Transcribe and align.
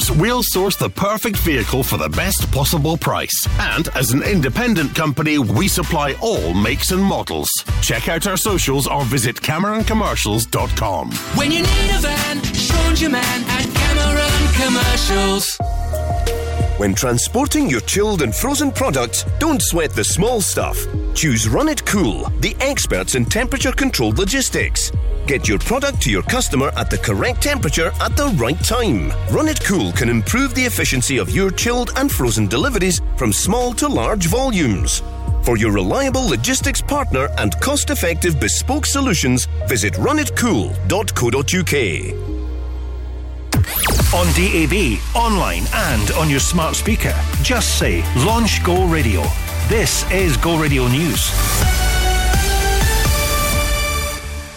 dealers, 0.00 0.20
we'll 0.20 0.42
source 0.42 0.76
the 0.76 0.88
perfect 0.88 1.36
vehicle 1.38 1.82
for 1.82 1.96
the 1.96 2.08
best 2.08 2.50
possible 2.52 2.96
price. 2.96 3.46
And 3.58 3.88
as 3.88 4.12
an 4.12 4.22
independent 4.22 4.94
company, 4.94 5.38
we 5.38 5.68
supply 5.68 6.14
all 6.20 6.54
makes 6.54 6.90
and 6.90 7.02
models. 7.02 7.50
Check 7.82 8.08
out 8.08 8.26
our 8.26 8.36
socials 8.36 8.86
or 8.86 9.04
visit 9.04 9.36
CameronCommercials.com. 9.36 11.12
When 11.36 11.50
you 11.50 11.62
need 11.62 11.90
a 11.90 12.00
van, 12.00 12.42
Sean's 12.42 13.00
your 13.00 13.10
man 13.10 13.44
at 13.48 13.66
Cameron 13.74 14.52
Commercials. 14.54 15.58
When 16.78 16.94
transporting 16.94 17.68
your 17.68 17.80
chilled 17.82 18.22
and 18.22 18.34
frozen 18.34 18.70
products, 18.70 19.24
don't 19.38 19.60
sweat 19.60 19.90
the 19.90 20.04
small 20.04 20.40
stuff. 20.40 20.86
Choose 21.14 21.48
Run 21.48 21.68
It 21.68 21.84
Cool, 21.84 22.30
the 22.40 22.56
experts 22.60 23.14
in 23.14 23.24
temperature 23.24 23.72
controlled 23.72 24.18
logistics. 24.18 24.92
Get 25.26 25.48
your 25.48 25.58
product 25.58 26.00
to 26.02 26.10
your 26.10 26.22
customer 26.22 26.70
at 26.76 26.88
the 26.88 26.98
correct 26.98 27.42
temperature 27.42 27.92
at 28.00 28.16
the 28.16 28.28
right 28.38 28.58
time. 28.64 29.12
Run 29.30 29.48
It 29.48 29.62
Cool 29.64 29.92
can 29.92 30.08
improve 30.08 30.54
the 30.54 30.64
efficiency 30.64 31.18
of 31.18 31.30
your 31.30 31.50
chilled 31.50 31.90
and 31.96 32.10
frozen 32.10 32.46
deliveries 32.46 33.02
from 33.16 33.32
small 33.32 33.72
to 33.74 33.88
large 33.88 34.26
volumes. 34.26 35.02
For 35.42 35.58
your 35.58 35.72
reliable 35.72 36.26
logistics 36.26 36.80
partner 36.80 37.28
and 37.38 37.58
cost 37.60 37.90
effective 37.90 38.40
bespoke 38.40 38.86
solutions, 38.86 39.46
visit 39.66 39.94
runitcool.co.uk. 39.94 42.40
On 44.12 44.26
DAB, 44.34 44.98
online, 45.14 45.64
and 45.74 46.10
on 46.12 46.30
your 46.30 46.40
smart 46.40 46.76
speaker, 46.76 47.14
just 47.42 47.78
say 47.78 48.02
Launch 48.24 48.64
Go 48.64 48.86
Radio. 48.86 49.22
This 49.70 50.02
is 50.10 50.36
Go 50.36 50.58
Radio 50.58 50.88
News. 50.88 51.69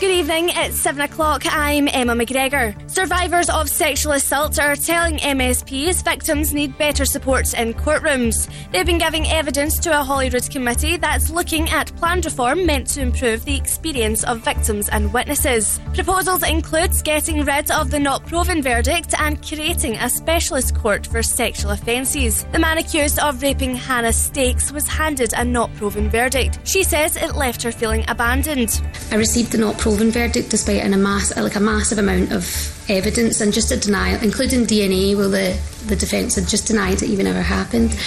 Good 0.03 0.19
evening, 0.19 0.49
it's 0.49 0.75
7 0.79 0.99
o'clock. 0.99 1.43
I'm 1.45 1.87
Emma 1.87 2.13
McGregor. 2.13 2.75
Survivors 2.91 3.49
of 3.49 3.69
sexual 3.69 4.11
assault 4.11 4.59
are 4.59 4.75
telling 4.75 5.15
MSPs 5.19 6.03
victims 6.03 6.53
need 6.53 6.77
better 6.77 7.05
support 7.05 7.53
in 7.53 7.73
courtrooms. 7.73 8.49
They've 8.73 8.85
been 8.85 8.97
giving 8.97 9.25
evidence 9.27 9.79
to 9.79 9.97
a 9.97 10.03
Holyrood 10.03 10.51
committee 10.51 10.97
that's 10.97 11.29
looking 11.29 11.69
at 11.69 11.95
planned 11.95 12.25
reform 12.25 12.65
meant 12.65 12.87
to 12.87 13.01
improve 13.01 13.45
the 13.45 13.55
experience 13.55 14.25
of 14.25 14.41
victims 14.41 14.89
and 14.89 15.13
witnesses. 15.13 15.79
Proposals 15.93 16.43
include 16.43 16.91
getting 17.05 17.45
rid 17.45 17.71
of 17.71 17.89
the 17.89 17.99
not 17.99 18.25
proven 18.25 18.61
verdict 18.61 19.15
and 19.17 19.41
creating 19.41 19.95
a 19.95 20.09
specialist 20.09 20.75
court 20.75 21.07
for 21.07 21.23
sexual 21.23 21.71
offences. 21.71 22.43
The 22.51 22.59
man 22.59 22.77
accused 22.77 23.19
of 23.19 23.41
raping 23.41 23.75
Hannah 23.75 24.11
Stakes 24.11 24.69
was 24.69 24.85
handed 24.85 25.31
a 25.31 25.45
not 25.45 25.73
proven 25.75 26.09
verdict. 26.09 26.59
She 26.65 26.83
says 26.83 27.15
it 27.15 27.35
left 27.35 27.63
her 27.63 27.71
feeling 27.71 28.03
abandoned. 28.09 28.81
I 29.09 29.15
received 29.15 29.53
the 29.53 29.59
not 29.59 29.77
proven 29.77 29.92
verdict 29.97 30.49
despite 30.49 30.81
an, 30.81 30.93
a 30.93 30.97
mass, 30.97 31.35
like 31.35 31.55
a 31.55 31.59
massive 31.59 31.97
amount 31.97 32.31
of 32.31 32.45
evidence 32.89 33.41
and 33.41 33.53
just 33.53 33.71
a 33.71 33.77
denial, 33.77 34.21
including 34.21 34.65
DNA, 34.65 35.15
where 35.15 35.27
the, 35.27 35.59
the 35.87 35.95
defence 35.95 36.35
had 36.35 36.47
just 36.47 36.67
denied 36.67 37.01
it 37.01 37.09
even 37.09 37.27
ever 37.27 37.41
happened. 37.41 37.97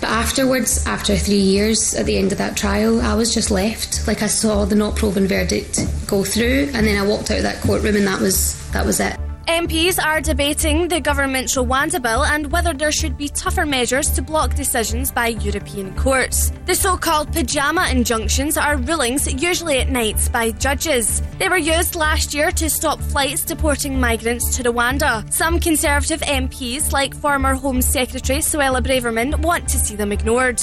But 0.00 0.10
afterwards, 0.10 0.84
after 0.86 1.16
three 1.16 1.36
years 1.36 1.94
at 1.94 2.06
the 2.06 2.18
end 2.18 2.32
of 2.32 2.38
that 2.38 2.56
trial, 2.56 3.00
I 3.00 3.14
was 3.14 3.32
just 3.32 3.50
left. 3.50 4.06
Like 4.06 4.22
I 4.22 4.26
saw 4.26 4.64
the 4.64 4.74
not 4.74 4.96
proven 4.96 5.26
verdict 5.26 5.86
go 6.06 6.24
through, 6.24 6.70
and 6.74 6.86
then 6.86 7.00
I 7.00 7.06
walked 7.06 7.30
out 7.30 7.38
of 7.38 7.44
that 7.44 7.60
courtroom, 7.62 7.96
and 7.96 8.06
that 8.06 8.20
was 8.20 8.58
that 8.72 8.84
was 8.84 8.98
it. 9.00 9.16
MPs 9.48 10.02
are 10.02 10.20
debating 10.20 10.86
the 10.86 11.00
government's 11.00 11.56
Rwanda 11.56 12.00
bill 12.00 12.24
and 12.24 12.52
whether 12.52 12.72
there 12.72 12.92
should 12.92 13.18
be 13.18 13.28
tougher 13.28 13.66
measures 13.66 14.08
to 14.10 14.22
block 14.22 14.54
decisions 14.54 15.10
by 15.10 15.28
European 15.28 15.94
courts. 15.96 16.52
The 16.66 16.76
so 16.76 16.96
called 16.96 17.32
pyjama 17.32 17.88
injunctions 17.90 18.56
are 18.56 18.76
rulings, 18.76 19.32
usually 19.32 19.78
at 19.78 19.88
nights, 19.88 20.28
by 20.28 20.52
judges. 20.52 21.22
They 21.38 21.48
were 21.48 21.56
used 21.56 21.96
last 21.96 22.32
year 22.32 22.52
to 22.52 22.70
stop 22.70 23.00
flights 23.00 23.44
deporting 23.44 23.98
migrants 23.98 24.56
to 24.56 24.62
Rwanda. 24.62 25.30
Some 25.32 25.58
Conservative 25.58 26.20
MPs, 26.20 26.92
like 26.92 27.12
former 27.14 27.54
Home 27.54 27.82
Secretary 27.82 28.38
Suella 28.38 28.80
Braverman, 28.80 29.40
want 29.40 29.68
to 29.70 29.78
see 29.78 29.96
them 29.96 30.12
ignored. 30.12 30.62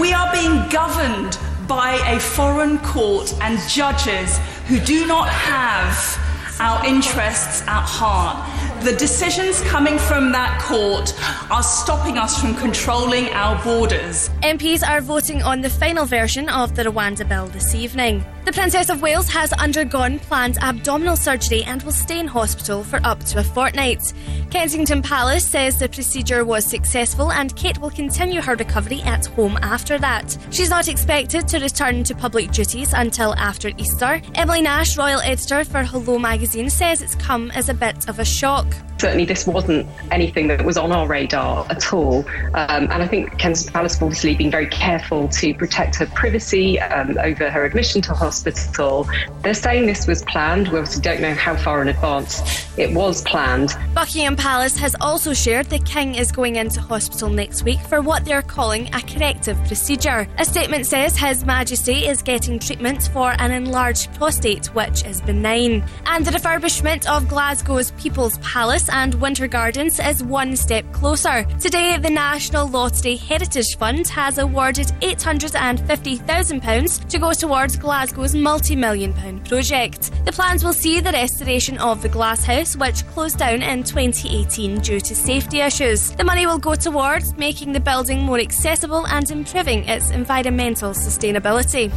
We 0.00 0.12
are 0.12 0.30
being 0.32 0.68
governed 0.68 1.36
by 1.66 2.00
a 2.06 2.20
foreign 2.20 2.78
court 2.78 3.34
and 3.40 3.58
judges 3.68 4.38
who 4.68 4.78
do 4.80 5.06
not 5.06 5.28
have 5.28 6.29
our 6.60 6.84
interests 6.84 7.62
at 7.66 7.82
heart. 7.82 8.36
The 8.82 8.96
decisions 8.96 9.60
coming 9.60 9.98
from 9.98 10.32
that 10.32 10.58
court 10.62 11.12
are 11.50 11.62
stopping 11.62 12.16
us 12.16 12.40
from 12.40 12.54
controlling 12.54 13.28
our 13.28 13.62
borders. 13.62 14.30
MPs 14.42 14.82
are 14.88 15.02
voting 15.02 15.42
on 15.42 15.60
the 15.60 15.68
final 15.68 16.06
version 16.06 16.48
of 16.48 16.74
the 16.74 16.84
Rwanda 16.84 17.28
bill 17.28 17.46
this 17.48 17.74
evening. 17.74 18.24
The 18.46 18.52
Princess 18.52 18.88
of 18.88 19.02
Wales 19.02 19.28
has 19.28 19.52
undergone 19.52 20.18
planned 20.18 20.56
abdominal 20.62 21.14
surgery 21.14 21.62
and 21.64 21.82
will 21.82 21.92
stay 21.92 22.18
in 22.18 22.26
hospital 22.26 22.82
for 22.82 22.98
up 23.04 23.22
to 23.24 23.40
a 23.40 23.44
fortnight. 23.44 24.14
Kensington 24.50 25.02
Palace 25.02 25.46
says 25.46 25.78
the 25.78 25.88
procedure 25.88 26.42
was 26.46 26.64
successful 26.64 27.30
and 27.30 27.54
Kate 27.54 27.78
will 27.78 27.90
continue 27.90 28.40
her 28.40 28.56
recovery 28.56 29.02
at 29.02 29.26
home 29.26 29.58
after 29.60 29.98
that. 29.98 30.36
She's 30.50 30.70
not 30.70 30.88
expected 30.88 31.46
to 31.48 31.60
return 31.60 32.02
to 32.04 32.14
public 32.14 32.50
duties 32.50 32.94
until 32.94 33.34
after 33.34 33.68
Easter. 33.76 34.22
Emily 34.34 34.62
Nash, 34.62 34.96
Royal 34.96 35.20
Editor 35.20 35.64
for 35.64 35.84
Hello 35.84 36.18
magazine, 36.18 36.70
says 36.70 37.02
it's 37.02 37.14
come 37.16 37.50
as 37.50 37.68
a 37.68 37.74
bit 37.74 38.08
of 38.08 38.18
a 38.18 38.24
shock. 38.24 38.69
Certainly, 39.00 39.24
this 39.24 39.46
wasn't 39.46 39.88
anything 40.10 40.48
that 40.48 40.62
was 40.62 40.76
on 40.76 40.92
our 40.92 41.06
radar 41.06 41.66
at 41.70 41.90
all. 41.90 42.18
Um, 42.52 42.84
and 42.90 43.02
I 43.02 43.06
think 43.06 43.38
Kensington 43.38 43.72
Palace 43.72 43.94
have 43.94 44.02
obviously 44.02 44.34
been 44.34 44.50
very 44.50 44.66
careful 44.66 45.26
to 45.28 45.54
protect 45.54 45.96
her 45.96 46.06
privacy 46.06 46.78
um, 46.78 47.16
over 47.18 47.48
her 47.50 47.64
admission 47.64 48.02
to 48.02 48.12
hospital. 48.12 49.08
They're 49.42 49.54
saying 49.54 49.86
this 49.86 50.06
was 50.06 50.22
planned. 50.24 50.68
We 50.68 50.78
obviously 50.78 51.00
don't 51.00 51.22
know 51.22 51.32
how 51.32 51.56
far 51.56 51.80
in 51.80 51.88
advance 51.88 52.68
it 52.76 52.92
was 52.94 53.22
planned. 53.22 53.74
Buckingham 53.94 54.36
Palace 54.36 54.76
has 54.76 54.94
also 55.00 55.32
shared 55.32 55.70
the 55.70 55.78
King 55.78 56.16
is 56.16 56.30
going 56.30 56.56
into 56.56 56.82
hospital 56.82 57.30
next 57.30 57.62
week 57.62 57.80
for 57.80 58.02
what 58.02 58.26
they're 58.26 58.42
calling 58.42 58.94
a 58.94 59.00
corrective 59.00 59.56
procedure. 59.64 60.28
A 60.36 60.44
statement 60.44 60.86
says 60.86 61.16
His 61.16 61.42
Majesty 61.46 62.06
is 62.06 62.20
getting 62.20 62.58
treatment 62.58 63.08
for 63.14 63.34
an 63.38 63.50
enlarged 63.50 64.12
prostate, 64.12 64.66
which 64.74 65.06
is 65.06 65.22
benign. 65.22 65.82
And 66.04 66.26
the 66.26 66.32
refurbishment 66.32 67.08
of 67.08 67.28
Glasgow's 67.28 67.92
People's 67.92 68.36
Palace 68.38 68.59
and 68.60 69.14
Winter 69.14 69.48
Gardens 69.48 69.98
is 69.98 70.22
one 70.22 70.54
step 70.54 70.84
closer. 70.92 71.44
Today, 71.58 71.96
the 71.96 72.10
National 72.10 72.68
Lottery 72.68 73.16
Heritage 73.16 73.78
Fund 73.78 74.06
has 74.08 74.36
awarded 74.36 74.88
£850,000 75.00 77.08
to 77.08 77.18
go 77.18 77.32
towards 77.32 77.78
Glasgow's 77.78 78.34
multi 78.34 78.76
million 78.76 79.14
pound 79.14 79.48
project. 79.48 80.10
The 80.26 80.32
plans 80.32 80.62
will 80.62 80.74
see 80.74 81.00
the 81.00 81.10
restoration 81.10 81.78
of 81.78 82.02
the 82.02 82.10
glass 82.10 82.44
house, 82.44 82.76
which 82.76 83.06
closed 83.06 83.38
down 83.38 83.62
in 83.62 83.82
2018 83.82 84.80
due 84.80 85.00
to 85.00 85.14
safety 85.14 85.60
issues. 85.60 86.10
The 86.10 86.24
money 86.24 86.44
will 86.44 86.58
go 86.58 86.74
towards 86.74 87.34
making 87.38 87.72
the 87.72 87.80
building 87.80 88.20
more 88.20 88.40
accessible 88.40 89.06
and 89.06 89.30
improving 89.30 89.88
its 89.88 90.10
environmental 90.10 90.90
sustainability. 90.90 91.90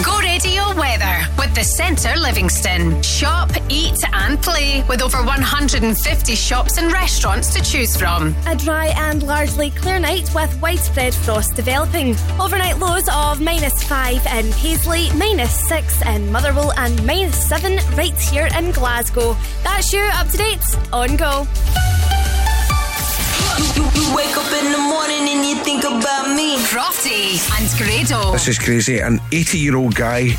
Go 0.00 0.18
Radio 0.20 0.74
Weather 0.74 1.20
with 1.36 1.54
the 1.54 1.62
Centre 1.62 2.18
Livingston. 2.18 3.02
Shop, 3.02 3.50
eat, 3.68 3.98
and 4.14 4.40
play 4.40 4.82
with 4.88 5.02
over 5.02 5.18
150 5.18 6.34
shops 6.34 6.78
and 6.78 6.90
restaurants 6.90 7.52
to 7.52 7.62
choose 7.62 7.94
from. 7.94 8.34
A 8.46 8.56
dry 8.56 8.86
and 8.96 9.22
largely 9.22 9.70
clear 9.70 9.98
night 9.98 10.30
with 10.34 10.58
widespread 10.62 11.12
frost 11.12 11.56
developing. 11.56 12.16
Overnight 12.40 12.78
lows 12.78 13.06
of 13.12 13.42
minus 13.42 13.82
5 13.84 14.26
in 14.38 14.50
Paisley, 14.52 15.10
minus 15.14 15.52
6 15.68 16.00
in 16.06 16.32
Motherwell, 16.32 16.72
and 16.78 17.06
minus 17.06 17.36
7 17.46 17.76
right 17.94 18.18
here 18.18 18.48
in 18.56 18.70
Glasgow. 18.70 19.36
That's 19.62 19.92
you 19.92 20.00
up 20.00 20.28
to 20.28 20.38
date 20.38 20.64
on 20.90 21.16
Go. 21.16 21.46
Crofty 26.72 27.36
and 27.60 27.68
Grado. 27.76 28.32
This 28.32 28.48
is 28.48 28.58
crazy. 28.58 29.00
An 29.00 29.20
80 29.30 29.58
year 29.58 29.76
old 29.76 29.94
guy 29.94 30.30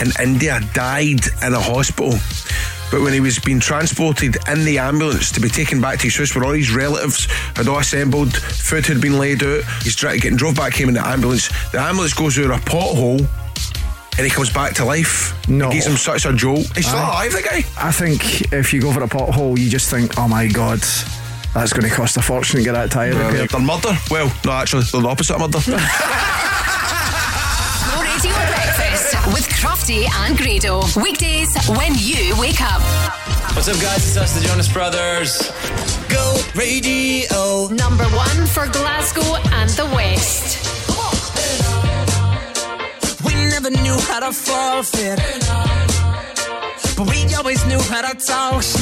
in 0.00 0.10
India 0.22 0.58
died 0.72 1.20
in 1.42 1.52
a 1.52 1.60
hospital. 1.60 2.12
But 2.90 3.02
when 3.02 3.12
he 3.12 3.20
was 3.20 3.38
being 3.38 3.60
transported 3.60 4.36
in 4.48 4.64
the 4.64 4.78
ambulance 4.78 5.30
to 5.32 5.40
be 5.40 5.48
taken 5.50 5.80
back 5.82 5.98
to 5.98 6.04
his 6.04 6.16
house 6.16 6.34
where 6.34 6.44
all 6.44 6.52
his 6.52 6.74
relatives 6.74 7.26
had 7.56 7.68
all 7.68 7.78
assembled, 7.78 8.34
food 8.34 8.86
had 8.86 9.00
been 9.02 9.18
laid 9.18 9.42
out, 9.42 9.64
he's 9.82 9.94
trying 9.94 10.20
getting 10.20 10.36
drove 10.36 10.56
back 10.56 10.74
home 10.76 10.88
in 10.88 10.94
the 10.94 11.06
ambulance. 11.06 11.48
The 11.72 11.80
ambulance 11.80 12.14
goes 12.14 12.34
through 12.34 12.52
a 12.52 12.56
pothole 12.56 13.26
and 14.16 14.26
he 14.26 14.30
comes 14.30 14.50
back 14.50 14.74
to 14.76 14.84
life. 14.86 15.34
No. 15.46 15.68
It 15.68 15.74
gives 15.74 15.86
him 15.86 15.96
such 15.96 16.24
a 16.24 16.32
jolt. 16.32 16.66
He's 16.74 16.86
still 16.86 16.98
alive, 16.98 17.32
the 17.32 17.42
guy. 17.42 17.64
I 17.78 17.92
think 17.92 18.50
if 18.52 18.72
you 18.72 18.80
go 18.80 18.92
for 18.92 19.02
a 19.02 19.08
pothole, 19.08 19.58
you 19.58 19.68
just 19.68 19.90
think, 19.90 20.18
oh 20.18 20.26
my 20.28 20.46
god, 20.46 20.80
that's 21.54 21.72
going 21.72 21.88
to 21.88 21.94
cost 21.94 22.16
a 22.16 22.22
fortune 22.22 22.58
to 22.60 22.64
get 22.64 22.72
that 22.72 22.90
tyre 22.90 23.12
Yeah, 23.12 23.26
repaired. 23.28 23.50
they're 23.50 23.60
murder. 23.60 23.96
Well, 24.10 24.32
no, 24.44 24.52
actually, 24.52 24.82
they're 24.92 25.02
the 25.02 25.08
opposite 25.08 25.34
of 25.34 25.40
murder. 25.40 25.58
Go 25.68 25.72
Radio 28.00 28.32
Breakfast 28.48 29.14
with 29.34 29.46
Crofty 29.60 30.06
and 30.24 30.36
Grado. 30.36 30.82
Weekdays 31.02 31.48
when 31.76 31.92
you 31.98 32.34
wake 32.40 32.60
up. 32.60 32.80
What's 33.54 33.68
up, 33.68 33.76
guys? 33.82 34.06
It's 34.06 34.16
us, 34.16 34.32
the 34.38 34.46
Jonas 34.46 34.72
Brothers. 34.72 35.50
Go 36.08 36.40
Radio. 36.54 37.68
Number 37.68 38.04
one 38.16 38.46
for 38.46 38.66
Glasgow 38.72 39.36
and 39.60 39.68
the 39.70 39.84
West. 39.94 40.58
We 43.24 43.34
never 43.50 43.70
knew 43.70 43.96
how 44.08 44.20
to 44.20 44.32
forfeit, 44.32 45.18
but 46.96 47.08
we 47.10 47.34
always 47.34 47.64
knew 47.66 47.80
how 47.80 48.02
to 48.10 48.16
toss. 48.18 48.74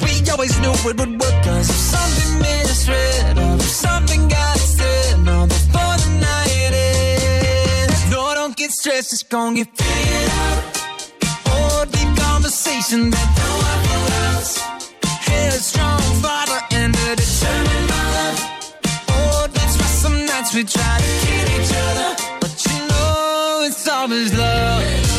We 0.00 0.30
always 0.30 0.58
knew 0.60 0.72
it 0.72 0.96
would 0.98 1.20
work 1.20 1.46
something 3.60 4.26
got 4.28 4.58
the 5.98 6.10
night 6.20 6.72
No, 8.10 8.32
don't 8.34 8.56
get 8.56 8.70
stressed 8.70 9.12
It's 9.12 9.22
gonna 9.22 9.54
get 9.54 9.68
figured 9.76 10.30
out 10.30 11.92
deep 11.92 12.16
conversation 12.16 13.10
That 13.10 13.28
no 13.36 13.50
one 13.68 13.82
else 14.24 14.52
strong 15.60 16.00
father 16.22 16.60
And 16.70 16.96
a 16.96 17.16
determined 17.16 17.88
mother 17.90 18.61
we 20.50 20.64
try 20.64 20.98
to 20.98 21.26
kill 21.26 21.60
each 21.60 21.72
other, 21.72 22.16
but 22.40 22.66
you 22.66 22.88
know 22.88 23.62
it's 23.64 23.88
always 23.88 24.34
love. 24.34 25.11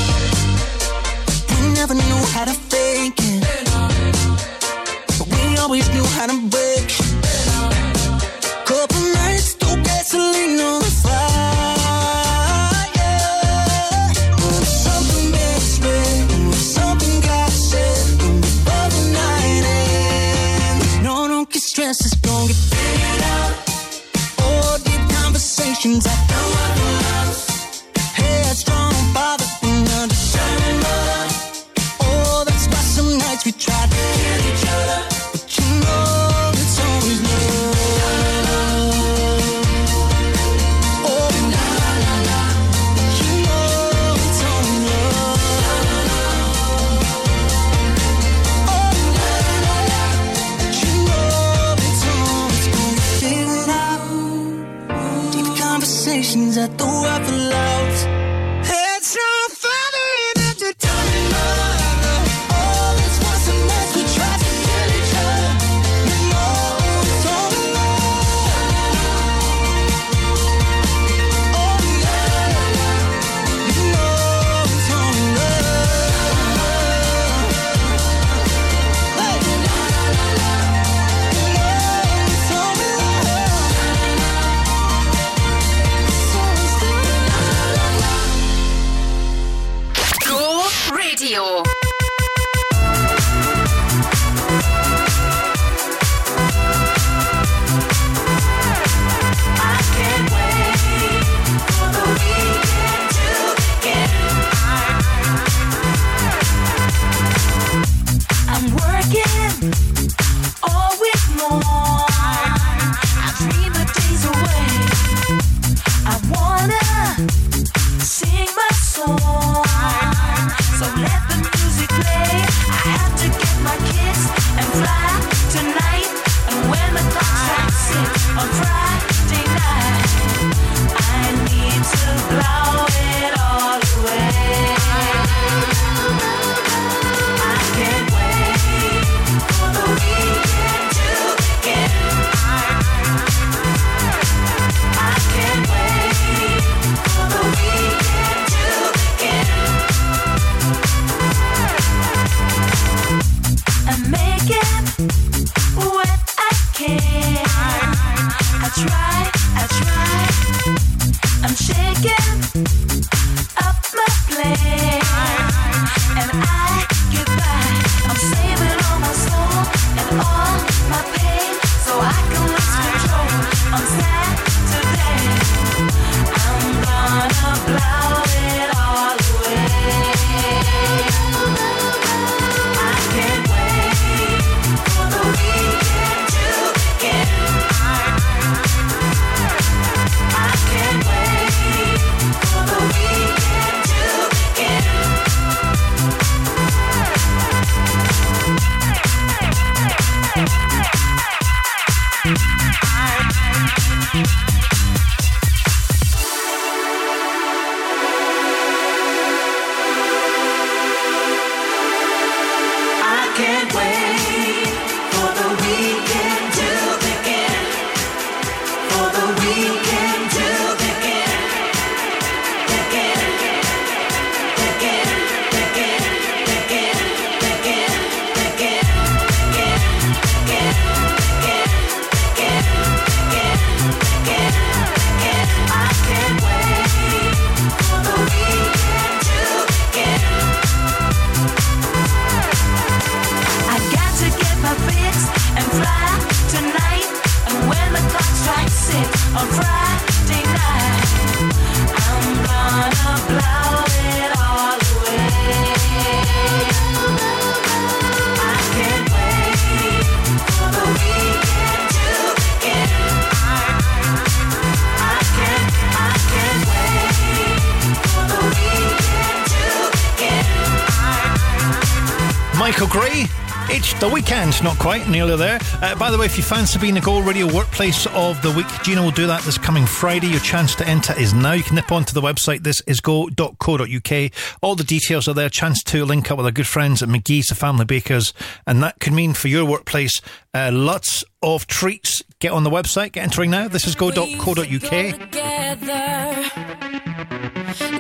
right, 275.04 275.12
nearly 275.12 275.36
there. 275.36 275.60
Uh, 275.82 275.96
by 275.96 276.12
the 276.12 276.18
way, 276.18 276.26
if 276.26 276.38
you 276.38 276.44
fancy 276.44 276.80
being 276.80 276.94
the 276.94 277.02
Go 277.02 277.20
Radio 277.22 277.54
Workplace 277.54 278.06
of 278.08 278.42
the 278.42 278.52
Week, 278.52 278.68
Gina 278.84 279.02
will 279.02 279.12
do 279.12 279.28
that 279.28 279.42
this 279.44 279.58
coming 279.58 279.86
Friday. 279.86 280.28
Your 280.28 280.40
chance 280.40 280.76
to 280.76 280.88
enter 280.88 281.18
is 281.18 281.34
now. 281.34 281.54
You 281.54 281.64
can 281.64 281.76
nip 281.76 281.92
onto 281.92 282.14
the 282.14 282.22
website, 282.22 282.64
this 282.64 282.82
is 282.82 283.00
go.co.uk. 283.00 284.32
All 284.62 284.76
the 284.76 284.84
details 284.84 285.28
are 285.28 285.34
there. 285.34 285.50
Chance 285.50 285.84
to 285.84 286.06
link 286.06 286.32
up 286.32 286.38
with 286.38 286.46
our 286.46 286.52
good 286.52 286.68
friends 286.68 287.02
at 287.02 287.10
McGhee's, 287.10 287.48
the 287.48 287.56
Family 287.56 287.86
Bakers. 287.86 288.34
And 288.66 288.84
that 288.84 289.00
could 289.00 289.14
mean 289.14 289.34
for 289.34 289.48
your 289.48 289.66
workplace 289.66 290.22
uh, 290.54 290.72
lots 290.74 291.24
of 291.42 291.68
treats. 291.68 292.24
Get 292.40 292.52
on 292.52 292.64
the 292.64 292.70
website, 292.70 293.14
get 293.14 293.24
entering 293.24 293.52
now. 293.52 293.68
This 293.68 293.88
is 293.88 293.96
go.co.uk. 293.96 294.58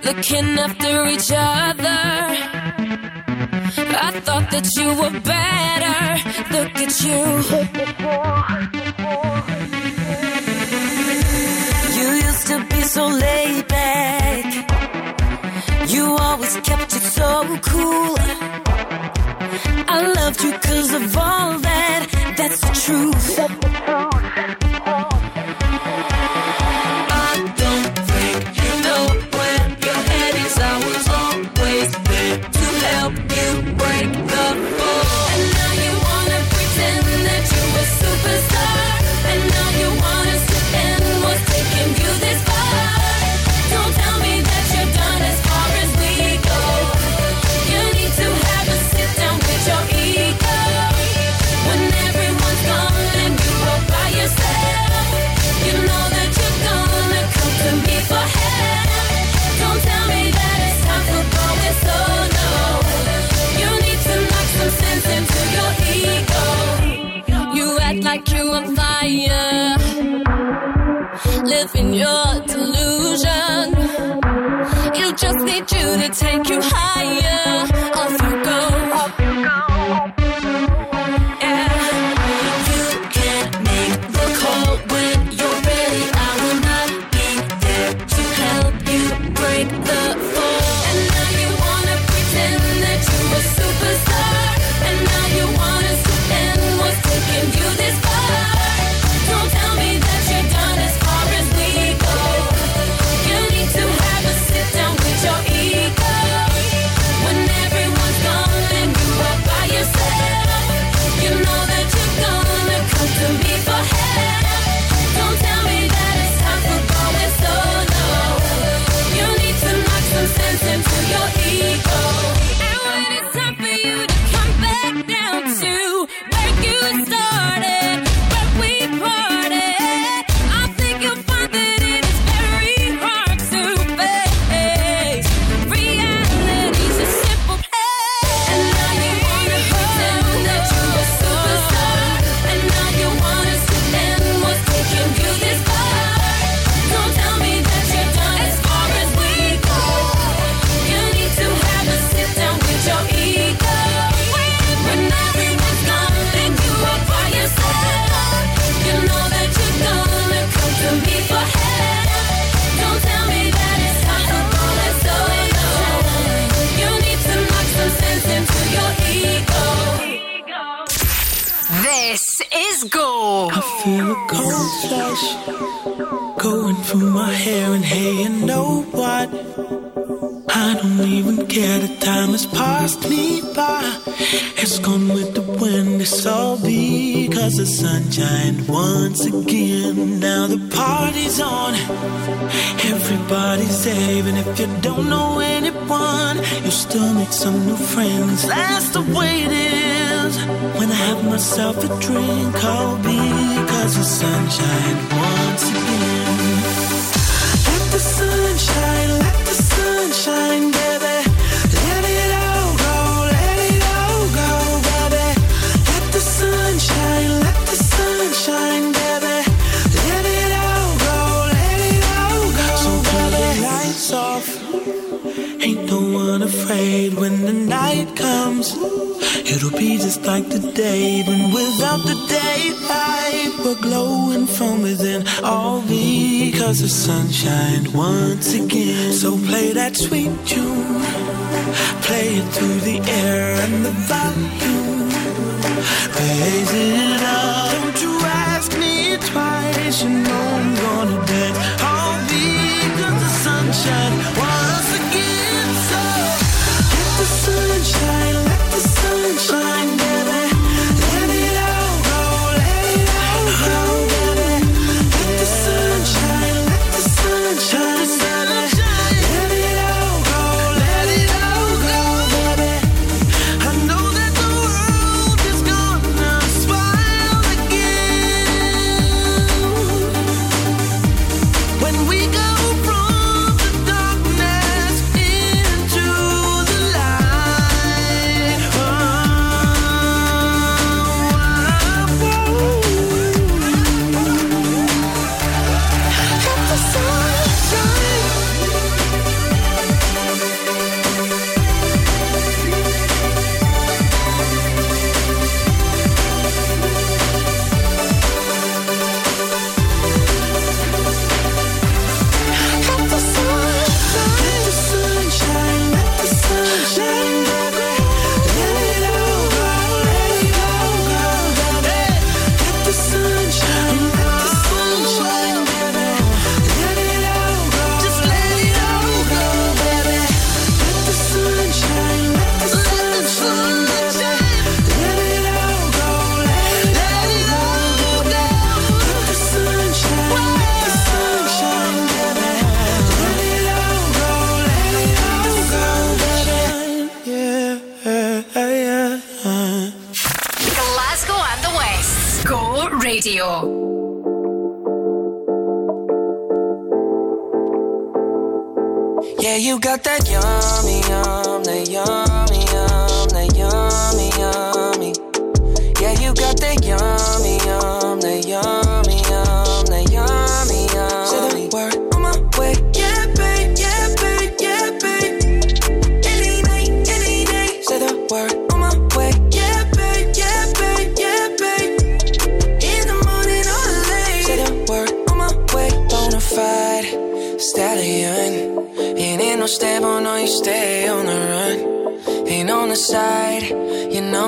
Looking 0.05 0.60
after 0.60 1.07
each 1.07 1.31
other 1.33 2.62
I 3.95 4.12
thought 4.19 4.50
that 4.51 4.67
you 4.77 4.88
were 5.00 5.19
better. 5.33 5.97
Look 6.55 6.73
at 6.85 6.93
you. 7.05 7.19
You 11.97 12.07
used 12.27 12.47
to 12.47 12.65
be 12.73 12.81
so 12.83 13.07
laid 13.07 13.67
back. 13.67 14.45
You 15.88 16.15
always 16.19 16.55
kept 16.57 16.95
it 16.95 17.05
so 17.19 17.29
cool. 17.62 18.15
I 19.95 20.13
loved 20.15 20.43
you 20.43 20.51
cause 20.53 20.93
of 20.93 21.17
all 21.17 21.59
that. 21.59 22.33
That's 22.38 22.59
the 22.62 22.73
truth. 22.85 24.02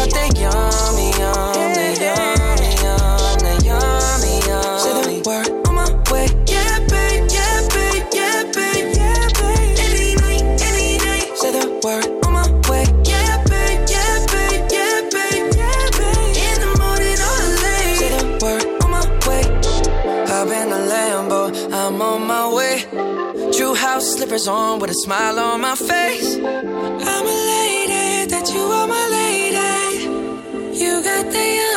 Got 0.00 0.10
that 0.16 0.32
yummy, 0.38 1.10
yum, 1.20 1.34
that 1.76 2.00
yummy, 2.00 2.70
yum, 2.80 3.60
yummy. 3.68 4.34
Say 4.80 4.92
the 5.04 5.22
word 5.28 5.48
on 5.68 5.74
my 5.74 5.84
way. 6.10 6.26
Yeah, 6.48 6.78
babe, 6.88 7.28
yeah, 7.30 7.68
babe, 7.74 8.06
yeah, 8.12 8.42
babe, 8.56 8.96
yeah, 8.96 9.28
babe. 9.38 9.76
Any 9.84 10.14
night, 10.16 10.44
any 10.68 10.96
day. 10.98 11.22
Say 11.36 11.52
the 11.52 11.64
word 11.84 12.08
on 12.24 12.32
my 12.32 12.48
way. 12.68 12.84
Yeah, 13.04 13.44
babe, 13.44 13.80
yeah, 13.92 14.24
babe, 14.32 14.64
yeah, 14.72 14.96
babe, 15.14 15.52
yeah, 15.60 15.84
babe. 15.98 16.36
In 16.48 16.56
the 16.64 16.70
morning 16.80 17.18
or 17.28 17.40
late. 17.64 17.98
Say 18.00 18.10
the 18.16 18.24
word 18.40 18.64
on 18.82 18.88
my 18.96 19.04
way. 19.26 19.44
Hop 20.30 20.48
in 20.48 20.66
the 20.70 20.80
Lambo, 20.92 21.40
I'm 21.72 22.00
on 22.00 22.20
my 22.26 22.44
way. 22.56 22.74
True 23.52 23.74
house 23.74 24.14
slippers 24.16 24.48
on 24.48 24.78
with 24.78 24.90
a 24.90 24.94
smile 24.94 25.38
on 25.38 25.60
my 25.60 25.74
face. 25.74 26.36
I'm 26.36 27.26
elated 27.26 27.49
You 30.90 31.00
got 31.04 31.30
the 31.30 31.69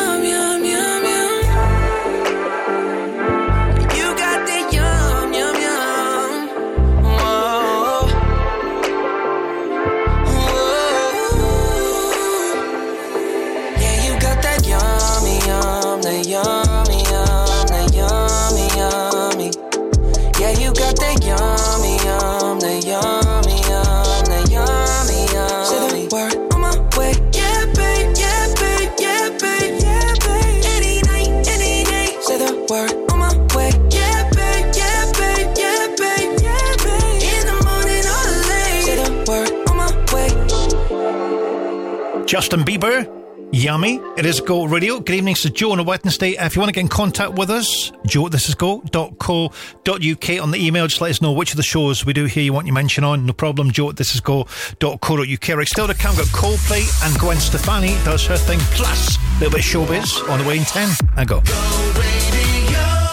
Justin 42.34 42.62
Bieber. 42.62 43.08
Yummy. 43.52 44.02
It 44.18 44.26
is 44.26 44.42
Go 44.42 44.66
Radio. 44.66 45.00
Good 45.00 45.18
evening. 45.18 45.36
So 45.36 45.50
Joe 45.50 45.74
on 45.74 45.78
a 45.78 45.84
Wednesday. 45.84 46.32
If 46.32 46.56
you 46.56 46.62
want 46.62 46.70
to 46.70 46.74
get 46.74 46.82
in 46.82 46.88
contact 46.88 47.34
with 47.34 47.52
us, 47.52 47.92
joe 48.08 48.26
at 48.26 48.32
this 48.32 48.50
is 48.50 48.56
go.co.uk 48.56 50.30
on 50.42 50.50
the 50.50 50.58
email. 50.58 50.88
Just 50.88 51.00
let 51.00 51.12
us 51.12 51.22
know 51.22 51.32
which 51.32 51.52
of 51.52 51.58
the 51.58 51.62
shows 51.62 52.08
we 52.08 52.12
do 52.12 52.26
here 52.26 52.42
you 52.42 52.52
want 52.52 52.66
your 52.66 52.74
mention 52.74 53.04
on. 53.04 53.28
No 53.28 53.34
problem. 53.34 53.70
Joe 53.70 53.92
at 53.92 53.98
this 53.98 54.16
is 54.16 54.20
go.co.uk. 54.22 55.68
Still 55.68 55.88
to 55.88 55.94
come. 55.94 56.16
Got 56.16 56.26
Coldplay 56.30 57.06
and 57.06 57.20
Gwen 57.20 57.38
Stefani 57.38 57.90
does 58.04 58.26
her 58.26 58.36
thing. 58.36 58.58
Plus, 58.72 59.16
a 59.16 59.20
little 59.34 59.52
bit 59.52 59.60
of 59.60 59.66
showbiz 59.66 60.28
on 60.28 60.40
the 60.40 60.48
way 60.48 60.58
in 60.58 60.64
10. 60.64 60.90
And 61.18 61.30
go. 61.30 61.42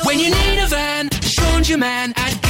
When 0.06 0.18
you 0.18 0.30
need 0.30 0.62
a 0.62 0.66
van, 0.66 1.10
Sean's 1.20 1.68
your 1.68 1.76
man 1.76 2.14
at 2.16 2.49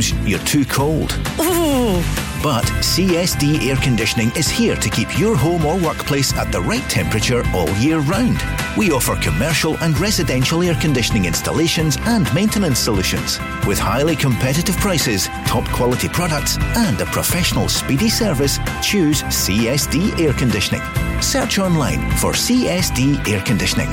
you're 0.00 0.38
too 0.40 0.64
cold. 0.64 1.12
Ooh. 1.40 2.02
But 2.42 2.64
CSD 2.80 3.68
Air 3.68 3.76
Conditioning 3.76 4.32
is 4.34 4.48
here 4.48 4.74
to 4.74 4.88
keep 4.88 5.18
your 5.18 5.36
home 5.36 5.64
or 5.64 5.78
workplace 5.78 6.32
at 6.34 6.50
the 6.50 6.60
right 6.60 6.82
temperature 6.88 7.42
all 7.54 7.68
year 7.76 7.98
round. 8.00 8.42
We 8.76 8.90
offer 8.90 9.16
commercial 9.16 9.76
and 9.78 9.98
residential 9.98 10.62
air 10.62 10.74
conditioning 10.80 11.26
installations 11.26 11.98
and 12.00 12.32
maintenance 12.34 12.78
solutions. 12.78 13.38
With 13.66 13.78
highly 13.78 14.16
competitive 14.16 14.76
prices, 14.78 15.28
top 15.46 15.68
quality 15.68 16.08
products, 16.08 16.56
and 16.76 17.00
a 17.00 17.06
professional 17.06 17.68
speedy 17.68 18.08
service, 18.08 18.58
choose 18.82 19.22
CSD 19.24 20.18
Air 20.18 20.32
Conditioning. 20.32 20.82
Search 21.20 21.58
online 21.58 22.10
for 22.16 22.32
CSD 22.32 23.28
Air 23.28 23.42
Conditioning. 23.42 23.92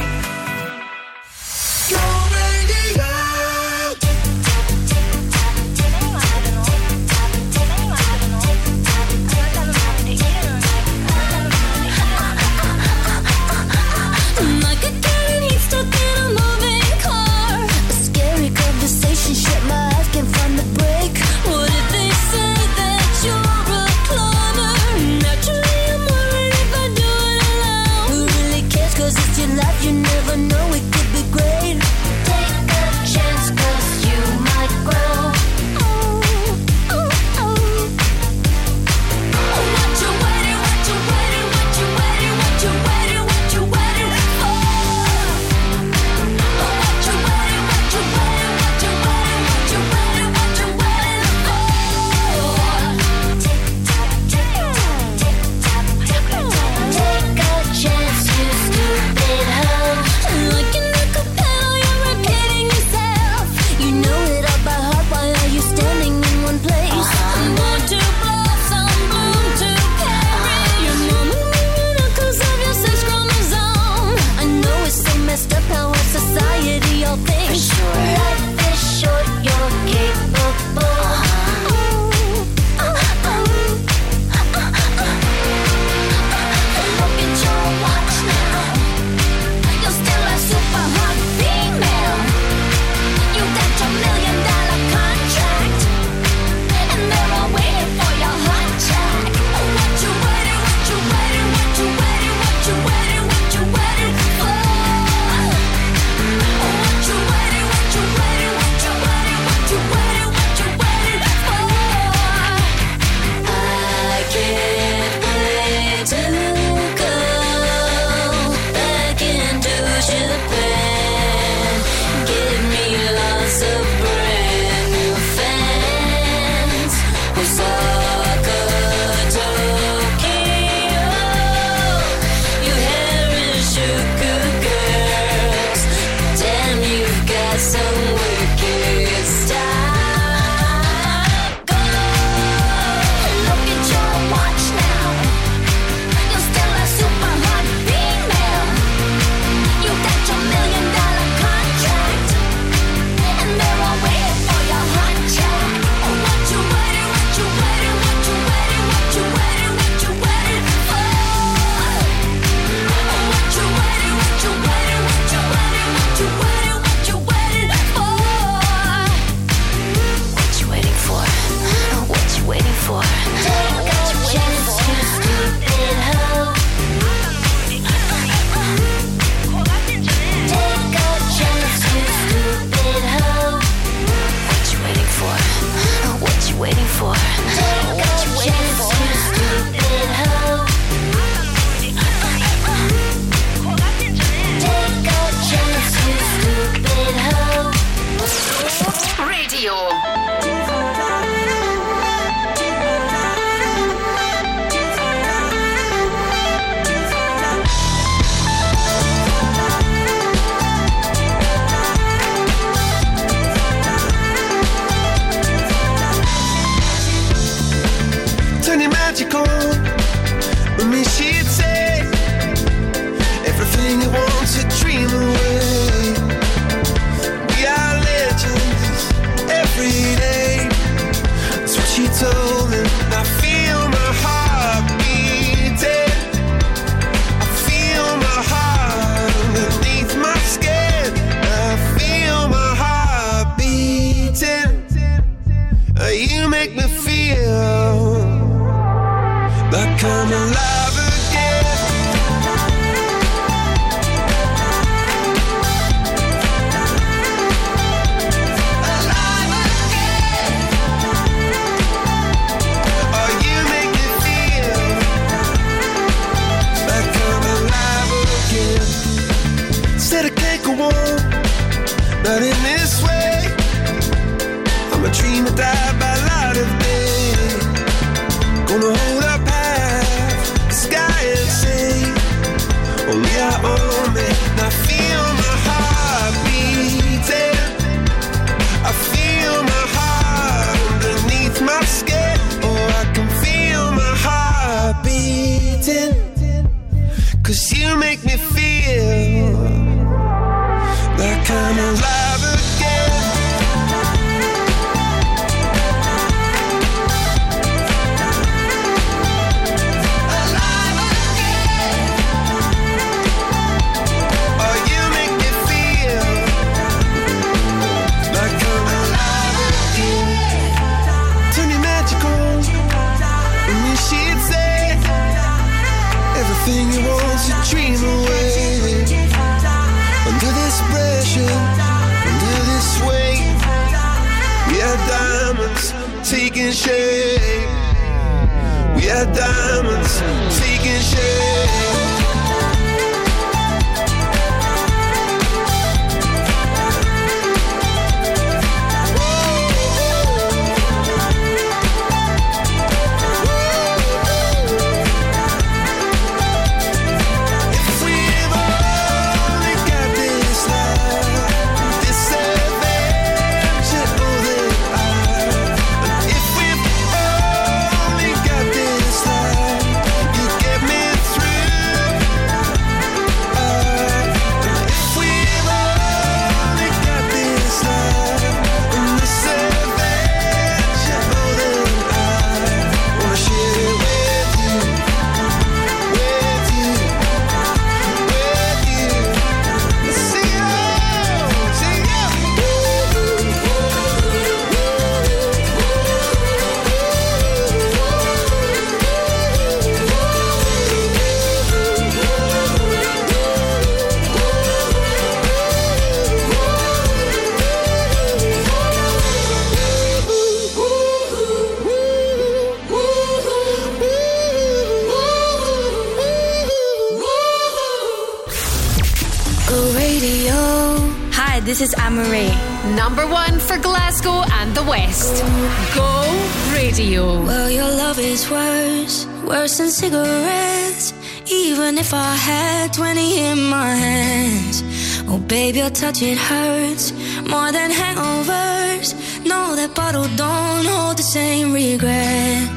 Well, 427.50 427.72
your 427.72 427.92
love 428.04 428.20
is 428.20 428.48
worse, 428.48 429.26
worse 429.44 429.80
than 429.80 429.90
cigarettes. 429.90 431.14
Even 431.52 431.98
if 431.98 432.14
I 432.14 432.36
had 432.36 432.94
20 432.94 433.40
in 433.40 433.60
my 433.64 433.90
hands. 434.06 434.84
Oh, 435.28 435.40
baby, 435.40 435.80
your 435.80 435.90
touch, 435.90 436.22
it 436.22 436.38
hurts 436.38 437.12
more 437.54 437.72
than 437.72 437.90
hangovers. 437.90 439.10
No, 439.48 439.76
that 439.76 439.96
bottle 439.96 440.28
don't 440.36 440.86
hold 440.94 441.18
the 441.18 441.24
same 441.24 441.74
regret. 441.74 442.70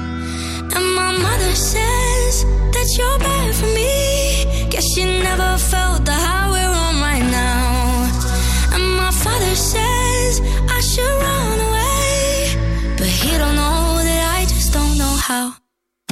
And 0.74 0.86
my 1.00 1.12
mother 1.26 1.52
says 1.54 2.34
that 2.74 2.88
you're 2.96 3.18
bad 3.18 3.54
for 3.54 3.70
me. 3.78 4.70
Guess 4.70 4.86
she 4.94 5.04
never 5.04 5.50
felt 5.58 6.06
the 6.06 6.16
high 6.26 6.48
we're 6.54 6.76
on 6.86 6.94
right 7.08 7.26
now. 7.30 8.74
And 8.74 8.84
my 8.96 9.10
father 9.22 9.54
says 9.54 10.40
I 10.76 10.80
should 10.80 11.16
run 11.24 11.41
how. 15.22 15.54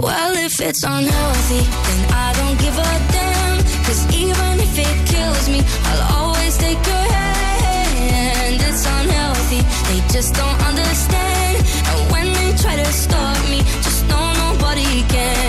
Well, 0.00 0.34
if 0.36 0.60
it's 0.60 0.82
unhealthy, 0.84 1.62
then 1.86 2.00
I 2.26 2.28
don't 2.38 2.58
give 2.64 2.76
a 2.78 2.92
damn. 3.14 3.58
Cause 3.86 4.02
even 4.22 4.52
if 4.66 4.74
it 4.86 4.96
kills 5.12 5.46
me, 5.48 5.60
I'll 5.88 6.04
always 6.18 6.56
take 6.56 6.80
your 6.92 7.06
hand. 7.18 8.54
It's 8.68 8.84
unhealthy, 8.98 9.62
they 9.88 10.00
just 10.14 10.34
don't 10.34 10.60
understand. 10.70 11.56
And 11.90 12.00
when 12.12 12.26
they 12.38 12.50
try 12.62 12.76
to 12.76 12.90
stop 12.92 13.38
me, 13.52 13.60
just 13.86 14.06
know 14.08 14.26
nobody 14.44 15.02
can. 15.14 15.39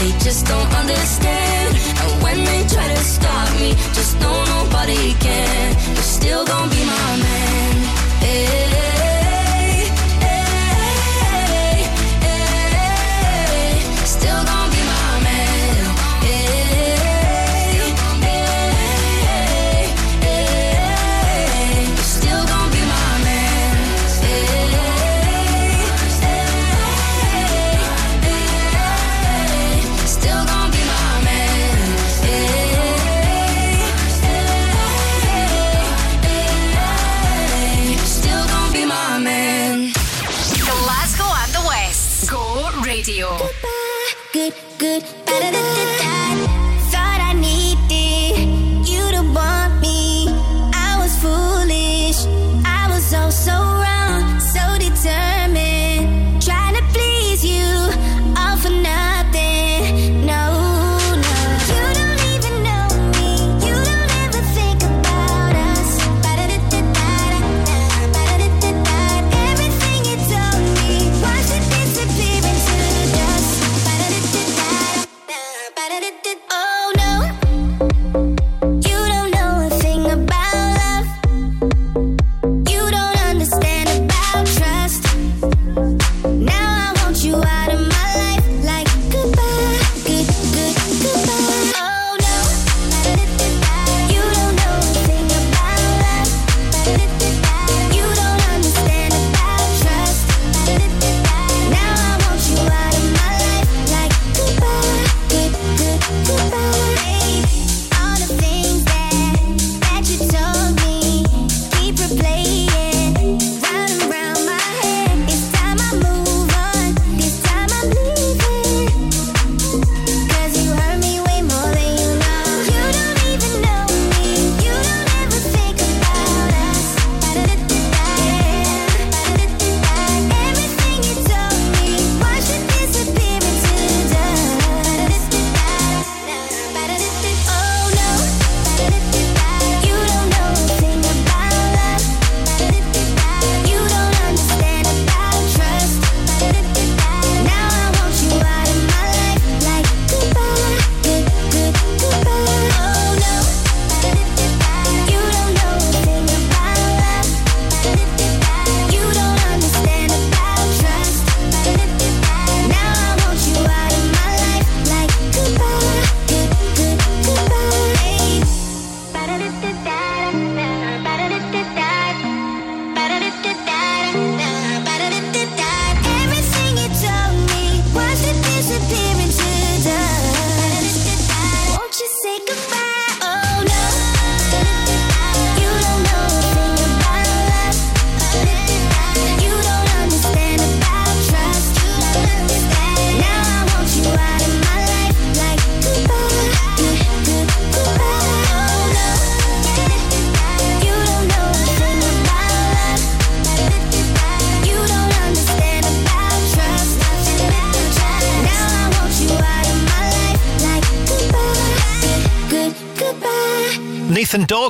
They 0.00 0.12
just 0.18 0.46
don't 0.46 0.72
understand. 0.74 1.76
And 2.02 2.22
when 2.22 2.44
they 2.44 2.62
try 2.68 2.86
to 2.86 2.96
stop 2.96 3.48
me, 3.60 3.74
just 3.92 4.18
know 4.20 4.36
nobody 4.56 5.14
can. 5.14 5.76
You're 5.94 6.10
still 6.18 6.44
gonna 6.44 6.70
be 6.70 6.84
my 6.84 7.17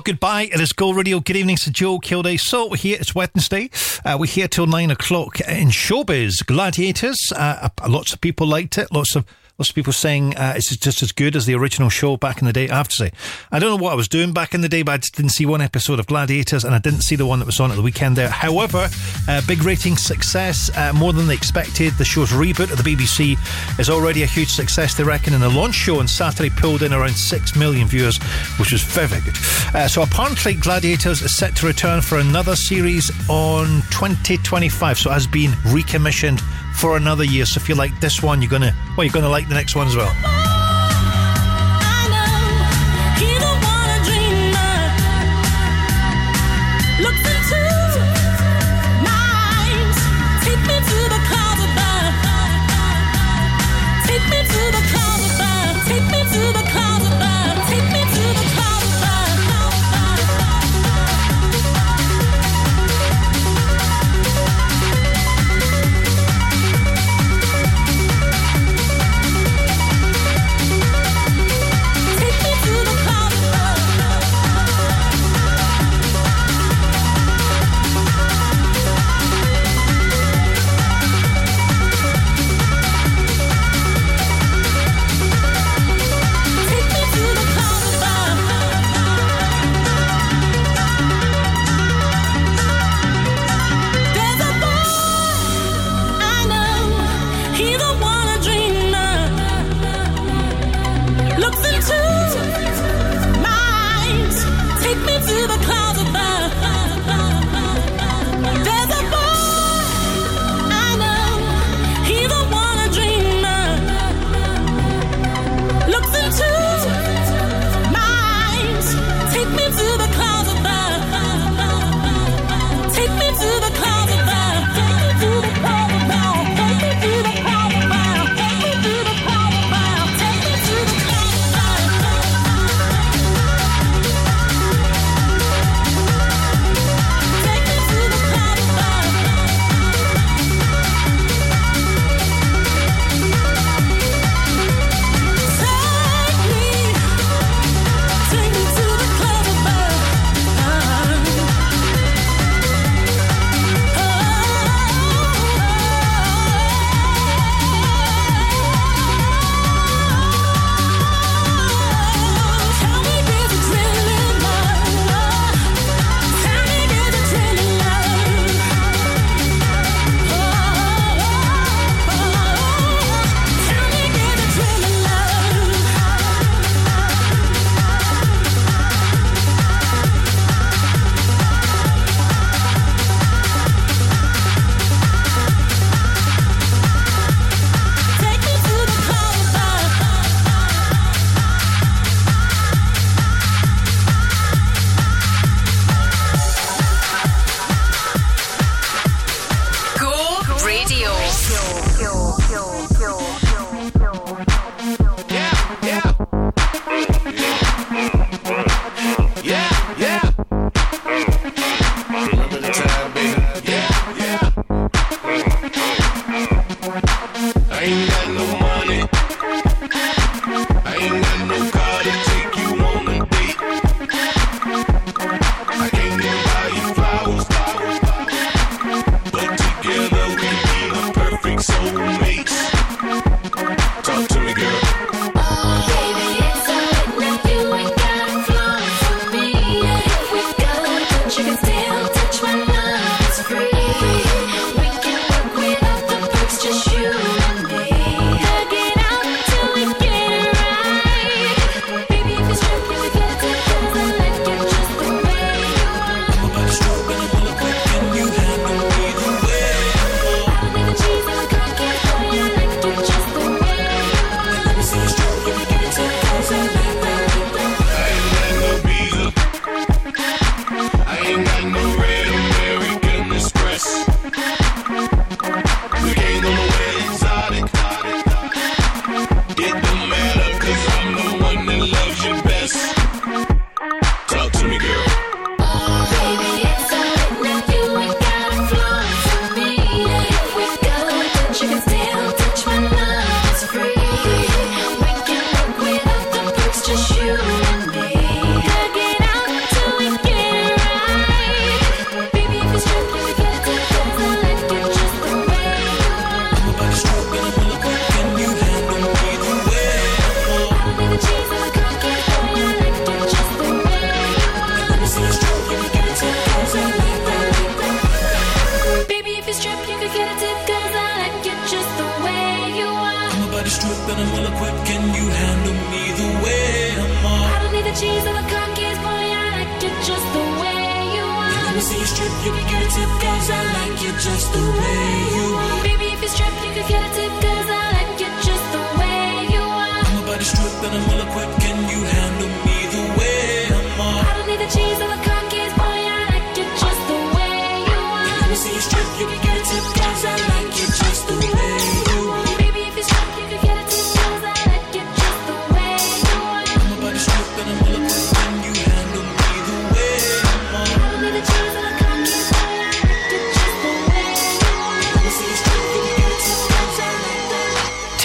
Goodbye. 0.04 0.48
It 0.52 0.60
is 0.60 0.72
Go 0.72 0.92
Radio. 0.92 1.18
Good 1.20 1.36
evening 1.36 1.56
Sir 1.56 1.70
Joe 1.70 1.98
Kilday. 1.98 2.38
So 2.38 2.68
we're 2.68 2.76
here. 2.76 2.98
It's 3.00 3.14
Wednesday. 3.14 3.68
Uh, 4.04 4.16
we're 4.18 4.26
here 4.26 4.46
till 4.46 4.66
nine 4.66 4.90
o'clock 4.90 5.40
in 5.40 5.68
showbiz. 5.68 6.44
Gladiators. 6.46 7.18
Uh, 7.34 7.68
lots 7.88 8.12
of 8.12 8.20
people 8.20 8.46
liked 8.46 8.78
it. 8.78 8.92
Lots 8.92 9.16
of 9.16 9.24
lots 9.58 9.70
of 9.70 9.74
people 9.74 9.92
saying 9.92 10.36
uh, 10.36 10.52
it's 10.56 10.74
just 10.76 11.02
as 11.02 11.10
good 11.10 11.34
as 11.34 11.44
the 11.44 11.54
original 11.54 11.88
show 11.88 12.16
back 12.16 12.38
in 12.38 12.46
the 12.46 12.52
day. 12.52 12.68
I 12.68 12.76
have 12.76 12.86
to 12.88 12.94
say, 12.94 13.10
I 13.50 13.58
don't 13.58 13.70
know 13.70 13.82
what 13.82 13.92
I 13.92 13.96
was 13.96 14.06
doing 14.06 14.32
back 14.32 14.54
in 14.54 14.60
the 14.60 14.68
day, 14.68 14.82
but 14.82 14.92
I 14.92 14.96
just 14.98 15.16
didn't 15.16 15.32
see 15.32 15.46
one 15.46 15.60
episode 15.60 15.98
of 15.98 16.06
Gladiators, 16.06 16.62
and 16.62 16.76
I 16.76 16.78
didn't 16.78 17.00
see 17.00 17.16
the 17.16 17.26
one 17.26 17.40
that 17.40 17.44
was 17.46 17.58
on 17.58 17.70
at 17.72 17.74
the 17.74 17.82
weekend 17.82 18.14
there. 18.14 18.28
However, 18.28 18.88
uh, 19.26 19.42
big 19.48 19.64
rating 19.64 19.96
success, 19.96 20.70
uh, 20.76 20.92
more 20.92 21.12
than 21.12 21.26
they 21.26 21.34
expected. 21.34 21.92
The 21.94 22.04
show's 22.04 22.30
reboot 22.30 22.70
at 22.70 22.78
the 22.78 22.84
BBC 22.84 23.36
is 23.80 23.90
already 23.90 24.22
a 24.22 24.26
huge 24.26 24.50
success, 24.50 24.94
they 24.94 25.02
reckon, 25.02 25.34
and 25.34 25.42
the 25.42 25.48
launch 25.48 25.74
show 25.74 25.98
on 25.98 26.06
Saturday 26.06 26.50
pulled 26.50 26.84
in 26.84 26.92
around 26.92 27.16
six 27.16 27.56
million 27.56 27.88
viewers, 27.88 28.16
which 28.60 28.70
was 28.70 28.82
very, 28.82 29.08
very 29.08 29.22
good. 29.22 29.36
Uh, 29.74 29.88
so 29.88 30.02
apparently, 30.02 30.54
Gladiators 30.54 31.20
is 31.20 31.36
set 31.36 31.56
to 31.56 31.66
return 31.66 32.00
for 32.00 32.18
another 32.18 32.54
series 32.54 33.10
on 33.28 33.82
2025, 33.90 34.98
so 34.98 35.10
it 35.10 35.14
has 35.14 35.26
been 35.26 35.52
recommissioned 35.66 36.40
for 36.78 36.96
another 36.96 37.24
year. 37.24 37.44
So 37.44 37.60
if 37.60 37.68
you 37.68 37.74
like 37.74 37.98
this 38.00 38.22
one, 38.22 38.40
you're 38.40 38.50
gonna 38.50 38.74
well, 38.96 39.04
you're 39.04 39.12
gonna 39.12 39.28
like 39.28 39.48
the 39.48 39.54
next 39.54 39.74
one 39.74 39.86
as 39.86 39.96
well. 39.96 40.47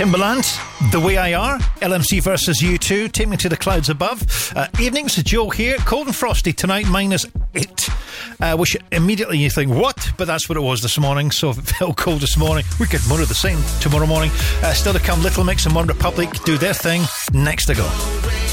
Timbaland, 0.03 0.91
The 0.91 0.99
Way 0.99 1.15
I 1.15 1.33
Are, 1.33 1.59
LMC 1.79 2.21
versus 2.21 2.61
U2, 2.61 3.09
Take 3.09 3.29
Me 3.29 3.37
to 3.37 3.47
the 3.47 3.55
Clouds 3.55 3.87
Above. 3.87 4.51
Uh, 4.53 4.67
evenings, 4.77 5.15
Joe 5.23 5.49
here, 5.49 5.77
cold 5.77 6.07
and 6.07 6.15
frosty 6.15 6.51
tonight, 6.51 6.89
minus 6.89 7.25
eight. 7.55 7.89
Uh, 8.41 8.57
which 8.57 8.75
immediately 8.91 9.37
you 9.37 9.49
think, 9.49 9.71
what? 9.71 10.11
But 10.17 10.27
that's 10.27 10.49
what 10.49 10.57
it 10.57 10.61
was 10.61 10.81
this 10.81 10.99
morning, 10.99 11.31
so 11.31 11.51
it 11.51 11.53
felt 11.55 11.95
cold 11.95 12.19
this 12.19 12.35
morning, 12.35 12.65
we 12.81 12.87
more 13.07 13.21
of 13.21 13.29
the 13.29 13.33
same 13.33 13.59
tomorrow 13.79 14.05
morning. 14.05 14.31
Uh, 14.61 14.73
still 14.73 14.91
to 14.91 14.99
come, 14.99 15.23
Little 15.23 15.45
Mix 15.45 15.65
and 15.65 15.73
One 15.73 15.87
Republic 15.87 16.29
do 16.43 16.57
their 16.57 16.73
thing. 16.73 17.03
Next 17.31 17.67
to 17.67 17.73
go. 17.73 18.52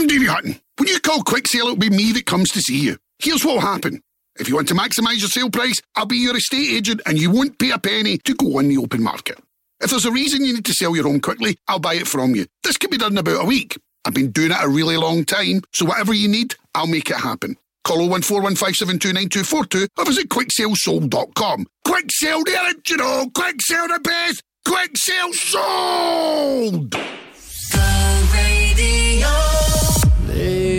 I'm 0.00 0.06
Davy 0.06 0.24
Hutton. 0.24 0.58
When 0.78 0.88
you 0.88 0.98
call 0.98 1.22
Quick 1.22 1.46
Sale, 1.46 1.64
it'll 1.66 1.76
be 1.76 1.90
me 1.90 2.10
that 2.12 2.24
comes 2.24 2.48
to 2.52 2.62
see 2.62 2.78
you. 2.78 2.96
Here's 3.18 3.44
what'll 3.44 3.60
happen. 3.60 4.00
If 4.38 4.48
you 4.48 4.54
want 4.54 4.68
to 4.68 4.74
maximise 4.74 5.20
your 5.20 5.28
sale 5.28 5.50
price, 5.50 5.82
I'll 5.94 6.06
be 6.06 6.16
your 6.16 6.34
estate 6.34 6.70
agent 6.70 7.02
and 7.04 7.18
you 7.18 7.30
won't 7.30 7.58
pay 7.58 7.70
a 7.70 7.78
penny 7.78 8.16
to 8.16 8.34
go 8.34 8.58
on 8.58 8.68
the 8.68 8.78
open 8.78 9.02
market. 9.02 9.38
If 9.78 9.90
there's 9.90 10.06
a 10.06 10.10
reason 10.10 10.42
you 10.42 10.54
need 10.54 10.64
to 10.64 10.72
sell 10.72 10.96
your 10.96 11.04
home 11.04 11.20
quickly, 11.20 11.58
I'll 11.68 11.80
buy 11.80 11.96
it 11.96 12.06
from 12.06 12.34
you. 12.34 12.46
This 12.64 12.78
could 12.78 12.88
be 12.90 12.96
done 12.96 13.12
in 13.12 13.18
about 13.18 13.42
a 13.42 13.46
week. 13.46 13.76
I've 14.06 14.14
been 14.14 14.30
doing 14.30 14.52
it 14.52 14.56
a 14.58 14.68
really 14.68 14.96
long 14.96 15.26
time, 15.26 15.60
so 15.74 15.84
whatever 15.84 16.14
you 16.14 16.28
need, 16.28 16.54
I'll 16.74 16.86
make 16.86 17.10
it 17.10 17.16
happen. 17.16 17.58
Call 17.84 17.98
01415729242 18.08 19.88
or 19.98 20.04
visit 20.06 20.30
quicksalesold.com. 20.30 21.66
Quick 21.84 22.06
sale, 22.10 22.42
you 22.88 22.96
know. 22.96 23.30
Quick 23.34 23.56
sale 23.60 23.88
the 23.88 24.00
best. 24.00 24.42
Quick 24.64 24.92
sale 24.96 25.34
sold. 25.34 26.96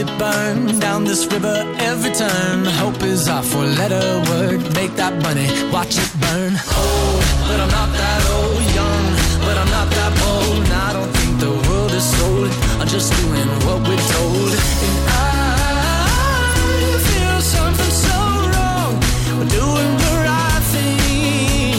It 0.00 0.18
burn 0.18 0.78
down 0.78 1.04
this 1.04 1.26
river 1.26 1.56
every 1.78 2.12
turn. 2.12 2.64
Hope 2.82 3.02
is 3.02 3.28
our 3.28 3.42
four 3.42 3.64
letter 3.64 4.06
word. 4.30 4.60
Make 4.74 4.92
that 4.96 5.14
money, 5.22 5.48
watch 5.70 5.94
it 6.04 6.12
burn. 6.22 6.52
Old, 6.80 7.24
but 7.48 7.58
I'm 7.64 7.72
not 7.78 7.90
that 8.00 8.22
old. 8.36 8.62
Young, 8.78 9.04
but 9.46 9.56
I'm 9.60 9.70
not 9.78 9.88
that 9.98 10.12
bold. 10.22 10.64
And 10.64 10.72
I 10.88 10.90
don't 10.96 11.12
think 11.18 11.32
the 11.46 11.52
world 11.66 11.92
is 12.00 12.06
sold. 12.16 12.50
I'm 12.80 12.88
just 12.88 13.08
doing 13.20 13.48
what 13.66 13.78
we're 13.88 14.06
told. 14.16 14.52
And 14.86 14.98
I 15.08 15.28
feel 17.08 17.38
something 17.56 17.94
so 18.08 18.18
wrong. 18.52 18.92
We're 19.38 19.52
doing 19.60 19.92
the 20.04 20.14
right 20.28 20.64
thing. 20.72 21.76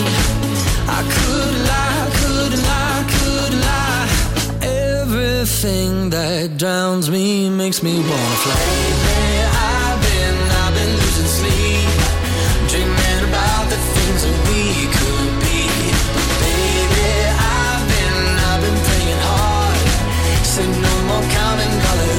I 0.98 1.02
could 1.16 1.56
lie, 1.72 2.04
could 2.20 2.54
lie, 2.70 3.02
could 3.16 3.54
lie. 3.68 4.08
Everything 5.00 6.01
that 6.12 6.58
drowns 6.58 7.10
me 7.10 7.50
makes 7.50 7.82
me 7.82 7.96
wanna 7.96 8.38
fly. 8.44 8.52
Hey, 8.52 9.48
I've 9.48 10.00
been, 10.04 10.38
I've 10.62 10.74
been 10.76 10.92
losing 11.00 11.32
sleep, 11.40 11.92
dreaming 12.68 13.24
about 13.32 13.66
the 13.72 13.80
things 13.96 14.20
that 14.28 14.38
we 14.52 14.92
could 14.92 15.32
be. 15.40 15.72
Baby, 16.44 17.12
I've 17.32 17.84
been, 17.88 18.20
I've 18.52 18.62
been 18.66 18.80
praying 18.88 19.22
hard. 19.24 19.80
Said 20.44 20.68
no 20.68 20.94
more 21.08 21.24
counting 21.32 21.76
dollars, 21.80 22.11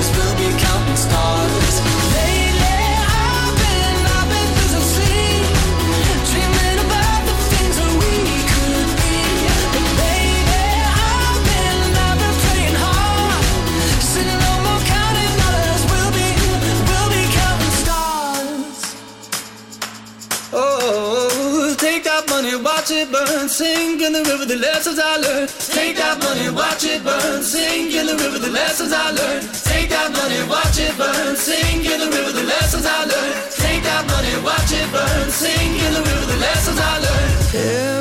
money, 22.43 22.57
watch 22.62 22.90
it 22.90 23.11
burn. 23.12 23.49
Sink 23.49 24.03
in 24.03 24.12
the 24.12 24.22
river, 24.24 24.45
the 24.45 24.57
lessons 24.57 24.99
I 24.99 25.16
learned. 25.16 25.49
Take 25.49 25.97
that 25.97 26.18
money, 26.18 26.51
watch 26.51 26.84
it 26.84 27.05
burn. 27.05 27.43
Sink 27.43 27.95
in 27.95 28.07
the 28.07 28.16
river, 28.16 28.38
the 28.38 28.51
lessons 28.51 28.93
I 28.93 29.11
learned. 29.11 29.43
Take 29.70 29.88
that 29.90 30.11
money, 30.12 30.40
watch 30.49 30.78
it 30.78 30.97
burn. 30.99 31.36
Sink 31.36 31.84
in 31.86 31.99
the 32.01 32.11
river, 32.11 32.32
the 32.32 32.47
lessons 32.55 32.86
I 32.86 33.05
learned. 33.12 33.34
Take 33.64 33.82
that 33.84 34.05
money, 34.12 34.34
watch 34.43 34.72
it 34.72 34.88
burn. 34.90 35.30
Sink 35.30 35.74
in 35.86 35.93
the 35.97 36.03
river, 36.03 36.26
the 36.34 36.40
lessons 36.47 36.78
I 36.80 36.95
learned. 37.07 37.34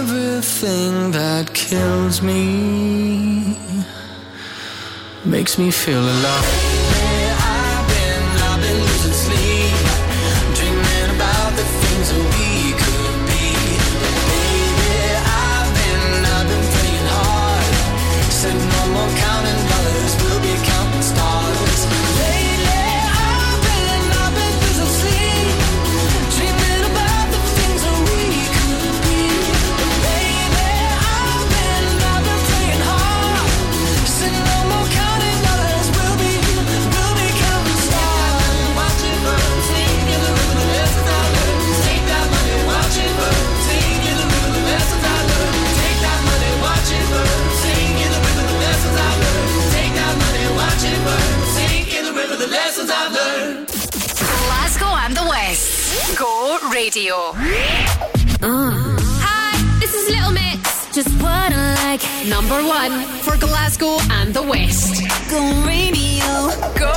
Everything 0.01 1.11
that 1.11 1.53
kills 1.53 2.21
me 2.21 3.57
makes 5.23 5.57
me 5.59 5.69
feel 5.71 6.03
alive. 6.15 6.47
I've 7.45 7.85
been, 7.93 8.23
I've 8.49 8.61
been 8.65 8.79
losing 8.89 9.17
sleep, 9.25 9.75
dreaming 10.57 11.09
about 11.15 11.51
the 11.59 11.65
things 11.81 12.09
that 12.09 12.39
we. 12.39 12.50
number 62.61 62.73
one 62.73 63.05
for 63.19 63.37
Glasgow 63.37 63.97
and 64.11 64.33
the 64.33 64.41
West. 64.41 65.01
Go 65.29 65.39
radio. 65.65 66.29
Go. 66.77 66.91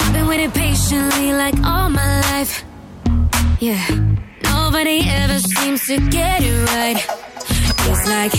I've 0.00 0.12
been 0.12 0.26
waiting 0.26 0.50
patiently 0.50 1.32
like 1.32 1.54
all 1.64 1.88
my 1.90 2.20
life. 2.32 2.64
Yeah. 3.60 3.84
Nobody 4.44 5.00
ever 5.08 5.38
seems 5.38 5.86
to 5.86 5.98
get 6.10 6.42
it 6.42 6.66
right. 6.74 6.98
It's 7.90 8.06
like 8.08 8.32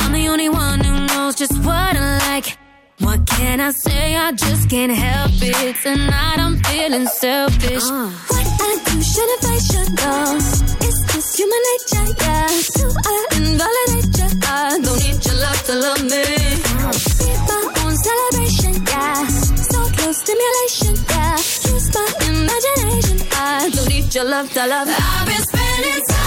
I'm 0.00 0.12
the 0.12 0.28
only 0.28 0.48
one 0.48 0.80
who 0.80 1.06
knows 1.06 1.34
just 1.34 1.56
what 1.64 1.96
I 1.96 2.18
like. 2.30 2.58
What 3.00 3.26
can 3.26 3.60
I 3.60 3.70
say? 3.70 4.16
I 4.16 4.32
just 4.32 4.70
can't 4.70 4.92
help 4.92 5.30
it. 5.34 5.76
Tonight 5.82 6.38
I'm 6.38 6.56
feeling 6.64 7.06
selfish. 7.06 7.84
Uh. 7.84 8.10
What 8.28 8.46
I 8.60 8.78
do, 8.86 9.02
should 9.02 9.30
I 9.34 9.38
fight, 9.42 9.62
should 9.70 9.96
go? 9.96 10.36
It's 10.86 11.00
just 11.12 11.36
human 11.38 11.62
nature, 11.70 12.14
yeah. 12.20 12.46
Do 12.76 12.86
I 13.04 13.26
invalidate 13.36 14.18
you? 14.18 14.40
I 14.48 14.80
don't 14.82 15.05
to 15.66 15.74
love 15.74 16.02
me. 16.04 16.22
My 17.48 17.72
own 17.82 17.96
celebration, 17.96 18.74
yeah. 18.86 19.26
So 19.26 19.82
close 19.96 20.18
stimulation, 20.18 20.94
yeah. 21.10 21.36
Use 21.72 21.92
my 21.92 22.06
imagination. 22.28 23.26
I 23.32 23.70
don't 23.74 23.88
need 23.88 24.14
your 24.14 24.24
love 24.24 24.52
to 24.52 24.66
love. 24.66 24.88
I've 24.88 25.26
been 25.26 25.42
spending 25.42 26.02
time. 26.08 26.25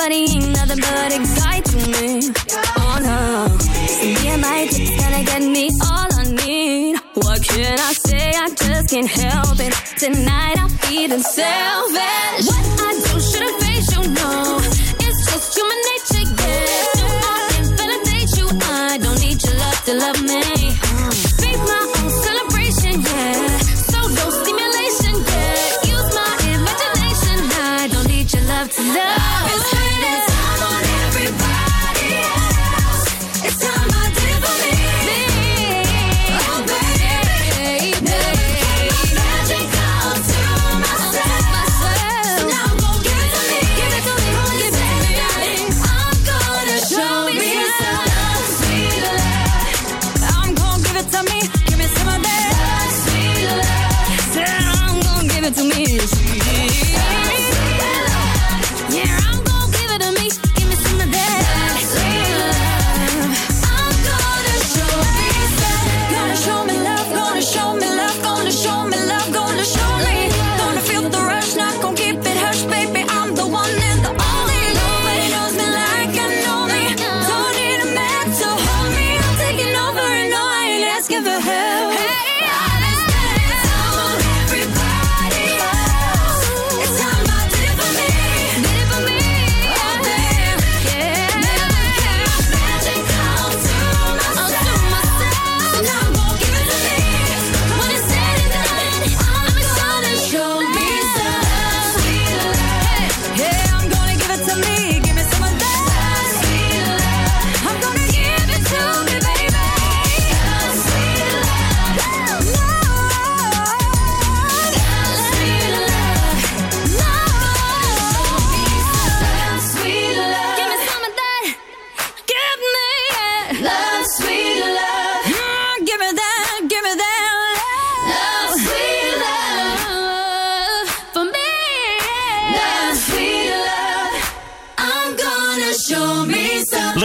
body 0.00 0.24
ain't 0.32 0.48
nothing 0.56 0.80
but 0.80 1.12
excitement. 1.12 2.24
Oh 2.78 2.96
no, 3.08 3.58
see 3.58 4.14
so 4.14 4.38
my 4.38 4.66
tip's 4.70 4.96
gonna 4.98 5.24
get 5.24 5.42
me 5.42 5.68
all 5.84 6.08
I 6.20 6.24
need. 6.44 6.96
What 7.14 7.42
can 7.42 7.78
I 7.78 7.92
say? 7.92 8.32
I 8.44 8.48
just 8.48 8.88
can't 8.88 9.06
help 9.06 9.58
it. 9.60 9.74
Tonight 9.98 10.56
I'm 10.58 10.70
feeling 10.70 11.20
selfish. 11.20 12.46
What? 12.48 12.69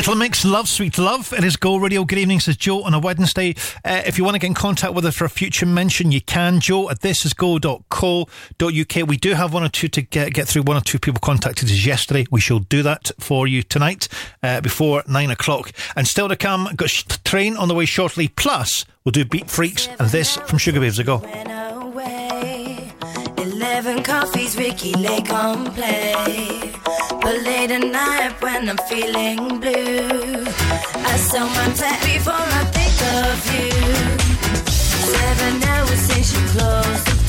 Little 0.06 0.20
Mix, 0.20 0.46
Love 0.46 0.70
Sweet 0.70 1.00
Love. 1.00 1.34
It 1.34 1.44
is 1.44 1.56
Go 1.56 1.78
Radio. 1.78 2.04
Good 2.04 2.20
evening, 2.20 2.40
says 2.40 2.58
Joe 2.58 2.84
on 2.84 2.94
a 2.94 3.00
Wednesday. 3.00 3.56
Uh, 3.84 4.04
if 4.06 4.20
you 4.20 4.24
want 4.24 4.36
to 4.36 4.40
get 4.40 4.46
in 4.46 4.54
contact 4.54 4.94
with 4.94 5.04
us 5.04 5.16
for 5.16 5.26
a 5.26 5.30
future 5.30 5.66
mention, 5.66 6.12
you 6.12 6.22
can, 6.22 6.60
Joe, 6.60 6.92
at 6.92 7.00
thisisgo.co.uk. 7.00 9.10
We 9.10 9.18
do 9.18 9.34
have 9.34 9.52
one 9.52 9.64
or 9.64 9.70
two 9.70 9.88
to 9.88 10.04
get, 10.04 10.32
get 10.32 10.48
through. 10.48 10.62
One 10.62 10.78
or 10.78 10.82
two 10.82 11.00
people 11.00 11.20
contacted 11.22 11.70
us 11.70 11.84
yesterday. 11.84 12.28
We 12.30 12.40
shall 12.40 12.60
do 12.60 12.84
that 12.84 13.10
for 13.20 13.48
you 13.48 13.64
tonight 13.64 14.08
uh, 14.44 14.62
before 14.62 15.04
nine 15.08 15.32
o'clock. 15.32 15.72
And 15.96 16.08
still 16.08 16.30
to 16.30 16.36
come, 16.36 16.70
got 16.76 16.92
sh- 16.92 17.06
train 17.24 17.58
on 17.58 17.68
the 17.68 17.74
way 17.74 17.86
shortly. 17.86 18.28
Plus, 18.28 18.86
we'll 19.06 19.12
do 19.12 19.26
Beat 19.26 19.50
Freaks 19.50 19.88
and 19.88 20.10
this 20.10 20.38
from 20.38 20.60
Sugar 20.60 20.84
Ago. 20.84 21.24
Eleven 23.40 24.04
coffees, 24.04 24.56
Ricki 24.56 24.94
Lake 24.94 25.34
on 25.34 25.74
play. 25.74 26.65
Friday 27.76 27.92
night 27.92 28.42
when 28.42 28.70
I'm 28.70 28.78
feeling 28.90 29.60
blue. 29.60 30.46
I 30.48 31.18
sell 31.18 31.48
my 31.48 31.66
act 31.84 32.06
before 32.06 32.34
I 32.34 32.64
think 32.72 32.96
of 33.20 33.38
you. 33.54 33.72
Seven 34.72 35.64
hours 35.64 36.00
since 36.00 36.34
you 36.34 36.40
closed 36.50 37.25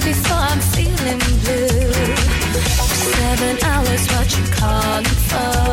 before 0.00 0.42
I'm 0.50 0.60
feeling 0.74 1.20
blue. 1.42 1.92
Seven 3.12 3.54
hours, 3.64 4.06
what 4.12 4.28
you 4.36 4.44
calling 4.52 5.18
for? 5.28 5.66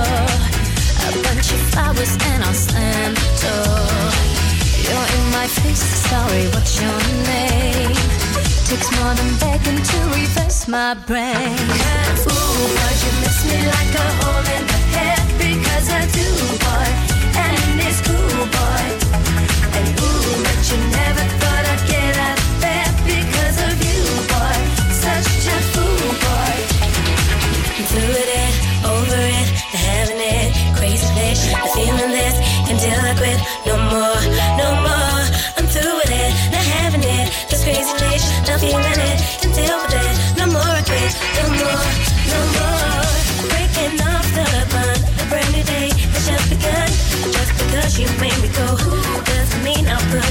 A 1.08 1.12
bunch 1.24 1.52
of 1.56 1.62
flowers 1.72 2.14
and 2.32 2.44
I'll 2.44 2.54
slam 2.54 3.14
the 3.14 3.30
door. 3.44 4.10
You're 4.86 5.10
in 5.18 5.26
my 5.32 5.48
face, 5.48 5.84
sorry, 6.10 6.46
what's 6.54 6.80
your 6.82 7.00
name? 7.32 7.96
Takes 8.68 8.90
more 9.00 9.14
than 9.16 9.32
begging 9.40 9.82
to 9.82 9.98
reverse 10.14 10.68
my 10.68 10.94
brain. 11.08 11.58
Ooh, 12.28 12.68
but 12.80 12.96
you 13.04 13.12
miss 13.22 13.40
me 13.50 13.58
like 13.66 13.94
a 13.96 14.29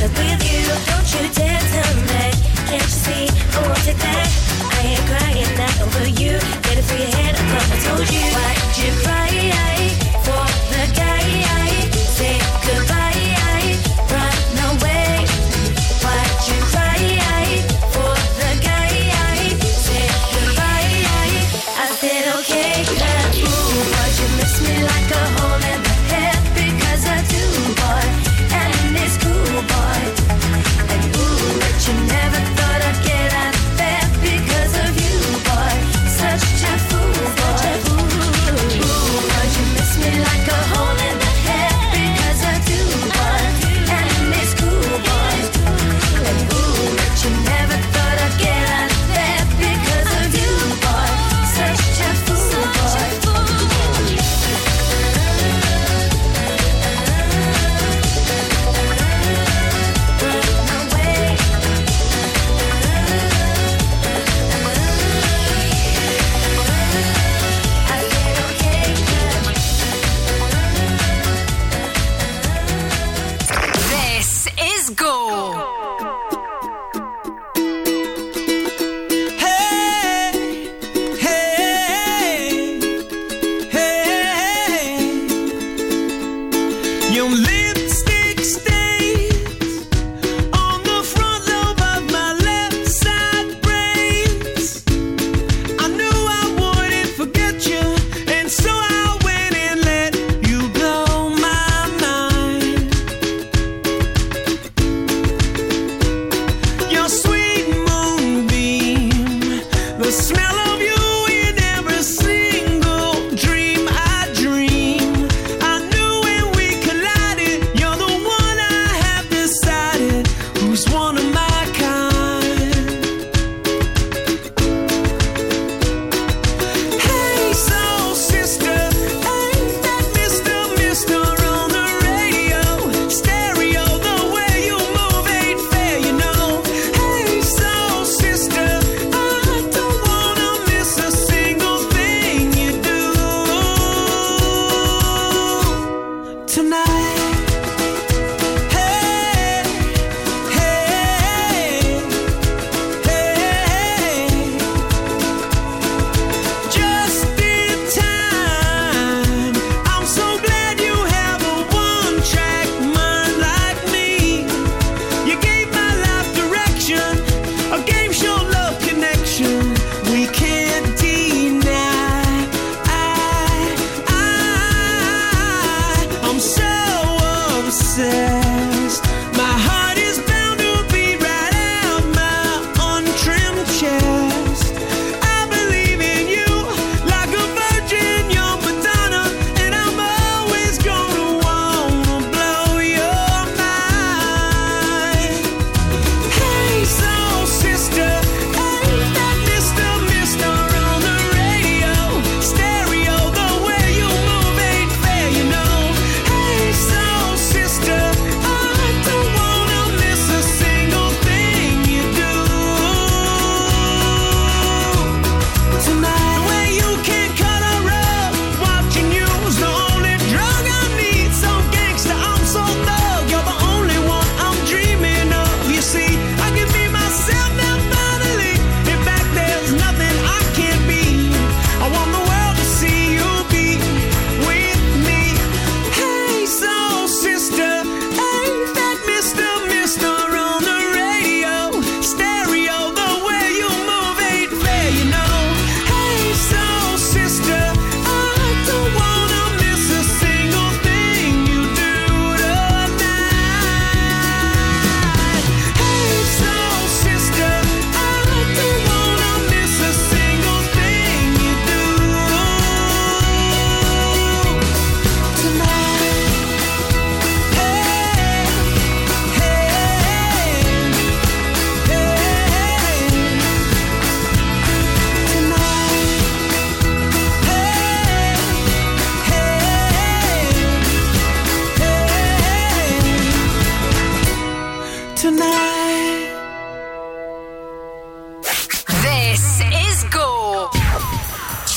estoy 0.04 0.37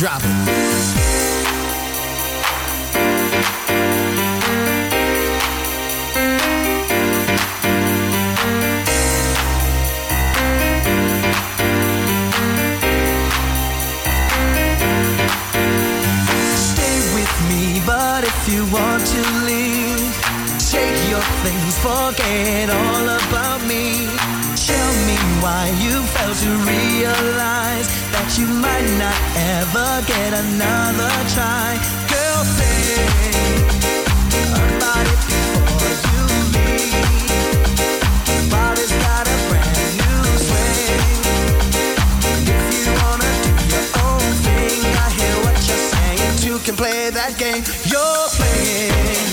Drop 0.01 0.23
it. 0.25 0.70
Another 30.41 31.13
try. 31.33 31.77
Girl, 32.09 32.41
think 32.57 33.69
about 34.57 35.05
it 35.13 35.21
before 35.29 35.93
you 36.11 36.23
leave. 36.55 37.29
Body's 38.49 38.93
got 39.05 39.25
a 39.27 39.37
brand 39.49 39.91
new 40.01 40.21
swing. 40.47 41.21
If 42.57 42.73
you 42.77 42.93
wanna 43.01 43.31
do 43.45 43.53
your 43.73 43.85
own 44.05 44.25
thing, 44.45 44.79
I 45.03 45.07
hear 45.19 45.35
what 45.45 45.57
you're 45.67 45.85
saying. 45.93 46.33
Two 46.43 46.57
can 46.65 46.75
play 46.75 47.09
that 47.11 47.33
game 47.37 47.63
you're 47.91 48.27
playing. 48.37 49.30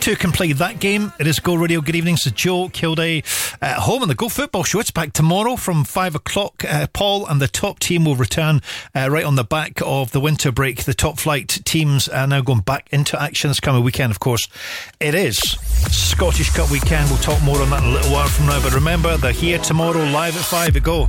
To 0.00 0.16
play 0.32 0.52
that 0.52 0.80
game. 0.80 1.12
It 1.18 1.26
is 1.26 1.38
Go 1.38 1.54
Radio. 1.54 1.80
Good 1.80 1.96
evening. 1.96 2.16
So 2.16 2.30
Joe 2.30 2.68
Kilday 2.68 3.24
at 3.60 3.78
home 3.78 4.02
on 4.02 4.08
the 4.08 4.14
Go 4.14 4.28
Football 4.28 4.64
Show. 4.64 4.80
It's 4.80 4.90
back 4.90 5.12
tomorrow 5.12 5.56
from 5.56 5.84
five 5.84 6.14
o'clock. 6.14 6.64
Uh, 6.64 6.86
Paul 6.92 7.26
and 7.26 7.40
the 7.40 7.48
top 7.48 7.78
team 7.78 8.04
will 8.04 8.16
return 8.16 8.60
uh, 8.94 9.08
right 9.10 9.24
on 9.24 9.34
the 9.34 9.44
back 9.44 9.80
of 9.84 10.12
the 10.12 10.20
winter 10.20 10.52
break. 10.52 10.84
The 10.84 10.94
top 10.94 11.18
flight 11.18 11.60
teams 11.64 12.08
are 12.08 12.26
now 12.26 12.40
going 12.40 12.60
back 12.60 12.88
into 12.92 13.20
action 13.20 13.48
this 13.48 13.60
coming 13.60 13.82
weekend. 13.82 14.10
Of 14.10 14.20
course, 14.20 14.48
it 15.00 15.14
is 15.14 15.38
Scottish 15.90 16.50
Cup 16.50 16.70
weekend. 16.70 17.10
We'll 17.10 17.18
talk 17.18 17.42
more 17.42 17.60
on 17.60 17.70
that 17.70 17.82
in 17.82 17.88
a 17.88 17.92
little 17.92 18.12
while 18.12 18.28
from 18.28 18.46
now. 18.46 18.62
But 18.62 18.74
remember, 18.74 19.16
they're 19.16 19.32
here 19.32 19.58
tomorrow 19.58 20.04
live 20.04 20.36
at 20.36 20.44
five. 20.44 20.76
At 20.76 20.82
go. 20.82 21.08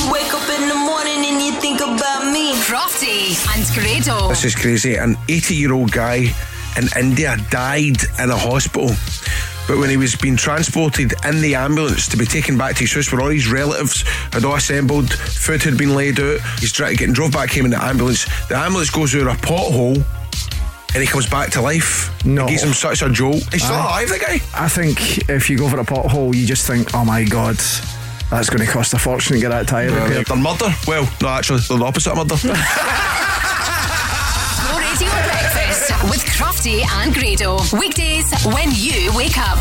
You, 0.00 0.06
you 0.06 0.12
wake 0.12 0.32
up 0.32 0.48
in 0.60 0.68
the 0.68 0.74
morning 0.74 1.24
and 1.26 1.42
you 1.42 1.52
think 1.60 1.80
about 1.80 2.32
me. 2.32 2.54
Crofty 2.54 3.36
and 3.54 3.64
Grado. 3.74 4.28
This 4.28 4.44
is 4.44 4.54
crazy. 4.54 4.94
An 4.96 5.16
80 5.28 5.54
year 5.54 5.72
old 5.72 5.92
guy 5.92 6.32
in 6.76 6.88
India 6.98 7.36
died 7.50 7.96
in 8.18 8.30
a 8.30 8.36
hospital. 8.36 8.90
But 9.68 9.78
when 9.78 9.90
he 9.90 9.96
was 9.96 10.16
being 10.16 10.36
transported 10.36 11.12
in 11.24 11.40
the 11.40 11.54
ambulance 11.54 12.08
to 12.08 12.16
be 12.16 12.24
taken 12.24 12.56
back 12.58 12.74
to 12.76 12.80
his 12.80 12.94
house 12.94 13.12
where 13.12 13.20
all 13.20 13.28
his 13.28 13.50
relatives 13.50 14.02
had 14.32 14.44
all 14.44 14.54
assembled, 14.56 15.12
food 15.12 15.62
had 15.62 15.76
been 15.76 15.94
laid 15.94 16.18
out, 16.18 16.40
he's 16.58 16.72
trying 16.72 16.96
to 16.96 17.06
get 17.06 17.14
drove 17.14 17.32
back 17.32 17.52
home 17.52 17.66
in 17.66 17.70
the 17.70 17.82
ambulance. 17.82 18.24
The 18.48 18.56
ambulance 18.56 18.90
goes 18.90 19.12
through 19.12 19.28
a 19.28 19.34
pothole 19.34 20.02
and 20.94 21.02
he 21.02 21.06
comes 21.06 21.28
back 21.28 21.50
to 21.50 21.60
life. 21.60 22.24
No. 22.24 22.46
It 22.46 22.50
gives 22.50 22.64
him 22.64 22.72
such 22.72 23.02
a 23.02 23.10
jolt. 23.10 23.42
He's 23.52 23.62
still 23.62 23.76
Aye. 23.76 24.02
alive, 24.04 24.08
the 24.08 24.18
guy. 24.18 24.40
I 24.54 24.68
think 24.68 25.28
if 25.28 25.48
you 25.50 25.58
go 25.58 25.68
for 25.68 25.78
a 25.78 25.84
pothole, 25.84 26.34
you 26.34 26.46
just 26.46 26.66
think, 26.66 26.94
oh 26.94 27.04
my 27.04 27.24
god, 27.24 27.58
that's 28.30 28.48
going 28.48 28.64
to 28.64 28.70
cost 28.72 28.94
a 28.94 28.98
fortune 28.98 29.34
to 29.34 29.40
get 29.40 29.50
that 29.50 29.66
tyre 29.68 29.90
repaired. 29.90 30.26
they're 30.26 30.42
murder. 30.42 30.68
Well, 30.86 31.08
no, 31.20 31.28
actually, 31.28 31.60
they're 31.68 31.78
the 31.78 31.84
opposite 31.84 32.12
of 32.12 32.16
murder. 32.18 32.36
Go 32.44 32.52
Radio 34.78 35.10
Breakfast 35.26 35.90
with 36.04 36.22
Crofty 36.24 36.84
and 37.02 37.12
Grado. 37.14 37.58
Weekdays 37.76 38.30
when 38.46 38.70
you 38.74 39.12
wake 39.16 39.36
up. 39.38 39.58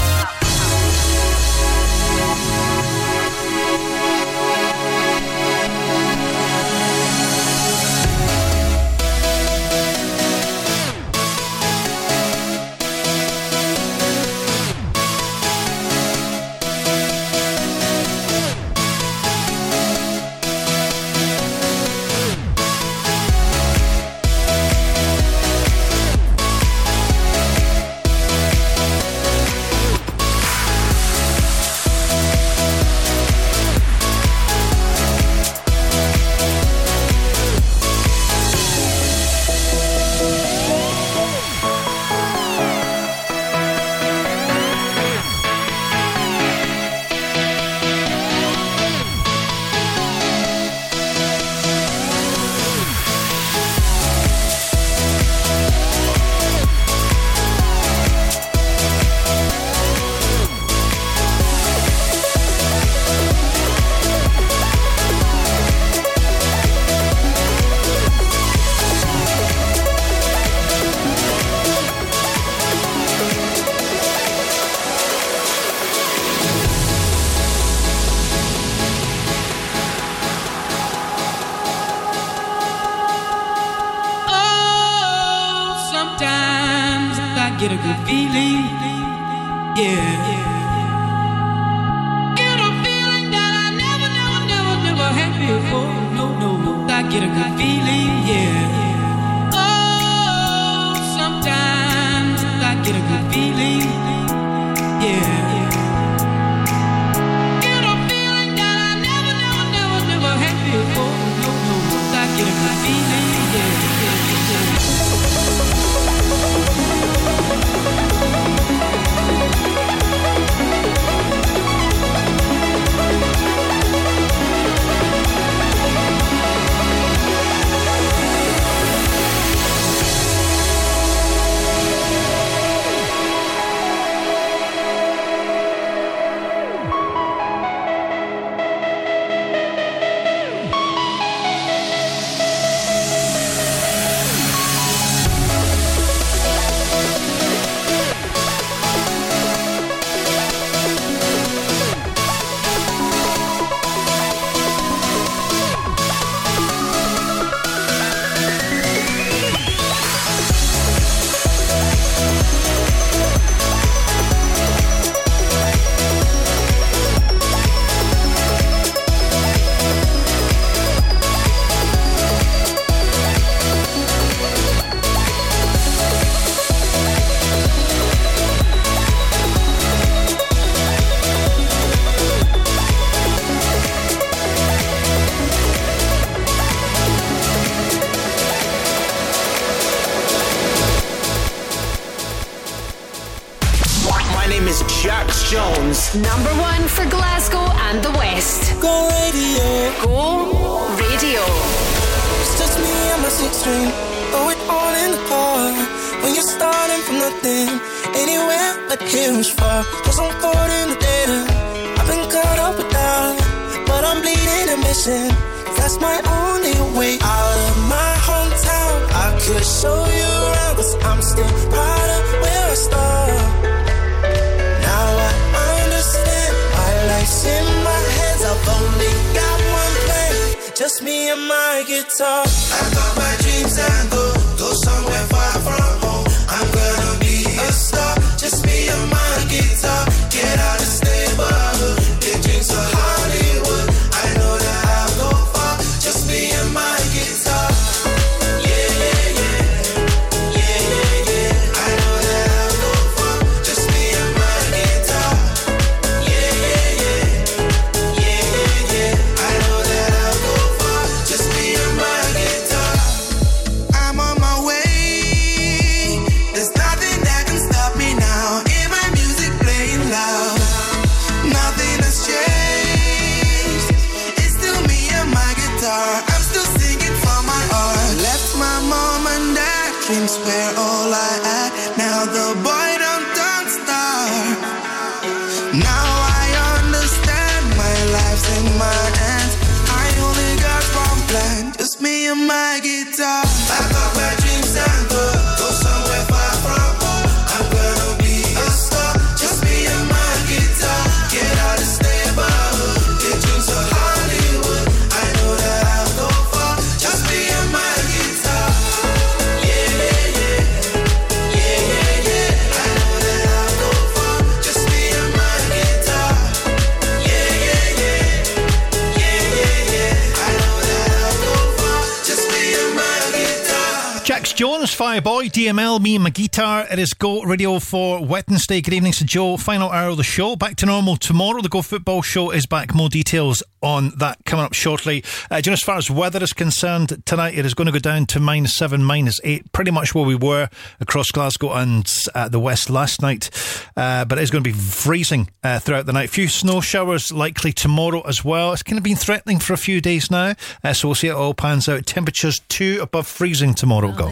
DML, 325.50 326.00
me 326.00 326.16
and 326.16 326.24
my 326.24 326.30
guitar. 326.30 326.86
It 326.92 327.00
is 327.00 327.14
Go 327.14 327.42
Radio 327.42 327.80
for 327.80 328.24
Wednesday. 328.24 328.82
Good 328.82 328.94
evening 328.94 329.14
to 329.14 329.26
Joe. 329.26 329.58
Final 329.58 329.90
hour 329.90 330.10
of 330.10 330.18
the 330.18 330.24
show. 330.24 330.56
Back 330.56 330.76
to 330.78 330.86
normal 330.86 331.18
tomorrow. 331.18 331.62
The 331.62 331.70
Go 331.70 331.82
Football 331.82 332.22
Show 332.22 332.52
is 332.52 332.66
back. 332.66 332.94
More 332.94 333.10
details 333.10 333.64
on 333.82 334.12
that 334.18 334.38
coming 334.46 334.66
up 334.66 334.74
shortly. 334.74 335.24
Uh, 335.50 335.62
you 335.64 335.70
know, 335.70 335.74
as 335.74 335.82
far 335.82 335.98
as 335.98 336.12
weather 336.12 336.44
is 336.44 336.54
concerned, 336.54 337.24
tonight 337.26 337.58
it 337.58 337.66
is 337.66 337.74
going 337.74 337.88
to 337.88 337.92
go 337.92 338.00
down 338.00 338.26
to 338.28 338.40
minus 338.40 338.76
seven, 338.76 339.04
minus 339.04 339.40
eight, 339.44 339.72
pretty 339.72 339.92
much 339.92 340.14
where 340.14 340.26
we 340.26 340.36
were 340.36 340.70
across 341.00 341.32
Glasgow 341.32 341.74
and 341.74 342.12
uh, 342.36 342.48
the 342.48 342.60
west 342.60 342.90
last 342.90 343.22
night. 343.22 343.50
Uh, 343.98 344.26
but 344.26 344.38
it 344.38 344.42
is 344.42 344.52
going 344.52 344.64
to 344.64 344.70
be 344.70 344.78
freezing 344.78 345.50
uh, 345.64 345.80
throughout 345.80 346.06
the 346.06 346.14
night. 346.14 346.30
A 346.30 346.32
few 346.32 346.48
snow 346.48 346.82
showers 346.82 347.32
likely 347.32 347.72
tomorrow 347.72 348.22
as 348.28 348.46
well. 348.46 348.74
It's 348.74 348.84
kind 348.84 348.98
of 348.98 349.04
been 349.04 349.16
threatening 349.16 349.60
for 349.60 349.74
a 349.74 349.78
few 349.78 350.00
days 350.00 350.30
now. 350.30 350.54
Uh, 350.84 350.94
so 350.94 351.08
we'll 351.08 351.16
see 351.16 351.28
how 351.28 351.38
it 351.38 351.40
all 351.40 351.54
pans 351.54 351.90
out. 351.90 352.06
Temperatures 352.06 352.60
two 352.68 353.00
above 353.02 353.28
freezing 353.28 353.74
tomorrow. 353.74 354.12
Go. 354.12 354.30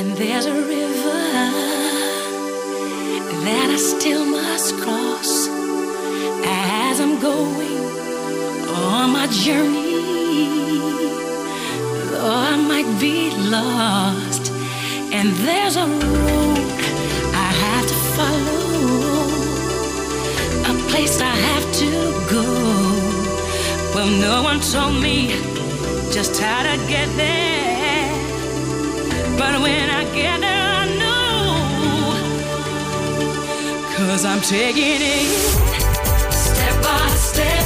And 0.00 0.16
there's 0.16 0.46
a 0.46 0.54
river 0.54 1.20
that 3.44 3.68
I 3.68 3.76
still 3.76 4.24
must 4.24 4.74
cross 4.78 5.46
as 6.42 7.00
I'm 7.00 7.20
going 7.20 7.80
on 8.88 9.10
my 9.12 9.26
journey. 9.26 10.00
Though 12.08 12.32
I 12.32 12.56
might 12.56 12.90
be 12.98 13.30
lost, 13.50 14.50
and 15.12 15.28
there's 15.44 15.76
a 15.76 15.86
road 15.86 16.80
I 17.46 17.50
have 17.64 17.86
to 17.92 17.98
follow, 18.16 18.72
a 20.72 20.74
place 20.88 21.20
I 21.20 21.34
have 21.48 21.66
to 21.82 21.90
go. 22.34 22.44
Well, 23.94 24.10
no 24.28 24.42
one 24.42 24.60
told 24.60 24.94
me 25.02 25.28
just 26.10 26.40
how 26.40 26.62
to 26.62 26.78
get 26.88 27.14
there. 27.18 27.79
But 29.40 29.54
when 29.62 29.88
I 29.88 30.04
get 30.14 30.40
there, 30.42 30.66
I 30.80 30.84
know. 31.00 31.54
Cause 33.96 34.22
I'm 34.26 34.42
taking 34.42 35.00
it 35.00 35.26
step 36.30 36.74
by 36.82 37.08
step, 37.28 37.64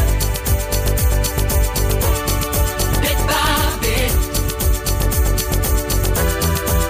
bit 3.03 3.19
by 3.27 3.79
bit, 3.83 4.13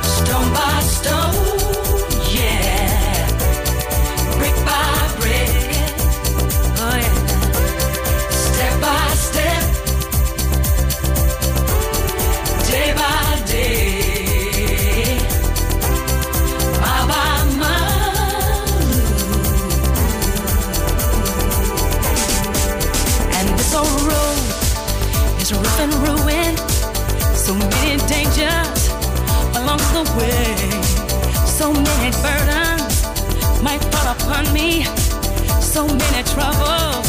stone 0.04 0.50
by 0.52 0.80
stone, 0.96 1.43
Burdens 32.22 33.02
might 33.62 33.82
fall 33.92 34.12
upon 34.12 34.52
me. 34.52 34.84
So 35.60 35.86
many 35.86 36.22
troubles 36.24 37.03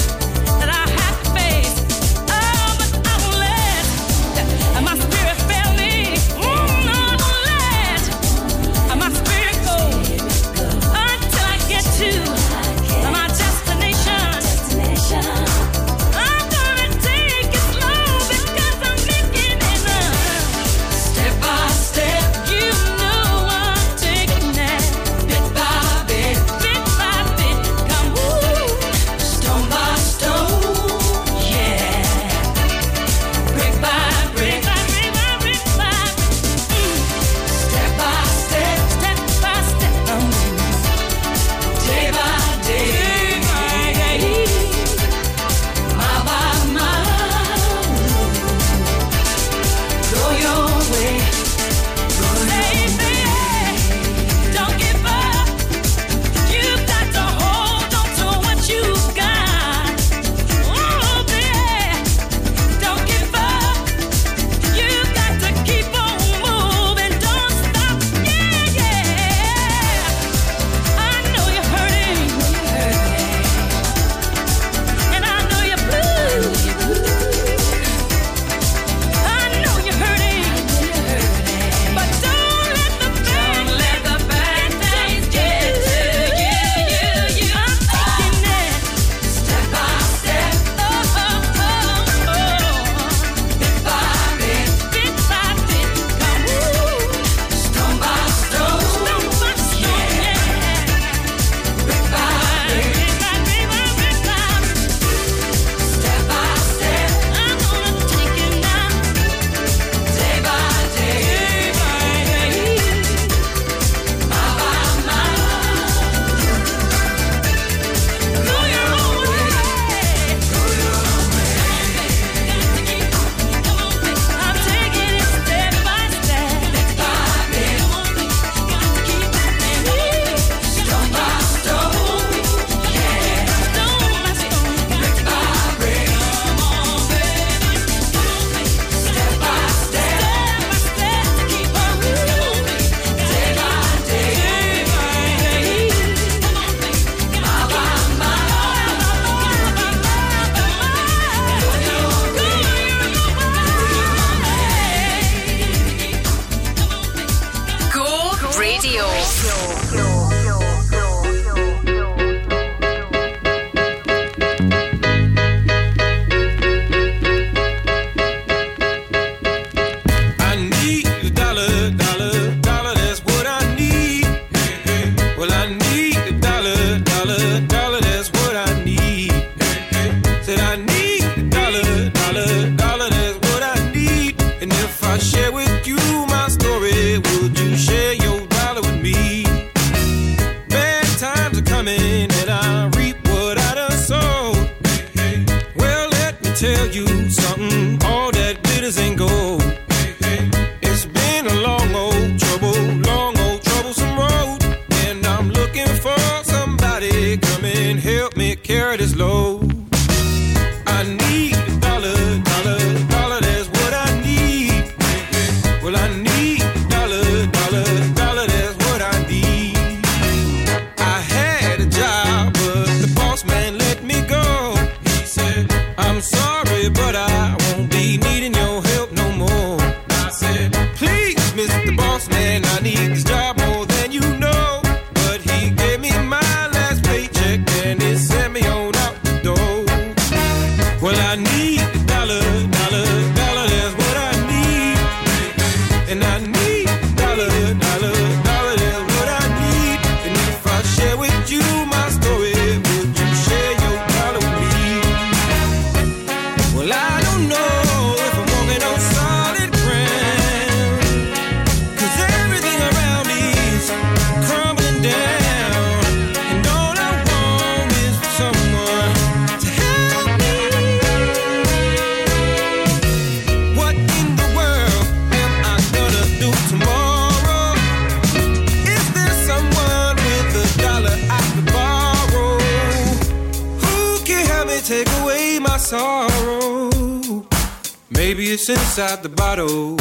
inside 288.98 289.24
the 289.24 289.28
bottle. 289.28 289.98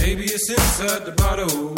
Maybe 0.00 0.24
it's 0.24 0.48
inside 0.48 1.04
the 1.04 1.12
bottle. 1.12 1.71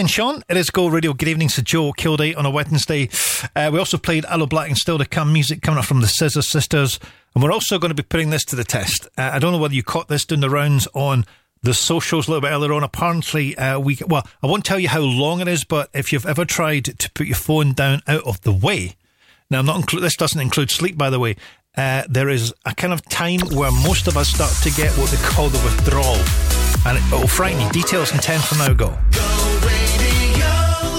Puth, 0.00 0.10
Sean. 0.10 0.42
It 0.48 0.56
is 0.56 0.70
Go 0.70 0.88
Radio. 0.88 1.12
Good 1.12 1.28
evening 1.28 1.48
to 1.48 1.62
Joe 1.62 1.92
Kilday 1.92 2.34
on 2.36 2.46
a 2.46 2.50
Wednesday. 2.50 3.10
Uh, 3.54 3.70
we 3.70 3.78
also 3.78 3.98
played 3.98 4.24
Aloe 4.24 4.46
Blacc 4.46 4.68
and 4.68 4.76
Still 4.78 4.96
to 4.96 5.04
Come 5.04 5.30
music 5.30 5.60
coming 5.60 5.78
up 5.78 5.84
from 5.84 6.00
the 6.00 6.06
Scissor 6.06 6.40
Sisters. 6.40 6.98
And 7.34 7.44
we're 7.44 7.52
also 7.52 7.78
going 7.78 7.90
to 7.90 7.94
be 7.94 8.02
putting 8.02 8.30
this 8.30 8.44
to 8.46 8.56
the 8.56 8.64
test. 8.64 9.08
Uh, 9.18 9.30
I 9.32 9.38
don't 9.38 9.52
know 9.52 9.58
whether 9.58 9.74
you 9.74 9.82
caught 9.82 10.08
this 10.08 10.24
doing 10.24 10.40
the 10.40 10.48
rounds 10.48 10.88
on 10.94 11.26
the 11.62 11.74
socials 11.74 12.28
a 12.28 12.30
little 12.30 12.40
bit 12.40 12.50
earlier 12.50 12.72
on. 12.72 12.82
Apparently, 12.82 13.56
uh, 13.58 13.78
we 13.78 13.98
well, 14.06 14.26
I 14.42 14.46
won't 14.46 14.64
tell 14.64 14.78
you 14.78 14.88
how 14.88 15.00
long 15.00 15.40
it 15.40 15.48
is, 15.48 15.64
but 15.64 15.90
if 15.92 16.12
you've 16.12 16.26
ever 16.26 16.46
tried 16.46 16.84
to 16.84 17.10
put 17.10 17.26
your 17.26 17.36
phone 17.36 17.74
down 17.74 18.00
out 18.06 18.24
of 18.24 18.40
the 18.40 18.52
way, 18.52 18.96
now 19.50 19.58
I'm 19.58 19.66
not 19.66 19.76
include 19.76 20.02
this 20.02 20.16
doesn't 20.16 20.40
include 20.40 20.70
sleep, 20.70 20.96
by 20.96 21.10
the 21.10 21.18
way. 21.18 21.36
Uh, 21.76 22.04
there 22.08 22.30
is 22.30 22.54
a 22.64 22.74
kind 22.74 22.94
of 22.94 23.04
time 23.06 23.40
where 23.52 23.70
most 23.70 24.06
of 24.06 24.16
us 24.16 24.28
start 24.28 24.52
to 24.62 24.70
get 24.70 24.96
what 24.96 25.10
they 25.10 25.18
call 25.18 25.48
the 25.50 25.62
withdrawal, 25.62 26.16
and 26.86 26.96
it 26.96 27.12
will 27.12 27.28
frighten 27.28 27.60
you. 27.60 27.70
Details 27.70 28.12
in 28.12 28.18
ten 28.18 28.40
from 28.40 28.58
now. 28.58 28.72
Go. 28.72 28.98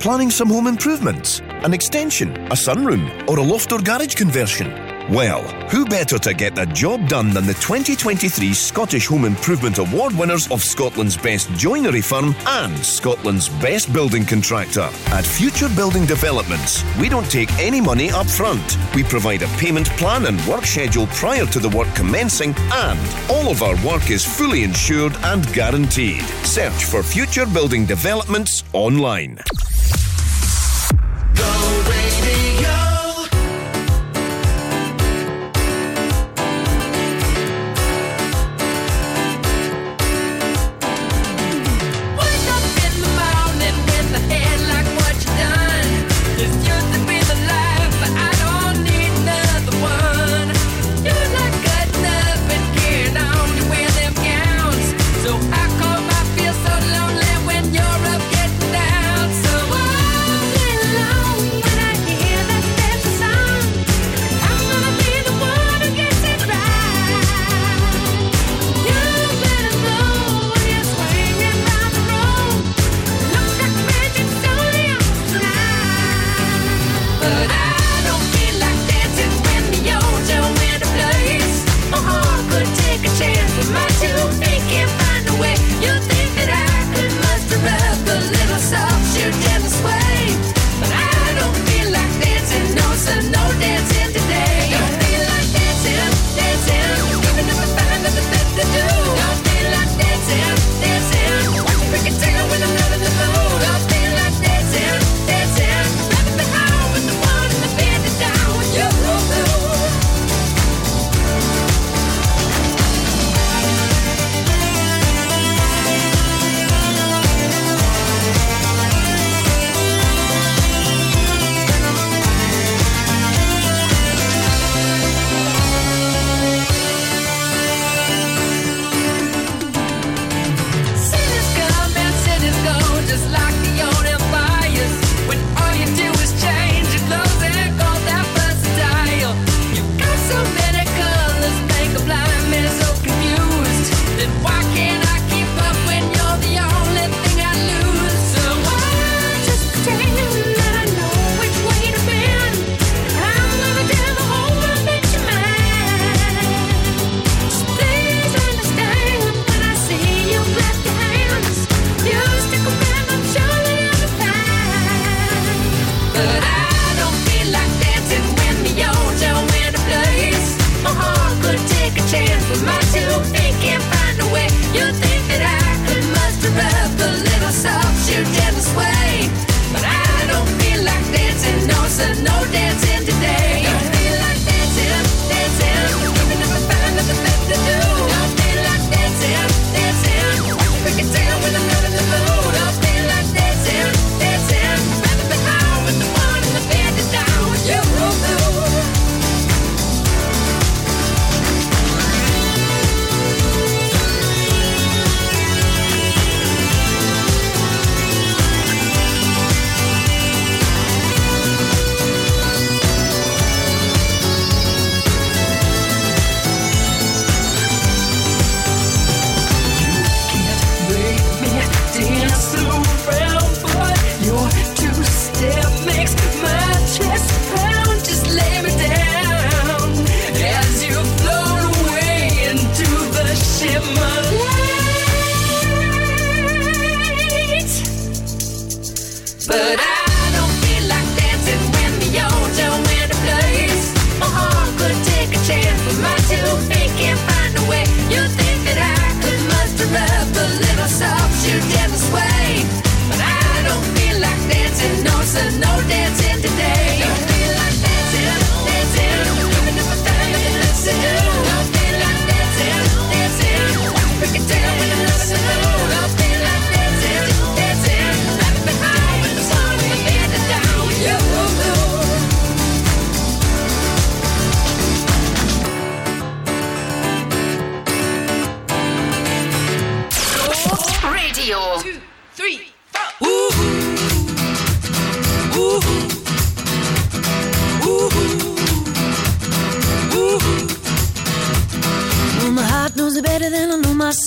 Planning 0.00 0.30
some 0.32 0.48
home 0.48 0.66
improvements, 0.66 1.40
an 1.62 1.72
extension, 1.72 2.30
a 2.46 2.56
sunroom, 2.56 3.28
or 3.28 3.38
a 3.38 3.42
loft 3.42 3.70
or 3.70 3.78
garage 3.78 4.16
conversion? 4.16 4.93
Well, 5.10 5.42
who 5.68 5.84
better 5.84 6.18
to 6.18 6.32
get 6.32 6.54
the 6.54 6.64
job 6.64 7.08
done 7.08 7.28
than 7.28 7.44
the 7.44 7.52
2023 7.52 8.54
Scottish 8.54 9.06
Home 9.08 9.26
Improvement 9.26 9.76
Award 9.76 10.14
winners 10.16 10.50
of 10.50 10.62
Scotland's 10.62 11.14
Best 11.14 11.50
Joinery 11.50 12.00
Firm 12.00 12.34
and 12.46 12.74
Scotland's 12.78 13.50
Best 13.60 13.92
Building 13.92 14.24
Contractor? 14.24 14.88
At 15.08 15.26
Future 15.26 15.68
Building 15.76 16.06
Developments, 16.06 16.82
we 16.98 17.10
don't 17.10 17.30
take 17.30 17.52
any 17.58 17.82
money 17.82 18.10
up 18.12 18.26
front. 18.26 18.78
We 18.94 19.02
provide 19.02 19.42
a 19.42 19.48
payment 19.58 19.90
plan 19.98 20.24
and 20.24 20.40
work 20.46 20.64
schedule 20.64 21.06
prior 21.08 21.44
to 21.44 21.58
the 21.58 21.68
work 21.68 21.94
commencing, 21.94 22.54
and 22.72 22.98
all 23.30 23.50
of 23.50 23.62
our 23.62 23.76
work 23.84 24.10
is 24.10 24.24
fully 24.24 24.62
insured 24.62 25.14
and 25.24 25.46
guaranteed. 25.52 26.24
Search 26.44 26.86
for 26.86 27.02
Future 27.02 27.44
Building 27.44 27.84
Developments 27.84 28.64
online. 28.72 29.38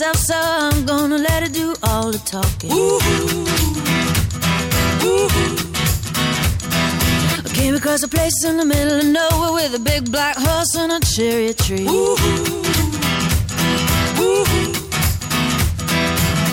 Myself, 0.08 0.18
so 0.18 0.36
I'm 0.36 0.86
gonna 0.86 1.18
let 1.18 1.44
it 1.44 1.54
do 1.54 1.76
all 1.84 2.12
the 2.12 2.20
talking. 2.20 2.72
I 7.46 7.50
came 7.54 7.76
across 7.76 8.04
a 8.04 8.08
place 8.08 8.44
in 8.46 8.58
the 8.58 8.66
middle 8.66 9.00
of 9.00 9.06
nowhere 9.06 9.54
with 9.54 9.76
a 9.76 9.80
big 9.80 10.12
black 10.12 10.36
horse 10.38 10.76
and 10.76 10.92
a 10.92 11.00
cherry 11.00 11.54
tree. 11.54 11.88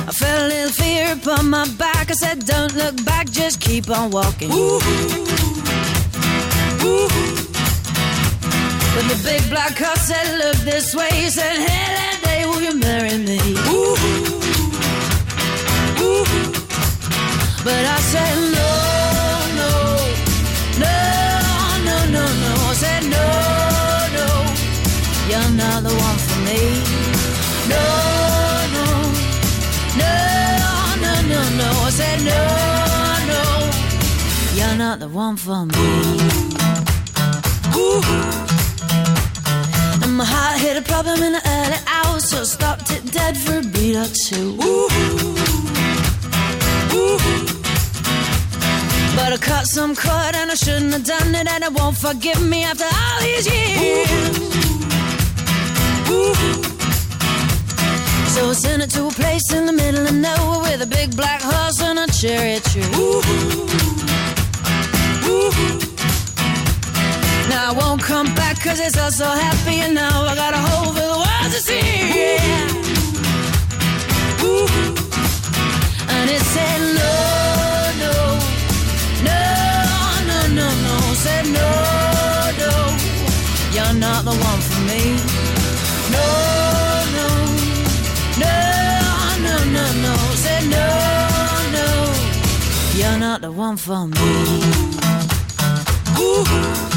I 0.06 0.12
felt 0.12 0.42
a 0.42 0.46
little 0.48 0.72
fear 0.72 1.12
upon 1.12 1.50
my 1.50 1.66
back. 1.78 2.10
I 2.10 2.14
said, 2.14 2.44
Don't 2.46 2.74
look 2.74 3.04
back, 3.04 3.30
just 3.30 3.60
keep 3.60 3.90
on 3.90 4.10
walking. 4.10 4.48
But 8.94 9.04
the 9.10 9.20
big 9.24 9.48
black 9.50 9.76
horse 9.76 10.02
said, 10.08 10.38
Look 10.38 10.56
this 10.64 10.94
way. 10.94 11.08
He 11.12 11.30
said, 11.30 11.56
Hey, 11.58 12.03
you 12.64 12.74
marry 12.80 13.18
me? 13.18 13.38
But 17.66 17.84
I 17.96 17.98
said, 18.12 18.34
No, 18.56 18.70
no, 19.60 19.70
no, 20.82 20.94
no, 21.88 21.96
no, 22.14 22.24
no. 22.42 22.52
I 22.70 22.74
said, 22.82 23.02
No, 23.14 23.26
no, 24.16 24.28
you're 25.30 25.52
not 25.60 25.82
the 25.82 25.94
one 26.08 26.18
for 26.26 26.38
me. 26.48 26.60
No, 27.72 27.84
no, 28.76 28.86
no, 30.00 30.14
no, 31.04 31.12
no, 31.32 31.40
no. 31.60 31.68
I 31.86 31.90
said, 31.90 32.18
No, 32.30 32.40
no, 33.30 33.42
you're 34.58 34.76
not 34.78 35.00
the 35.00 35.08
one 35.08 35.36
for 35.36 35.66
me. 35.66 36.54
Heart 40.24 40.58
hit 40.58 40.76
a 40.78 40.82
problem 40.82 41.22
in 41.22 41.32
the 41.32 41.42
early 41.46 41.83
so 42.24 42.42
stopped 42.42 42.90
it 42.90 43.12
dead 43.12 43.36
for 43.36 43.58
a 43.58 43.62
beat 43.62 43.96
or 43.96 44.08
two. 44.26 44.56
But 49.14 49.32
I 49.32 49.38
cut 49.38 49.66
some 49.66 49.94
cord 49.94 50.34
and 50.34 50.50
I 50.50 50.54
shouldn't 50.54 50.92
have 50.94 51.04
done 51.04 51.34
it, 51.34 51.46
and 51.46 51.64
it 51.64 51.72
won't 51.72 51.98
forgive 51.98 52.40
me 52.42 52.64
after 52.64 52.84
all 52.84 53.20
these 53.20 53.46
years. 53.46 54.08
So 58.34 58.50
I 58.50 58.52
sent 58.54 58.82
it 58.82 58.90
to 58.96 59.06
a 59.08 59.10
place 59.10 59.52
in 59.52 59.66
the 59.66 59.72
middle 59.72 60.06
of 60.06 60.14
nowhere 60.14 60.60
with 60.62 60.82
a 60.82 60.86
big 60.86 61.14
black 61.14 61.42
horse 61.42 61.80
and 61.82 61.98
a 61.98 62.06
cherry 62.10 62.58
tree. 62.60 62.82
Now 67.50 67.70
I 67.70 67.74
won't 67.76 68.02
come 68.02 68.34
back 68.34 68.60
cause 68.60 68.80
it's 68.80 68.98
all 68.98 69.10
so 69.10 69.26
happy 69.26 69.76
and 69.84 69.94
now 69.94 70.24
I 70.24 70.34
got 70.34 70.54
a 70.54 70.58
hole 70.58 71.03
you're 93.14 93.18
not 93.18 93.40
the 93.40 93.52
one 93.52 93.76
for 93.76 94.06
me. 94.06 94.20
Ooh. 96.18 96.93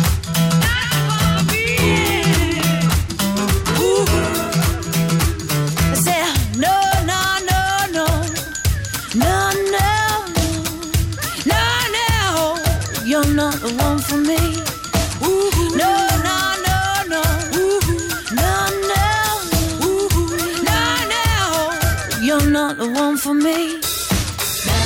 Me. 23.47 23.79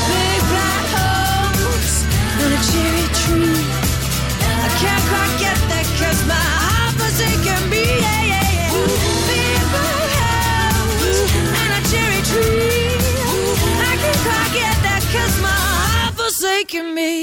Big 0.10 0.40
black 0.52 0.86
horse 0.94 1.98
and 2.42 2.52
a 2.58 2.62
cherry 2.70 3.08
tree. 3.22 3.64
I 4.66 4.70
can't 4.82 5.06
quite 5.12 5.36
get 5.46 5.58
that 5.72 5.86
'cause 5.98 6.22
my 6.34 6.46
heart 6.66 6.94
forsaken 7.02 7.62
me. 7.74 7.86
Yeah, 8.06 8.32
yeah, 8.34 8.58
yeah. 8.58 8.72
Big 9.30 9.62
black 9.74 10.12
house 10.26 11.22
and 11.62 11.72
a 11.80 11.82
cherry 11.92 12.22
tree. 12.32 12.90
I 13.90 13.94
can't 14.04 14.22
quite 14.28 14.52
get 14.62 14.78
that 14.88 15.02
'cause 15.12 15.36
my 15.48 15.62
heart 15.78 16.14
forsaken 16.22 16.86
me. 17.00 17.14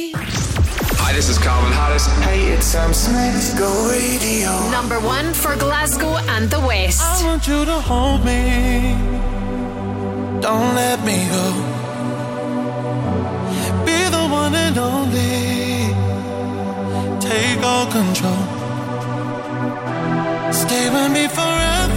Hi, 1.02 1.10
this 1.19 1.28
is 1.32 1.39
Calvin 1.47 1.73
Harris. 1.81 2.06
Hey, 2.27 2.40
it's 2.55 2.66
Sam 2.74 2.93
Smith. 3.05 3.55
Go 3.62 3.70
radio. 3.94 4.51
Number 4.78 4.98
one 5.16 5.28
for 5.43 5.55
Glasgow 5.65 6.15
and 6.35 6.51
the 6.55 6.60
West. 6.70 7.01
I 7.01 7.23
want 7.28 7.47
you 7.47 7.60
to 7.65 7.78
hold 7.90 8.24
me. 8.24 8.97
Don't 10.51 10.75
let 10.75 11.05
me 11.05 11.19
go. 11.29 11.47
Be 13.85 13.99
the 14.16 14.25
one 14.41 14.55
and 14.55 14.79
only. 14.79 15.93
Take 17.20 17.62
all 17.62 17.87
control. 17.99 18.45
Stay 20.51 20.89
with 20.89 21.11
me 21.12 21.29
forever. 21.29 21.88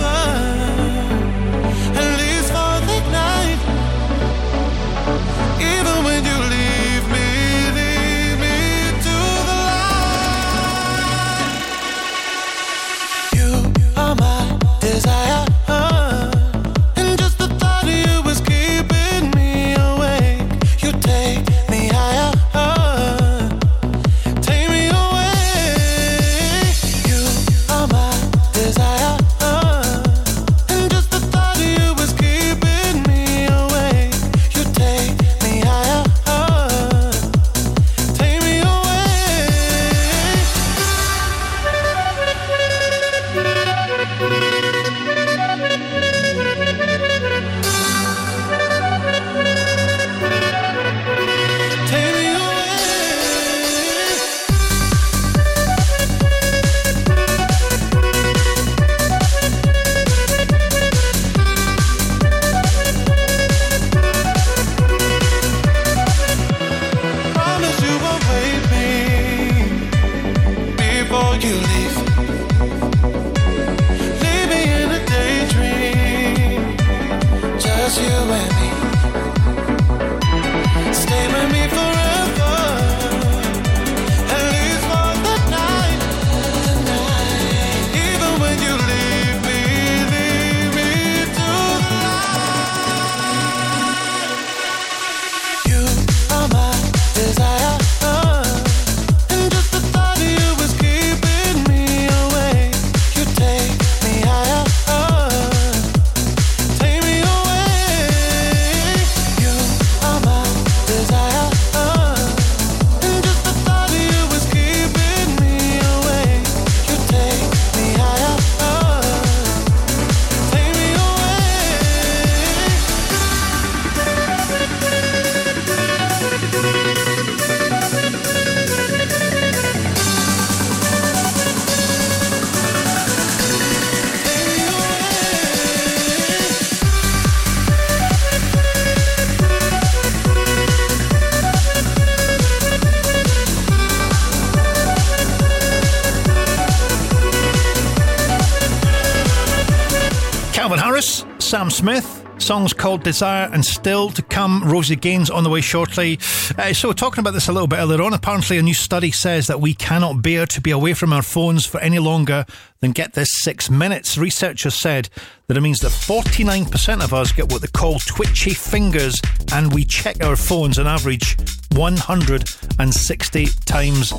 Sam 151.42 151.70
Smith. 151.70 152.26
Songs 152.38 152.74
called 152.74 153.04
Desire 153.04 153.50
and 153.52 153.64
Still 153.64 154.10
to 154.12 154.22
Come. 154.22 154.64
Rosie 154.64 154.96
Gaines 154.96 155.30
on 155.30 155.44
the 155.44 155.50
way 155.50 155.62
shortly. 155.62 156.20
Uh, 156.58 156.74
so, 156.74 156.92
talking 156.94 157.20
about 157.20 157.34
this 157.34 157.48
a 157.48 157.52
little 157.52 157.68
bit 157.68 157.78
earlier 157.78 158.02
on, 158.02 158.14
apparently 158.14 158.58
a 158.58 158.62
new 158.62 158.74
study 158.74 159.12
says 159.12 159.48
that 159.48 159.62
we 159.62 159.74
cannot 159.74 160.22
bear 160.22 160.46
to 160.48 160.62
be 160.62 160.72
away 160.72 160.94
from 160.94 161.14
our 161.14 161.22
phones 161.22 161.66
for 161.66 161.80
any 161.80 162.00
longer 162.00 162.46
than 162.80 162.92
get 162.92 163.14
this 163.14 163.30
six 163.44 163.70
minutes. 163.70 164.18
Researchers 164.18 164.76
said 164.76 165.10
that 165.48 165.58
it 165.58 165.62
means 165.62 165.80
that 165.80 165.92
49% 165.92 167.04
of 167.04 167.14
us 167.14 167.32
get 167.32 167.52
what 167.52 167.62
they 167.62 167.68
call 167.68 168.00
twitchy 168.00 168.54
fingers 168.54 169.20
and 169.54 169.74
we 169.74 169.84
check 169.84 170.24
our 170.24 170.36
phones 170.36 170.80
on 170.80 170.88
average 170.88 171.38
160 171.74 173.46
times 173.66 174.14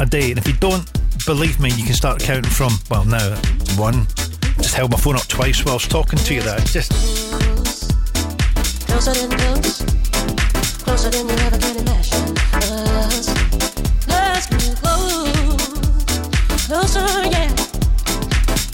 a 0.00 0.06
day. 0.06 0.30
And 0.30 0.38
if 0.38 0.46
you 0.46 0.54
don't 0.54 0.90
believe 1.26 1.60
me, 1.60 1.70
you 1.72 1.84
can 1.84 1.94
start 1.94 2.20
counting 2.20 2.50
from, 2.50 2.72
well, 2.90 3.04
now, 3.04 3.36
one 3.76 4.06
just 4.58 4.74
held 4.74 4.90
my 4.90 4.98
phone 4.98 5.16
up 5.16 5.26
twice 5.28 5.64
whilst 5.64 5.90
talking 5.90 6.18
to 6.18 6.34
you 6.34 6.42
there. 6.42 6.60
Just. 6.60 6.92
Closer 8.86 9.14
than 9.14 9.30
close. 9.38 9.82
Closer 10.84 11.10
than 11.10 11.28
you 11.28 11.34
ever 11.46 11.58
can 11.58 11.78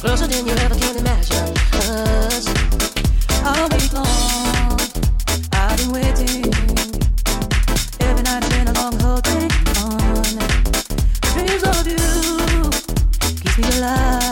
Closer, 0.04 0.26
than 0.26 0.46
you 0.46 0.52
ever 0.52 0.74
can 0.74 0.96
imagine. 0.98 1.56
Us. 1.72 2.46
All 3.42 3.68
week 3.70 3.92
long. 3.94 4.78
I've 5.52 5.78
been 5.78 5.92
waiting. 5.92 6.52
Every 8.00 8.22
night 8.22 8.48
been 8.50 8.68
a 8.68 8.72
long 8.74 9.00
holding 9.00 9.50
on. 9.80 10.24
Dreams 11.32 11.62
of 11.64 11.86
you 11.86 12.70
keeps 13.40 13.58
me 13.58 13.78
alive. 13.78 14.23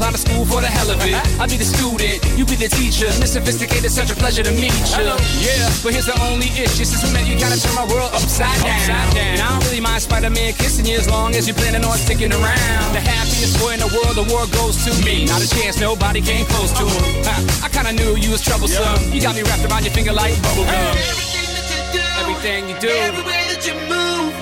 Make 0.00 0.16
me 0.16 0.16
wanna 0.16 0.18
school 0.18 0.44
for 0.46 0.60
the 0.60 0.66
hell 0.66 0.90
of 0.90 1.00
it. 1.04 1.14
I'll 1.38 1.48
be 1.48 1.56
the 1.56 1.64
student, 1.64 2.24
you 2.36 2.44
be 2.44 2.56
the 2.56 2.68
teacher. 2.68 3.06
Miss 3.20 3.32
Sophisticated, 3.32 3.90
such 3.92 4.10
a 4.10 4.16
pleasure 4.16 4.42
to 4.42 4.52
meet 4.52 4.72
you. 4.72 4.96
Hello. 4.96 5.16
Yeah, 5.40 5.68
but 5.84 5.92
here's 5.92 6.06
the 6.06 6.16
only 6.24 6.48
issue. 6.56 6.84
Since 6.84 7.04
we 7.04 7.12
met, 7.12 7.26
you 7.28 7.36
kinda 7.36 7.56
turned 7.60 7.76
my 7.76 7.84
world 7.84 8.10
upside 8.12 8.56
down. 8.64 8.80
Upside 8.80 9.14
down. 9.14 9.34
And 9.36 9.40
I 9.42 9.48
don't 9.52 9.64
really 9.68 9.80
mind 9.80 10.02
Spider-Man 10.02 10.52
kissing 10.54 10.86
you 10.86 10.96
as 10.98 11.08
long 11.08 11.34
as 11.36 11.46
you're 11.46 11.56
planning 11.56 11.84
on 11.84 11.98
sticking 11.98 12.32
around. 12.32 12.92
The 12.96 13.00
happiest 13.04 13.58
boy 13.60 13.72
in 13.76 13.80
the 13.80 13.90
world, 13.92 14.14
the 14.16 14.26
world 14.32 14.50
goes 14.52 14.76
to 14.86 14.92
me. 15.04 15.26
Not 15.26 15.42
a 15.42 15.48
chance, 15.48 15.78
nobody 15.78 16.20
came 16.20 16.46
close 16.46 16.72
to 16.72 16.84
him. 16.84 17.24
Ha, 17.28 17.34
I 17.66 17.68
kinda 17.68 17.92
knew 17.92 18.16
you 18.16 18.30
was 18.30 18.40
troublesome. 18.40 19.12
You 19.12 19.20
got 19.20 19.34
me 19.36 19.42
wrapped 19.42 19.64
around 19.68 19.84
your 19.84 19.94
finger 19.94 20.12
like 20.12 20.34
bubblegum. 20.44 20.70
Everything 20.70 21.48
that 21.56 21.66
you 21.72 21.80
do, 21.92 22.04
Everything 22.20 22.62
you 22.70 22.76
do. 22.80 22.88
every 22.88 23.24
way 23.24 23.42
that 23.52 23.62
you 23.68 23.74
move, 23.94 24.32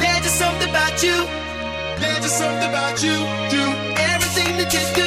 there's 0.00 0.22
just 0.26 0.38
something 0.38 0.68
about 0.68 1.02
you. 1.02 1.16
There's 2.00 2.20
just 2.20 2.36
something 2.38 2.68
about 2.68 3.02
you. 3.02 3.16
Do. 3.48 3.62
Everything 4.12 4.56
that 4.58 4.70
you 4.74 4.84
do, 4.94 5.05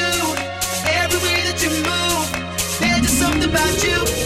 about 3.49 3.83
you. 3.83 4.18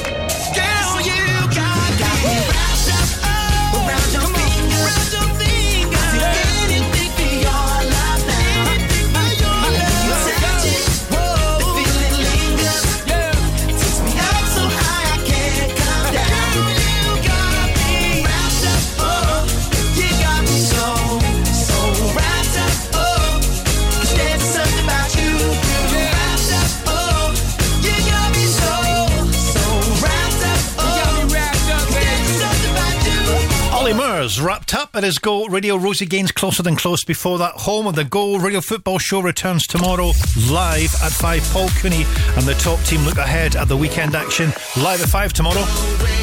At 34.95 35.03
his 35.03 35.17
Go 35.17 35.45
Radio. 35.45 35.75
Rosie 35.75 36.05
Gaines 36.05 36.31
closer 36.31 36.61
than 36.61 36.75
close 36.75 37.03
before 37.03 37.37
that. 37.39 37.53
Home 37.55 37.87
of 37.87 37.95
the 37.95 38.03
Go 38.03 38.37
Radio 38.37 38.61
Football 38.61 38.99
Show 38.99 39.21
returns 39.21 39.65
tomorrow 39.65 40.11
live 40.49 40.93
at 41.01 41.11
5. 41.11 41.43
Paul 41.51 41.69
Cooney 41.69 42.05
and 42.35 42.45
the 42.45 42.55
top 42.55 42.79
team 42.81 43.01
look 43.01 43.17
ahead 43.17 43.55
at 43.55 43.67
the 43.67 43.77
weekend 43.77 44.15
action 44.15 44.53
live 44.77 45.01
at 45.01 45.09
5 45.09 45.33
tomorrow. 45.33 46.22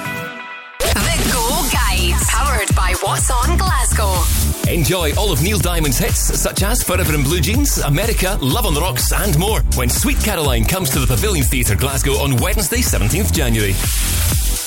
The 0.93 1.29
Go 1.31 1.47
Guide, 1.71 2.19
powered 2.27 2.75
by 2.75 2.93
What's 3.01 3.29
On 3.31 3.57
Glasgow. 3.57 4.23
Enjoy 4.71 5.13
all 5.15 5.31
of 5.31 5.41
Neil 5.41 5.57
Diamond's 5.57 5.97
hits, 5.97 6.39
such 6.39 6.63
as 6.63 6.83
Forever 6.83 7.13
in 7.13 7.23
Blue 7.23 7.41
Jeans, 7.41 7.77
America, 7.79 8.37
Love 8.41 8.65
on 8.65 8.73
the 8.73 8.81
Rocks, 8.81 9.11
and 9.11 9.37
more, 9.37 9.61
when 9.75 9.89
Sweet 9.89 10.19
Caroline 10.19 10.65
comes 10.65 10.89
to 10.91 10.99
the 10.99 11.07
Pavilion 11.07 11.45
Theatre 11.45 11.75
Glasgow 11.75 12.13
on 12.13 12.37
Wednesday, 12.37 12.79
17th 12.79 13.33
January. 13.33 13.73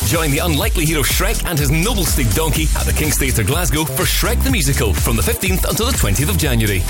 Join 0.09 0.31
the 0.31 0.39
unlikely 0.39 0.85
hero 0.85 1.03
Shrek 1.03 1.45
and 1.47 1.59
his 1.59 1.71
noble 1.71 2.05
Donkey 2.35 2.69
at 2.77 2.85
the 2.85 2.93
King's 2.93 3.19
Theatre 3.19 3.45
Glasgow 3.45 3.85
for 3.85 4.03
Shrek 4.03 4.43
the 4.45 4.51
Musical 4.51 4.93
from 4.93 5.17
the 5.17 5.23
15th 5.23 5.69
until 5.69 5.87
the 5.87 5.93
20th 5.93 6.29
of 6.29 6.37
January. 6.37 6.83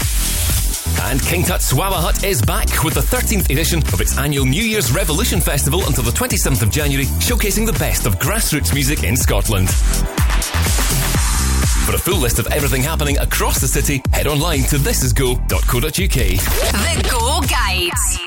And 1.03 1.21
King 1.23 1.43
Tut's 1.45 1.73
Wah 1.73 1.91
Wah 1.91 2.01
Hut 2.01 2.25
is 2.25 2.43
back 2.43 2.85
with 2.85 2.95
the 2.95 3.01
13th 3.01 3.51
edition 3.51 3.79
of 3.93 4.01
its 4.01 4.19
annual 4.19 4.45
New 4.45 4.63
Year's 4.63 4.93
Revolution 4.93 5.41
Festival 5.41 5.85
until 5.87 6.05
the 6.05 6.11
27th 6.11 6.63
of 6.63 6.71
January, 6.71 7.07
showcasing 7.21 7.67
the 7.67 7.73
best 7.75 8.07
of 8.07 8.19
grassroots 8.19 8.75
music 8.75 9.03
in 9.05 9.17
Scotland. 9.17 9.71
For 11.85 11.95
a 11.95 11.99
full 11.99 12.19
list 12.19 12.39
of 12.39 12.47
everything 12.49 12.83
happening 12.83 13.19
across 13.19 13.61
the 13.61 13.69
city, 13.69 14.03
head 14.13 14.27
online 14.27 14.63
to 14.65 14.77
thisisgo.co.uk. 14.77 15.91
The 15.91 17.09
Go 17.11 17.41
Guides. 17.43 18.21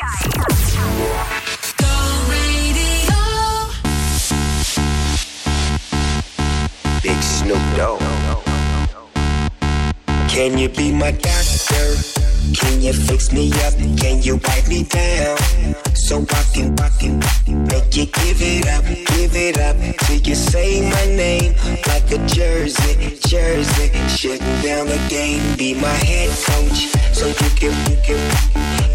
Big 7.03 7.23
Snoop 7.23 7.61
Dogg. 7.75 8.46
Can 10.37 10.55
you 10.55 10.69
be 10.69 10.91
my 10.91 11.09
doctor? 11.09 11.97
Can 12.53 12.79
you 12.79 12.93
fix 12.93 13.31
me 13.33 13.51
up? 13.65 13.73
Can 13.97 14.21
you 14.21 14.35
wipe 14.45 14.67
me 14.67 14.83
down? 14.83 15.35
So 15.95 16.23
I 16.29 16.43
can, 16.53 16.79
I 16.79 16.89
can 16.89 17.17
make 17.65 17.95
you 17.97 18.05
give 18.05 18.37
it 18.39 18.67
up, 18.67 18.85
give 18.85 19.35
it 19.35 19.57
up 19.57 19.75
till 20.05 20.19
you 20.21 20.35
say 20.35 20.87
my 20.91 21.05
name 21.07 21.55
like 21.87 22.11
a 22.11 22.23
jersey, 22.27 23.17
jersey. 23.25 23.89
Shutting 24.09 24.61
down 24.61 24.85
the 24.85 25.03
game, 25.09 25.41
be 25.57 25.73
my 25.73 25.97
head 26.05 26.29
coach, 26.45 26.85
so 27.17 27.25
you 27.25 27.49
can, 27.57 27.73
you 27.89 27.97
can, 28.05 28.21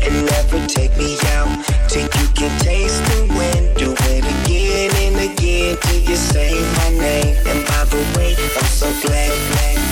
and 0.07 0.25
never 0.25 0.65
take 0.69 0.97
me 0.97 1.19
out 1.35 1.51
till 1.89 2.03
you 2.05 2.29
can 2.39 2.57
taste 2.61 3.03
the 3.11 3.27
wind. 3.35 3.77
Do 3.77 3.91
it 3.99 4.23
again 4.23 4.91
and 4.95 5.33
again 5.33 5.77
till 5.77 6.03
you 6.03 6.15
say 6.15 6.55
my 6.79 6.91
name. 6.91 7.37
And 7.49 7.67
by 7.67 7.85
the 7.87 7.99
way, 8.17 8.37
I'm 8.39 8.65
so 8.67 8.87
glad, 9.03 9.51
glad. 9.51 9.92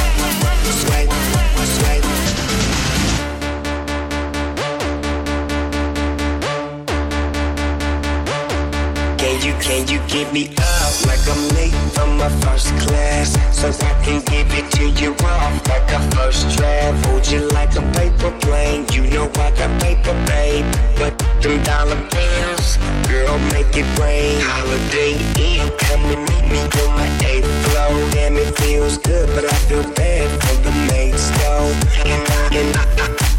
You, 9.51 9.59
can 9.59 9.87
you 9.87 9.99
give 10.07 10.31
me 10.33 10.49
up 10.57 10.93
like 11.05 11.23
I'm 11.27 11.47
late 11.55 11.75
from 11.93 12.17
my 12.17 12.29
first 12.41 12.69
class? 12.79 13.37
So 13.55 13.67
I 13.69 13.93
can 14.03 14.21
give 14.25 14.47
it 14.51 14.71
to 14.77 14.89
you 15.01 15.13
off 15.23 15.67
like 15.67 15.89
a 15.91 15.99
first 16.15 16.57
draft. 16.57 17.05
Hold 17.05 17.27
you 17.27 17.47
like 17.49 17.75
a 17.75 17.81
paper 17.93 18.31
plane. 18.41 18.85
You 18.91 19.03
know 19.09 19.29
I 19.35 19.51
got 19.51 19.71
paper, 19.81 20.13
babe. 20.27 20.65
But 20.97 21.17
them 21.41 21.61
dollar 21.63 21.99
bills, 22.09 22.77
girl, 23.07 23.37
make 23.53 23.75
it 23.75 23.87
rain. 23.99 24.39
Holiday 24.41 25.13
Inn, 25.39 25.71
come 25.79 26.03
and 26.13 26.21
meet 26.29 26.45
me 26.51 26.59
on 26.81 26.89
my 26.95 27.09
eighth 27.25 27.51
floor. 27.65 28.11
Damn, 28.11 28.37
it 28.37 28.55
feels 28.59 28.97
good, 28.97 29.27
but 29.35 29.45
I 29.45 29.55
feel 29.67 29.83
bad 29.93 30.27
for 30.43 30.55
the 30.63 30.71
mates 30.91 31.29
though. 31.39 31.71
And 32.05 32.21
I, 32.29 32.57
and 32.59 32.77
I, 32.77 33.05
I 33.05 33.30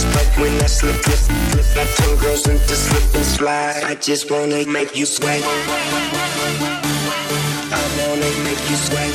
apologize, 0.00 0.04
but 0.14 0.40
when 0.40 0.52
I 0.60 0.66
slip, 0.66 0.96
slip, 0.96 1.18
slip, 1.18 1.66
I 1.76 1.84
turn 1.94 2.18
girls 2.18 2.46
into 2.48 2.74
slip 2.74 3.14
and 3.14 3.24
slide. 3.24 3.84
I 3.84 3.94
just 3.94 4.30
wanna 4.30 4.66
make 4.66 4.96
you 4.96 5.06
sweat. 5.06 5.42
I 7.72 7.82
wanna 7.98 8.30
make 8.44 8.70
you 8.70 8.76
sweat. 8.76 9.14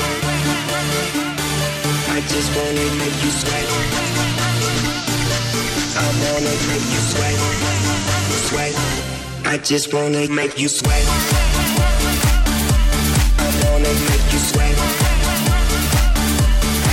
I 2.10 2.22
just 2.22 2.50
wanna 2.56 2.86
make 3.02 3.24
you 3.24 3.32
sweat. 3.32 3.68
I 5.98 6.08
wanna 6.22 6.54
make 6.70 6.88
you 6.94 7.02
sweat. 7.12 7.38
Sweat. 8.50 8.76
I 9.46 9.58
just 9.58 9.94
wanna 9.94 10.28
make 10.30 10.60
you 10.60 10.70
sweat. 10.70 11.06
I 13.38 13.48
wanna 13.64 13.94
make 14.10 14.26
you 14.34 14.40
sweat. 14.40 14.78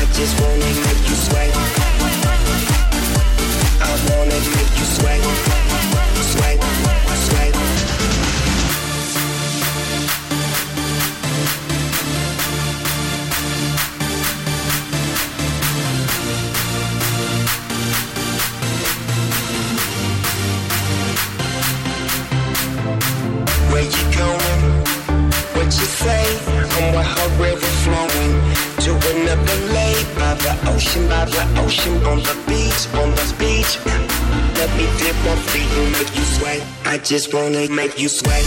I 0.00 0.04
just 0.14 0.40
wanna 0.40 0.70
make 0.84 1.08
you 1.08 1.16
sweat. 1.16 1.91
Ocean, 30.82 31.08
by 31.08 31.24
the 31.24 31.60
ocean, 31.60 32.04
on 32.04 32.18
the 32.18 32.36
beach, 32.46 32.94
on 32.94 33.10
the 33.10 33.34
beach. 33.38 33.41
Let 34.72 34.80
me 34.80 34.86
dip 34.96 35.16
my 35.26 35.36
feet 35.52 35.68
and 35.76 35.92
make 35.92 36.16
you 36.16 36.24
sweat. 36.24 36.62
I 36.86 36.96
just 36.96 37.34
wanna 37.34 37.68
make 37.68 38.00
you 38.00 38.08
sweat. 38.08 38.42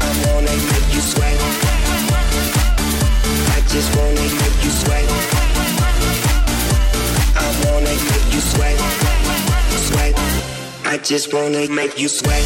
I 0.00 0.10
wanna 0.26 0.50
make 0.50 0.88
you 0.94 1.00
sweat. 1.00 1.38
I 3.54 3.60
just 3.70 3.94
wanna 3.96 4.26
make 4.42 4.58
you 4.64 4.70
sweat. 4.82 5.06
I 7.36 7.48
wanna 7.62 7.94
make 8.10 8.34
you 8.34 8.40
sweat. 8.40 8.78
Sweat. 9.86 10.14
I 10.84 10.98
just 10.98 11.32
wanna 11.32 11.68
make 11.68 11.96
you 11.96 12.08
sweat. 12.08 12.44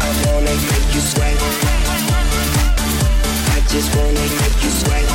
I 0.00 0.10
wanna 0.26 0.54
make 0.70 0.88
you 0.94 1.00
sweat. 1.00 1.38
I 3.56 3.60
just 3.72 3.88
wanna 3.96 4.26
make 4.40 4.58
you 4.62 4.70
sweat. 4.82 5.06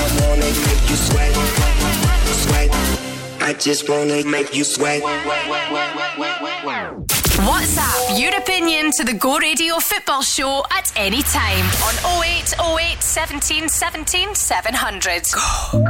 I 0.00 0.04
wanna 0.20 0.50
make 0.66 0.90
you 0.90 0.96
sweat. 0.96 1.31
I 3.62 3.64
just 3.64 3.88
wanna 3.88 4.24
make 4.24 4.56
you 4.56 4.64
sweat. 4.64 5.00
WhatsApp 7.46 8.18
your 8.18 8.36
opinion 8.36 8.90
to 8.96 9.04
the 9.04 9.12
Go 9.12 9.38
Radio 9.38 9.78
Football 9.78 10.22
Show 10.22 10.64
at 10.72 10.90
any 10.96 11.22
time 11.22 11.64
on 11.86 11.94
0808 12.24 13.00
17 13.00 13.68
17 13.68 14.34
700. 14.34 15.26
When 15.72 15.84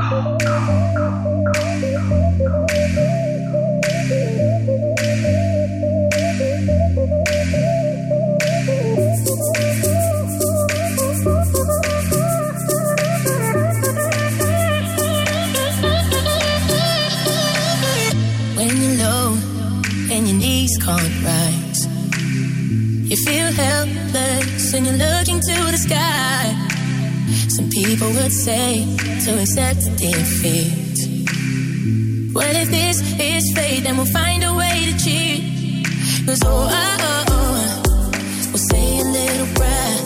sky. 25.93 26.44
Some 27.56 27.69
people 27.69 28.09
would 28.16 28.32
say 28.32 28.69
to 29.24 29.31
accept 29.43 29.82
defeat. 29.98 30.98
What 32.36 32.55
if 32.62 32.69
this 32.70 32.97
is 33.20 33.44
fate? 33.56 33.82
Then 33.85 33.97
we'll 33.98 34.12
find 34.20 34.40
a 34.51 34.52
way 34.62 34.77
to 34.89 34.94
cheat. 35.05 35.40
Cause 36.27 36.40
oh, 36.44 36.69
oh, 36.81 37.06
oh, 37.09 37.35
oh, 37.35 38.10
we'll 38.51 38.66
say 38.73 38.86
a 39.05 39.06
little 39.19 39.51
prayer. 39.59 39.97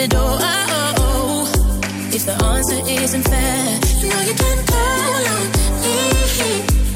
The 0.00 0.08
door, 0.08 0.36
oh, 0.50 0.74
oh, 0.76 1.02
oh, 1.04 2.16
if 2.16 2.22
the 2.30 2.36
answer 2.52 2.80
isn't 3.02 3.24
fair, 3.32 3.64
you 4.00 4.08
know 4.10 4.22
you 4.28 4.34
can 4.42 4.58
call 4.72 5.22
on 5.34 5.46
me 5.84 5.98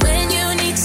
when 0.05 0.25
you 0.37 0.47
need 0.63 0.77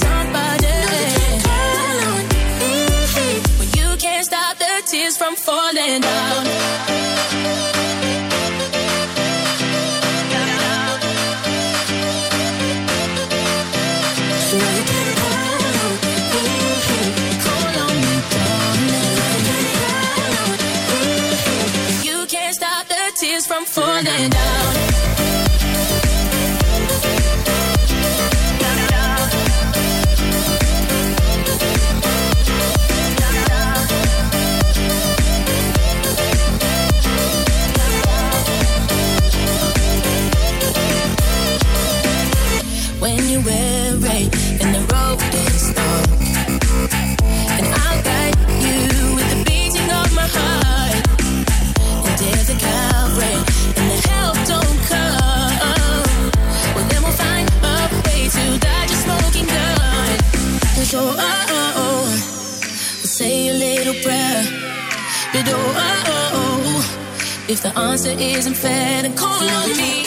the 67.63 67.79
answer 67.79 68.09
isn't 68.09 68.55
fair, 68.55 69.03
then 69.03 69.15
call 69.15 69.49
on 69.49 69.77
me. 69.77 70.02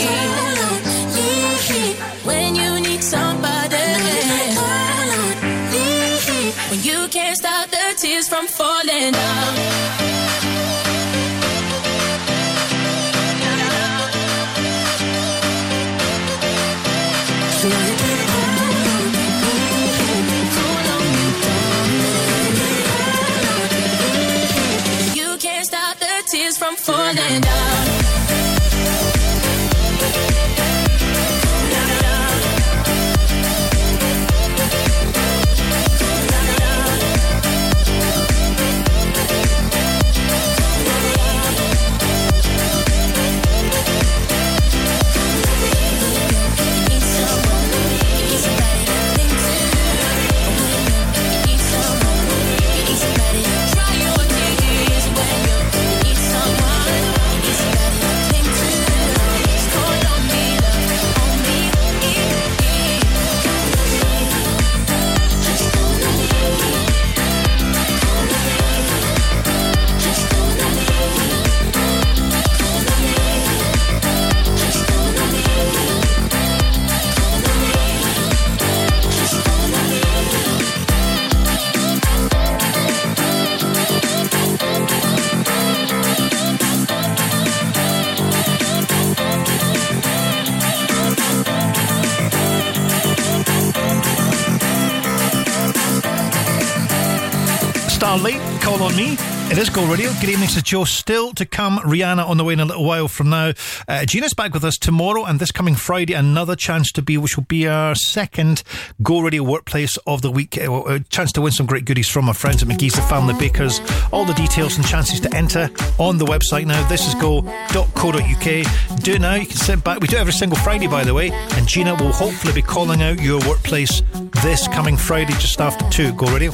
Starlight, 98.16 98.62
call 98.62 98.82
on 98.82 98.96
me. 98.96 99.14
It 99.50 99.58
is 99.58 99.68
Go 99.68 99.86
Radio. 99.86 100.10
Good 100.22 100.30
evening, 100.30 100.48
says 100.48 100.62
Joe. 100.62 100.84
Still 100.84 101.34
to 101.34 101.44
come, 101.44 101.78
Rihanna 101.80 102.26
on 102.26 102.38
the 102.38 102.44
way 102.44 102.54
in 102.54 102.60
a 102.60 102.64
little 102.64 102.82
while 102.84 103.08
from 103.08 103.28
now. 103.28 103.52
Uh, 103.86 104.06
Gina's 104.06 104.32
back 104.32 104.54
with 104.54 104.64
us 104.64 104.78
tomorrow 104.78 105.24
and 105.24 105.38
this 105.38 105.52
coming 105.52 105.74
Friday, 105.74 106.14
another 106.14 106.56
chance 106.56 106.90
to 106.92 107.02
be, 107.02 107.18
which 107.18 107.36
will 107.36 107.44
be 107.44 107.68
our 107.68 107.94
second 107.94 108.62
Go 109.02 109.20
Radio 109.20 109.42
Workplace 109.42 109.98
of 110.06 110.22
the 110.22 110.30
week. 110.30 110.56
Uh, 110.56 110.82
A 110.84 111.00
chance 111.00 111.30
to 111.32 111.42
win 111.42 111.52
some 111.52 111.66
great 111.66 111.84
goodies 111.84 112.08
from 112.08 112.26
our 112.26 112.34
friends 112.34 112.62
at 112.62 112.68
McGhee's, 112.68 112.94
the 112.94 113.02
Family 113.02 113.34
Bakers. 113.34 113.80
All 114.12 114.24
the 114.24 114.32
details 114.32 114.78
and 114.78 114.86
chances 114.86 115.20
to 115.20 115.34
enter 115.36 115.68
on 115.98 116.16
the 116.16 116.24
website 116.24 116.64
now. 116.64 116.88
This 116.88 117.06
is 117.06 117.14
go.co.uk. 117.16 119.02
Do 119.02 119.18
now. 119.18 119.34
You 119.34 119.46
can 119.46 119.56
sit 119.56 119.84
back. 119.84 120.00
We 120.00 120.08
do 120.08 120.16
every 120.16 120.32
single 120.32 120.58
Friday, 120.58 120.86
by 120.86 121.04
the 121.04 121.12
way. 121.12 121.30
And 121.32 121.68
Gina 121.68 121.94
will 121.94 122.12
hopefully 122.12 122.54
be 122.54 122.62
calling 122.62 123.02
out 123.02 123.20
your 123.20 123.40
workplace 123.46 124.00
this 124.42 124.66
coming 124.68 124.96
Friday, 124.96 125.34
just 125.34 125.60
after 125.60 125.86
2. 125.90 126.14
Go 126.14 126.32
Radio. 126.32 126.50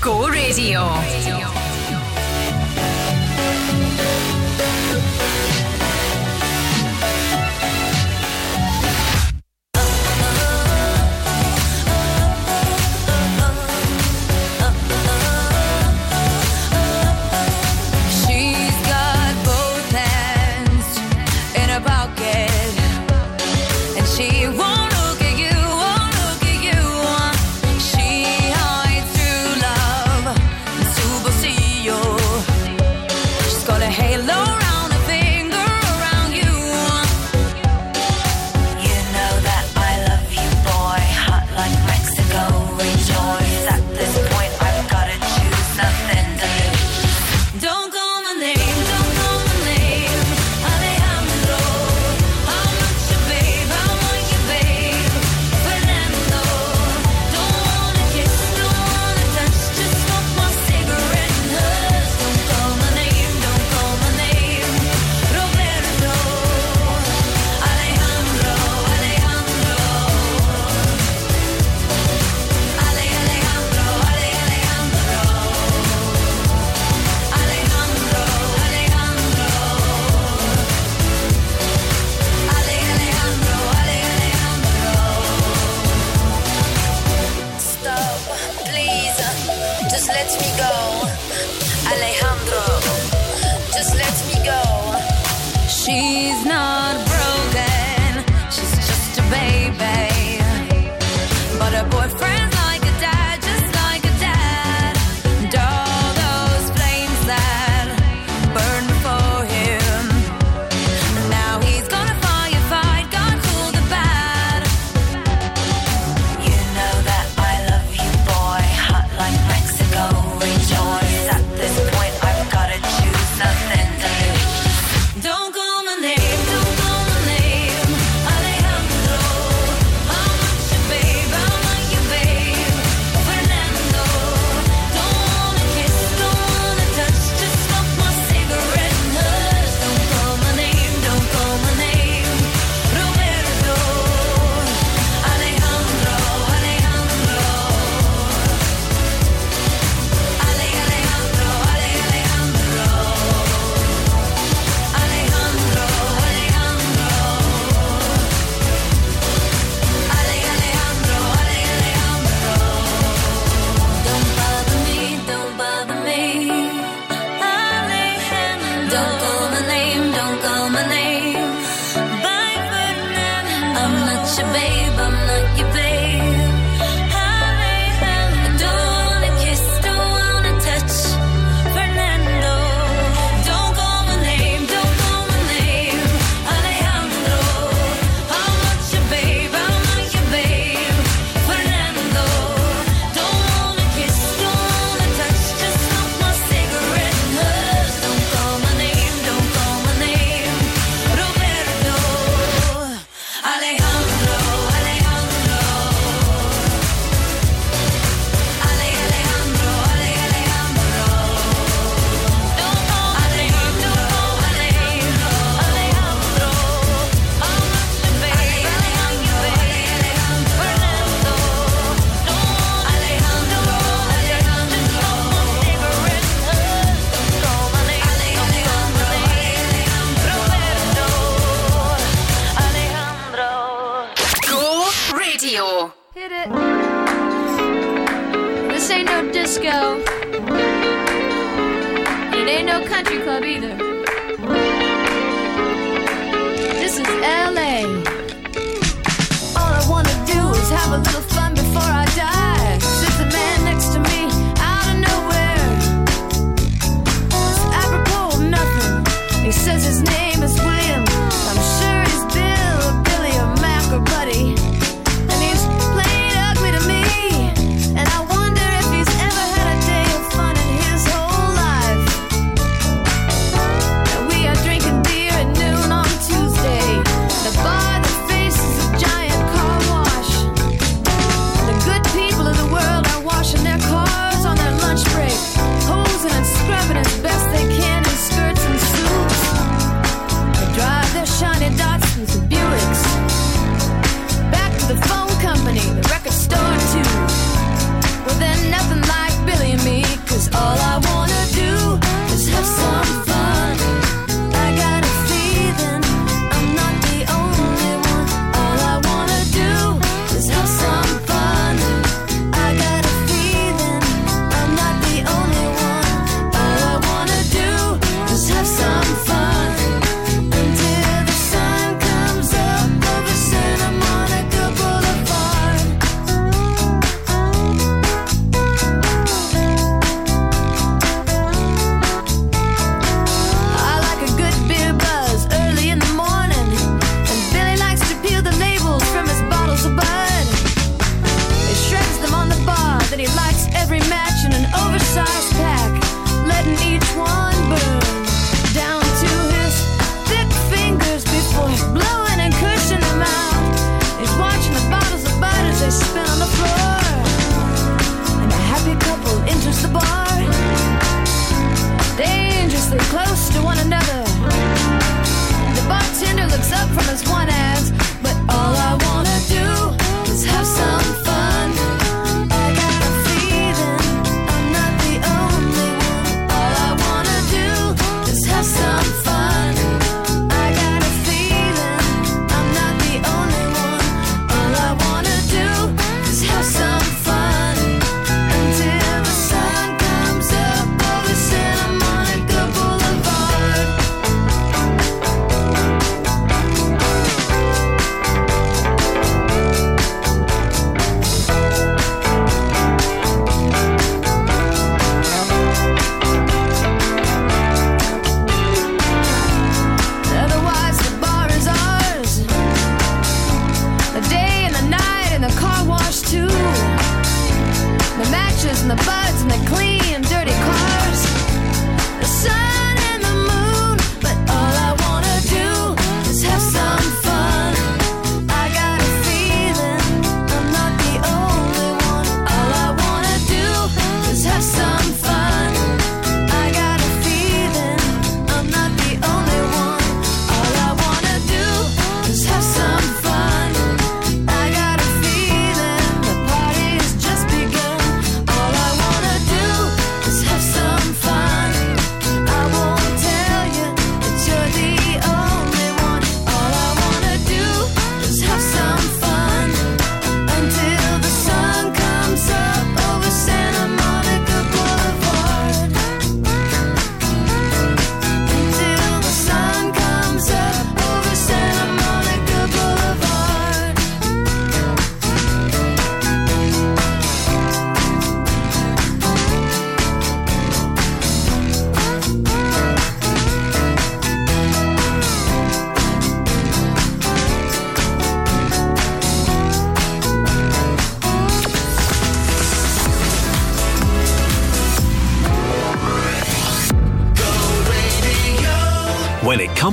Go 0.00 0.28
Radio. 0.28 1.57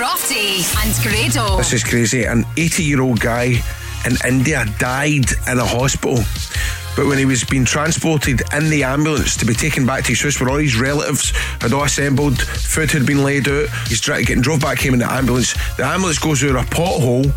Crofty 0.00 0.64
and 0.82 0.94
Grado. 1.02 1.58
This 1.58 1.74
is 1.74 1.84
crazy. 1.84 2.24
An 2.24 2.44
80 2.56 2.82
year 2.82 3.02
old 3.02 3.20
guy 3.20 3.62
in 4.06 4.16
India 4.26 4.64
died 4.78 5.26
in 5.46 5.58
a 5.58 5.64
hospital. 5.64 6.16
But 6.96 7.06
when 7.06 7.18
he 7.18 7.26
was 7.26 7.44
being 7.44 7.66
transported 7.66 8.42
in 8.54 8.70
the 8.70 8.82
ambulance 8.82 9.36
to 9.36 9.44
be 9.44 9.52
taken 9.52 9.84
back 9.84 10.04
to 10.04 10.08
his 10.10 10.22
house 10.22 10.40
where 10.40 10.48
all 10.48 10.56
his 10.56 10.80
relatives 10.80 11.30
had 11.60 11.72
all 11.72 11.84
assembled, 11.84 12.40
food 12.40 12.90
had 12.90 13.04
been 13.04 13.22
laid 13.22 13.46
out, 13.48 13.68
he's 13.88 14.00
trying 14.00 14.24
to 14.24 14.34
get 14.34 14.42
drove 14.42 14.60
back 14.60 14.80
home 14.80 14.94
in 14.94 15.00
the 15.00 15.10
ambulance. 15.12 15.54
The 15.76 15.84
ambulance 15.84 16.18
goes 16.18 16.40
through 16.40 16.58
a 16.58 16.62
pothole 16.62 17.30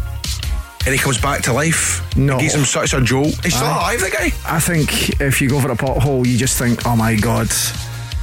and 0.86 0.94
he 0.94 0.98
comes 0.98 1.20
back 1.20 1.42
to 1.44 1.54
life. 1.54 2.02
No. 2.16 2.40
Gives 2.40 2.56
him 2.56 2.66
such 2.66 2.94
a 2.94 3.02
jolt. 3.02 3.38
He's 3.44 3.56
still 3.56 3.68
Aye. 3.68 3.96
alive, 3.96 4.00
the 4.00 4.10
guy. 4.10 4.32
I 4.46 4.60
think 4.60 5.20
if 5.20 5.42
you 5.42 5.50
go 5.50 5.60
for 5.60 5.72
a 5.72 5.76
pothole, 5.76 6.26
you 6.26 6.38
just 6.38 6.58
think, 6.58 6.86
oh 6.86 6.96
my 6.96 7.16
god, 7.16 7.50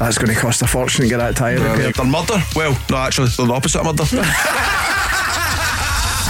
that's 0.01 0.19
going 0.19 0.35
to 0.35 0.41
cost 0.41 0.63
a 0.63 0.67
fortune 0.67 1.03
to 1.05 1.09
get 1.09 1.19
that 1.19 1.37
tyre 1.37 1.59
Well, 1.61 1.73
repaired. 1.77 1.95
they're 1.95 2.05
murder. 2.07 2.43
Well, 2.57 2.77
no, 2.91 2.97
actually, 2.97 3.29
they're 3.37 3.47
the 3.47 3.53
opposite 3.53 3.79
of 3.81 3.87
murder. 3.87 4.05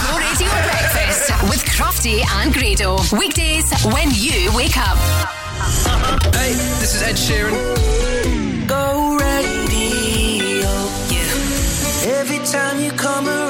Go 0.03 0.17
Radio 0.17 0.49
Breakfast 0.69 1.31
with 1.49 1.63
Crofty 1.65 2.21
and 2.41 2.53
Grado. 2.53 2.97
Weekdays 3.17 3.71
when 3.85 4.11
you 4.11 4.51
wake 4.55 4.77
up. 4.77 4.97
Hey, 6.35 6.53
this 6.79 6.93
is 6.95 7.01
Ed 7.01 7.15
Sheeran. 7.15 8.67
Go 8.67 9.17
radio. 9.17 10.69
Yeah. 11.09 12.19
Every 12.19 12.39
time 12.45 12.79
you 12.79 12.91
come 12.91 13.27
around, 13.27 13.40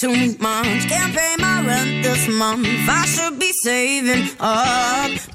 too 0.00 0.36
much. 0.38 0.88
Can't 0.88 1.12
pay 1.12 1.34
my 1.40 1.66
rent 1.66 2.04
this 2.04 2.28
month. 2.28 2.66
I 2.88 3.04
should 3.06 3.38
be 3.38 3.50
saving 3.64 4.30
up. 4.38 5.27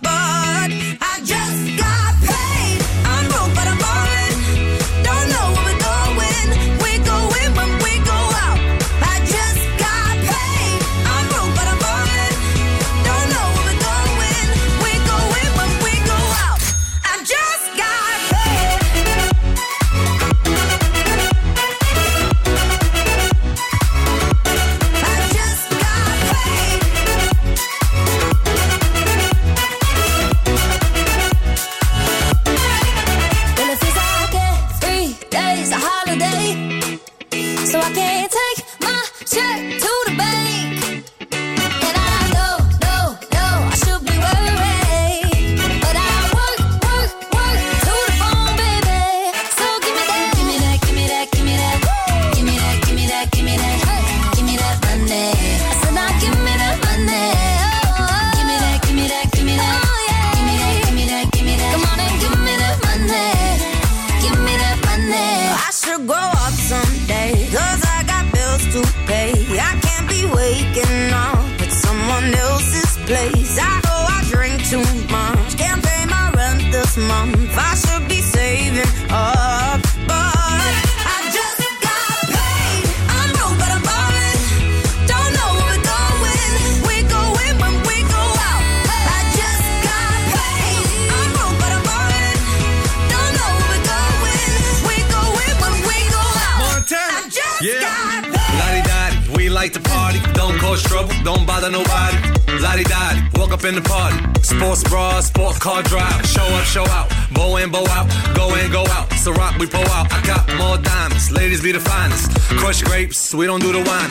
Wine. 113.85 114.09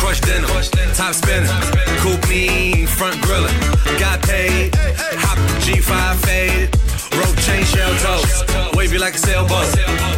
Crush 0.00 0.20
dinner, 0.20 0.48
top 0.94 1.14
spinner. 1.14 1.48
Coupe 2.02 2.28
me, 2.28 2.86
front 2.86 3.16
griller. 3.22 3.52
Got 3.98 4.22
paid, 4.22 4.74
hop 5.24 5.38
G5 5.64 6.16
faded. 6.24 6.70
Rope 7.18 7.36
chain 7.44 7.64
shell 7.64 7.92
toes. 8.04 8.44
Wave 8.76 8.92
you 8.92 8.98
like 8.98 9.14
a 9.14 9.18
sailboat. 9.18 9.68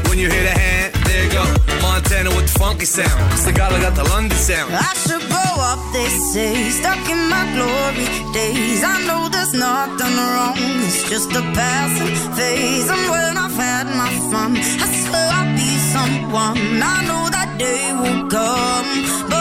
When 0.08 0.18
you 0.18 0.28
hear 0.30 0.44
the 0.44 0.56
hand, 0.64 0.94
there 1.06 1.24
you 1.24 1.32
go. 1.32 1.44
Montana 1.80 2.30
with 2.30 2.52
the 2.52 2.58
funky 2.58 2.84
sound. 2.84 3.18
Sagala 3.42 3.80
got 3.80 3.94
the 3.94 4.04
London 4.04 4.36
sound. 4.38 4.72
I 4.74 4.92
should 5.04 5.24
grow 5.32 5.54
up, 5.70 5.80
they 5.92 6.08
say, 6.32 6.70
stuck 6.70 7.02
in 7.08 7.28
my 7.28 7.44
glory 7.56 8.06
days. 8.32 8.84
I 8.84 9.04
know 9.06 9.28
there's 9.28 9.54
nothing 9.54 10.16
wrong, 10.16 10.56
it's 10.86 11.08
just 11.08 11.30
a 11.32 11.42
passing 11.56 12.14
phase. 12.36 12.88
And 12.88 13.10
when 13.10 13.36
I've 13.36 13.56
had 13.56 13.86
my 14.02 14.12
fun, 14.30 14.56
I 14.56 14.86
swear 15.02 15.28
I'll 15.38 15.56
be 15.56 15.70
someone. 15.94 16.82
I 16.82 17.04
know 17.08 17.31
day 17.62 17.92
will 17.92 18.28
come, 18.28 19.31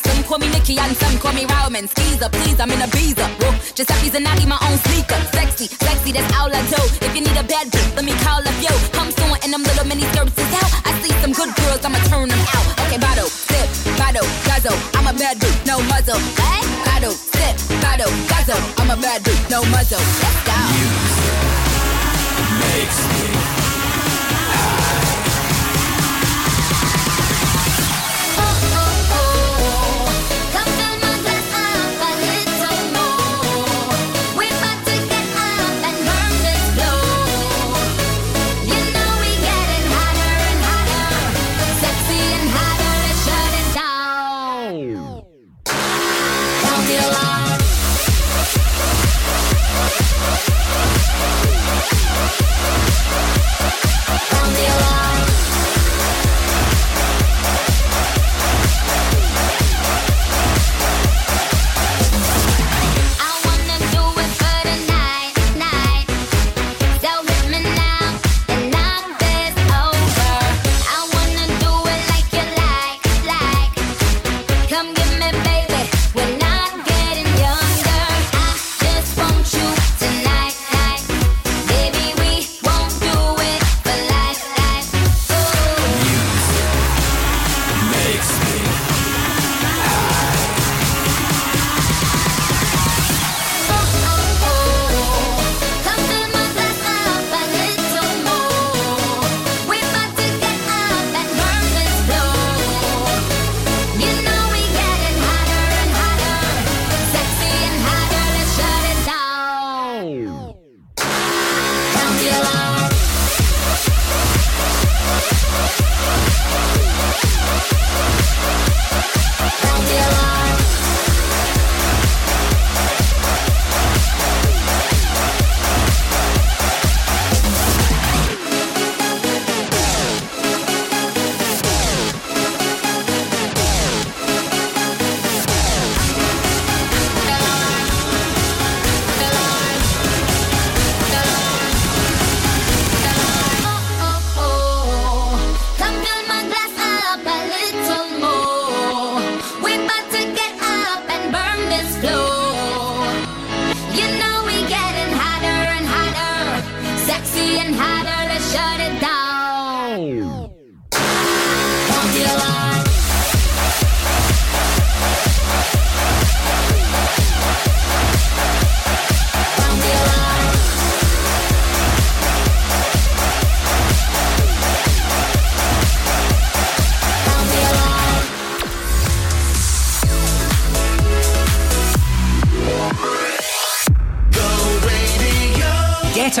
Some 0.00 0.22
call 0.24 0.38
me 0.38 0.48
Nikki 0.50 0.78
and 0.78 0.96
some 0.96 1.18
call 1.18 1.32
me 1.32 1.44
Roman. 1.46 1.88
Skeezer, 1.88 2.28
please, 2.30 2.58
I'm 2.60 2.70
in 2.70 2.82
a 2.82 2.88
beezer. 2.88 3.26
Whoa, 3.40 3.52
Giuseppe's 3.74 4.14
and 4.14 4.26
I 4.26 4.38
my 4.46 4.58
own 4.68 4.78
sneaker. 4.88 5.18
Sexy, 5.32 5.66
sexy, 5.66 6.12
that's 6.12 6.30
all 6.36 6.50
I 6.50 6.62
do. 6.70 6.80
If 7.04 7.14
you 7.14 7.22
need 7.22 7.36
a 7.36 7.44
bad 7.44 7.68
bitch, 7.68 7.96
let 7.96 8.04
me 8.04 8.12
call 8.24 8.40
up 8.40 8.56
yo. 8.62 8.72
Come 8.92 9.10
soon 9.12 9.36
and 9.42 9.52
them 9.52 9.62
little 9.62 9.86
mini 9.86 10.04
skirts 10.12 10.36
is 10.36 10.52
out. 10.60 10.70
I 10.86 10.92
see 11.02 11.14
some 11.22 11.32
good 11.32 11.52
girls, 11.56 11.84
I'ma 11.84 11.98
turn 12.10 12.28
them 12.28 12.42
out. 12.54 12.66
Okay, 12.86 12.98
bottle, 12.98 13.28
sip, 13.28 13.68
bottle, 13.98 14.26
guzzle. 14.46 14.78
I'm 14.94 15.06
a 15.06 15.14
bad 15.16 15.36
bitch, 15.38 15.58
no 15.66 15.82
muzzle. 15.90 16.20
Hey, 16.38 16.62
bottle, 16.86 17.12
sip, 17.12 17.54
bottle, 17.82 18.12
guzzle. 18.30 18.60
I'm 18.78 18.90
a 18.90 18.96
bad 19.00 19.22
bitch, 19.22 19.42
no 19.50 19.64
muzzle. 19.72 20.02
Let's 20.22 20.40
go. 20.46 20.58
Makes 22.60 22.98
me 23.08 23.57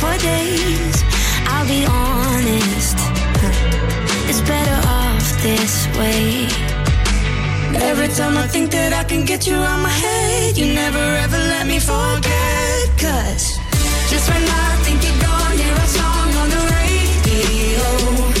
For 0.00 0.16
days. 0.18 1.02
I'll 1.50 1.66
be 1.66 1.84
honest, 1.84 2.98
it's 4.30 4.42
better 4.42 4.78
off 4.86 5.26
this 5.42 5.74
way. 5.98 6.46
Every 7.90 8.08
time 8.08 8.36
I 8.36 8.46
think 8.46 8.70
that 8.70 8.92
I 8.92 9.02
can 9.04 9.24
get 9.24 9.46
you 9.46 9.56
out 9.56 9.80
my 9.82 9.96
head, 10.04 10.56
you 10.56 10.66
never 10.72 11.04
ever 11.24 11.38
let 11.54 11.66
me 11.66 11.78
forget. 11.80 12.82
Cause 13.04 13.58
just 14.10 14.26
when 14.30 14.44
I 14.64 14.68
think 14.84 15.02
you're 15.02 15.20
gone, 15.26 15.56
hear 15.62 15.76
a 15.86 15.88
song 15.98 16.28
on 16.42 16.48
the 16.54 16.62
radio. 16.78 18.37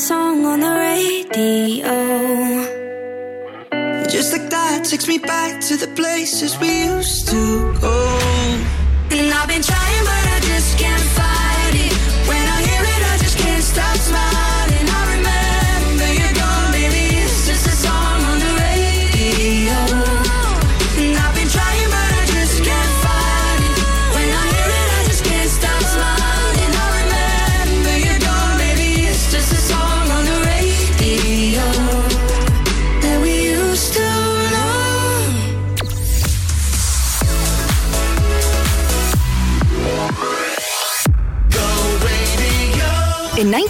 Song 0.00 0.46
on 0.46 0.60
the 0.60 0.70
radio. 0.70 1.92
Just 4.08 4.32
like 4.32 4.48
that 4.48 4.82
takes 4.84 5.06
me 5.06 5.18
back 5.18 5.60
to 5.68 5.76
the 5.76 5.88
places 5.88 6.58
we 6.58 6.84
used 6.84 7.28
to 7.28 7.74
go. 7.80 7.96
And 9.10 9.28
I've 9.30 9.46
been 9.46 9.60
trying, 9.60 10.04
but 10.10 10.24
I 10.34 10.40
just 10.40 10.78
Nine. 43.50 43.69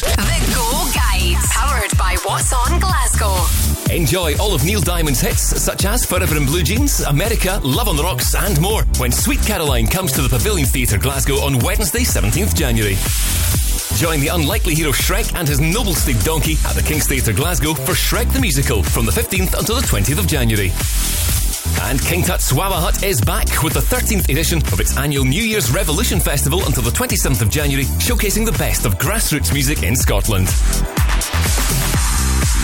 The 0.00 0.52
Go 0.54 0.90
Guide, 0.94 1.36
powered 1.50 1.98
by 1.98 2.16
What's 2.24 2.52
On 2.54 2.80
Glasgow. 2.80 3.94
Enjoy 3.94 4.34
all 4.38 4.54
of 4.54 4.64
Neil 4.64 4.80
Diamond's 4.80 5.20
hits, 5.20 5.42
such 5.62 5.84
as 5.84 6.06
Forever 6.06 6.38
in 6.38 6.46
Blue 6.46 6.62
Jeans, 6.62 7.00
America, 7.00 7.60
Love 7.62 7.86
on 7.86 7.96
the 7.96 8.02
Rocks, 8.02 8.34
and 8.34 8.58
more, 8.62 8.84
when 8.96 9.12
Sweet 9.12 9.42
Caroline 9.42 9.86
comes 9.86 10.12
to 10.12 10.22
the 10.22 10.28
Pavilion 10.28 10.66
Theatre 10.66 10.96
Glasgow 10.96 11.34
on 11.44 11.58
Wednesday, 11.58 12.00
17th 12.00 12.54
January. 12.54 12.96
Join 13.98 14.20
the 14.20 14.28
unlikely 14.28 14.74
hero 14.74 14.92
Shrek 14.92 15.34
and 15.38 15.46
his 15.46 15.60
noble 15.60 15.92
steed 15.92 16.20
Donkey 16.24 16.54
at 16.64 16.74
the 16.74 16.82
King's 16.82 17.06
Theatre 17.06 17.34
Glasgow 17.34 17.74
for 17.74 17.92
Shrek 17.92 18.32
the 18.32 18.40
Musical 18.40 18.82
from 18.82 19.04
the 19.04 19.12
15th 19.12 19.58
until 19.58 19.76
the 19.76 19.82
20th 19.82 20.18
of 20.18 20.26
January. 20.26 20.70
And 21.82 22.00
King 22.00 22.22
Tut's 22.22 22.52
Wah 22.52 22.70
Wah 22.70 22.80
Hut 22.80 23.02
is 23.02 23.20
back 23.20 23.62
with 23.62 23.74
the 23.74 23.80
13th 23.80 24.28
edition 24.28 24.58
of 24.72 24.80
its 24.80 24.96
annual 24.96 25.24
New 25.24 25.42
Year's 25.42 25.70
Revolution 25.70 26.20
Festival 26.20 26.60
until 26.66 26.82
the 26.82 26.90
27th 26.90 27.42
of 27.42 27.50
January, 27.50 27.84
showcasing 27.98 28.44
the 28.44 28.52
best 28.52 28.86
of 28.86 28.98
grassroots 28.98 29.52
music 29.52 29.82
in 29.82 29.96
Scotland. 29.96 30.48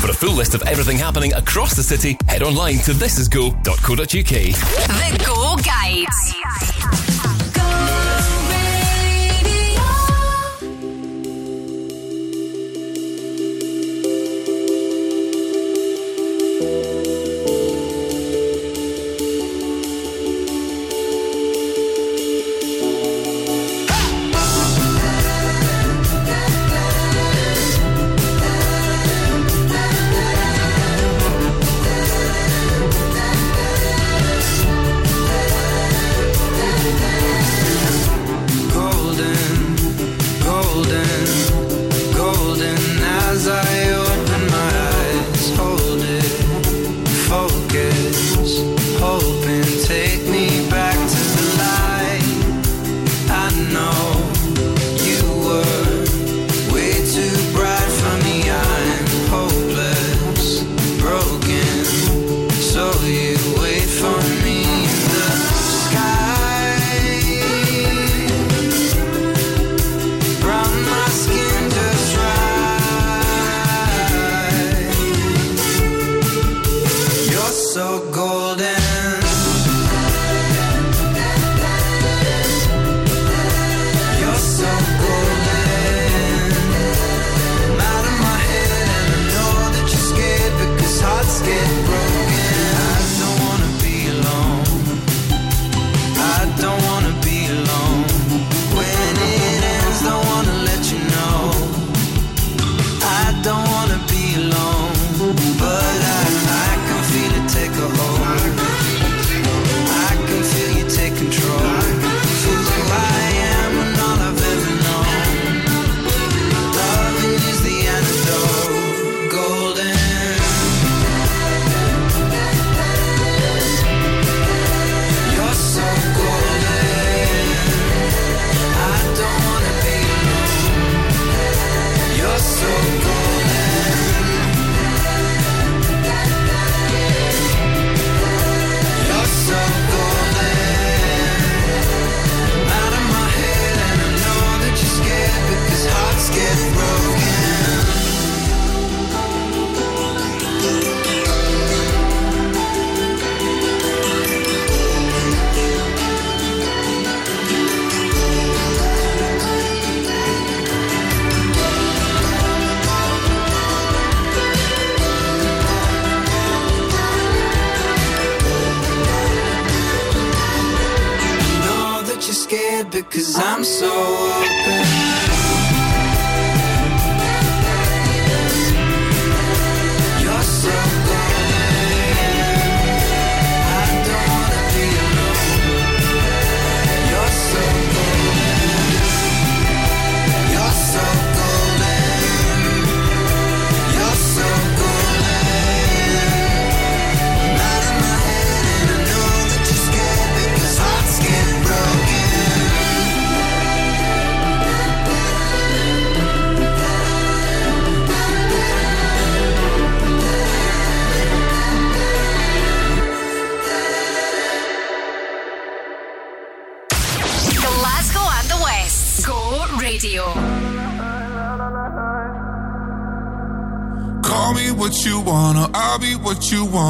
For 0.01 0.11
a 0.11 0.15
full 0.15 0.35
list 0.35 0.55
of 0.55 0.63
everything 0.63 0.99
happening 0.99 1.33
across 1.35 1.75
the 1.75 1.83
city, 1.83 2.17
head 2.29 2.43
online 2.43 2.79
to 2.79 2.93
thisisgo.co.uk. 2.93 4.07
The 4.07 5.25
Go 5.25 5.57
Guide. 5.63 7.06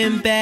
So 0.00 0.08
freaking 0.08 0.39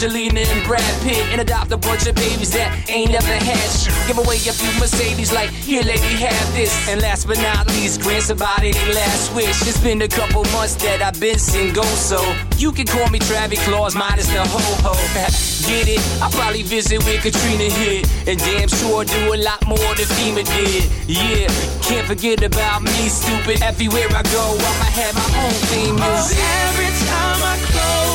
Angelina 0.00 0.40
and 0.40 0.66
Brad 0.66 1.02
Pitt 1.02 1.20
and 1.28 1.42
adopt 1.42 1.70
a 1.72 1.76
bunch 1.76 2.06
of 2.06 2.14
babies 2.14 2.50
that 2.56 2.72
ain't 2.88 3.12
never 3.12 3.36
had 3.36 3.68
shit. 3.68 3.92
Give 4.08 4.16
away 4.16 4.36
a 4.48 4.52
few 4.56 4.72
Mercedes, 4.80 5.30
like, 5.30 5.50
here, 5.50 5.82
lady, 5.82 6.16
have 6.16 6.54
this. 6.56 6.72
And 6.88 7.02
last 7.02 7.26
but 7.26 7.36
not 7.36 7.66
least, 7.76 8.00
grant 8.00 8.24
somebody 8.24 8.72
their 8.72 8.94
last 8.94 9.34
wish. 9.36 9.60
It's 9.68 9.76
been 9.76 10.00
a 10.00 10.08
couple 10.08 10.40
months 10.56 10.76
that 10.76 11.02
I've 11.02 11.20
been 11.20 11.38
single, 11.38 11.84
so 11.84 12.16
you 12.56 12.72
can 12.72 12.86
call 12.86 13.10
me 13.10 13.18
Travie 13.18 13.60
Claus 13.68 13.94
minus 13.94 14.26
the 14.28 14.40
ho 14.40 14.64
ho. 14.80 14.96
Get 15.68 15.84
it? 15.84 16.00
I'll 16.22 16.32
probably 16.32 16.62
visit 16.62 17.04
with 17.04 17.20
Katrina 17.20 17.68
hit. 17.68 18.08
And 18.26 18.40
damn 18.40 18.68
sure 18.68 19.04
do 19.04 19.34
a 19.34 19.36
lot 19.36 19.60
more 19.68 19.92
than 20.00 20.08
FEMA 20.16 20.48
did. 20.48 20.88
Yeah, 21.12 21.52
can't 21.84 22.06
forget 22.06 22.42
about 22.42 22.80
me, 22.80 23.12
stupid. 23.12 23.60
Everywhere 23.60 24.08
I 24.16 24.22
go, 24.32 24.56
I'ma 24.56 24.88
have 24.96 25.12
my 25.12 25.28
own 25.44 25.56
theme 25.68 25.96
oh, 26.00 26.08
music. 26.08 26.40
Oh, 26.40 26.72
every 26.72 26.88
time 27.04 27.40
I 27.44 27.56
close 27.68 28.09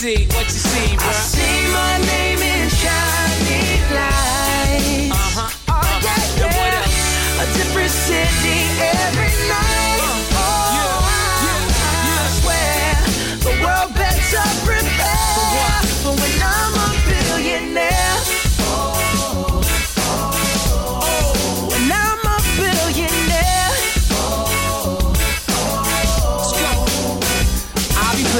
see, 0.00 0.24
what 0.28 0.44
you 0.44 0.50
see, 0.50 0.96
bro? 0.96 1.08
I 1.08 1.12
see 1.12 1.72
my 1.72 1.98
name 2.08 2.38
in 2.38 2.68
shining 2.70 3.82
lights. 3.92 5.12
Uh-huh. 5.12 5.50
Oh, 5.68 6.00
yeah, 6.02 6.40
yeah. 6.40 7.42
A 7.42 7.46
different 7.52 7.90
city 7.90 8.58
every 8.80 9.48
night. 9.48 9.69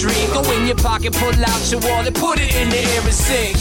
dream. 0.00 0.30
Go 0.32 0.42
in 0.52 0.66
your 0.66 0.76
pocket, 0.76 1.12
pull 1.12 1.44
out 1.44 1.70
your 1.70 1.80
wallet, 1.80 2.14
put 2.14 2.38
it 2.40 2.54
in 2.54 2.68
the 2.70 2.78
air 2.78 3.02
and 3.02 3.14
sing. 3.14 3.54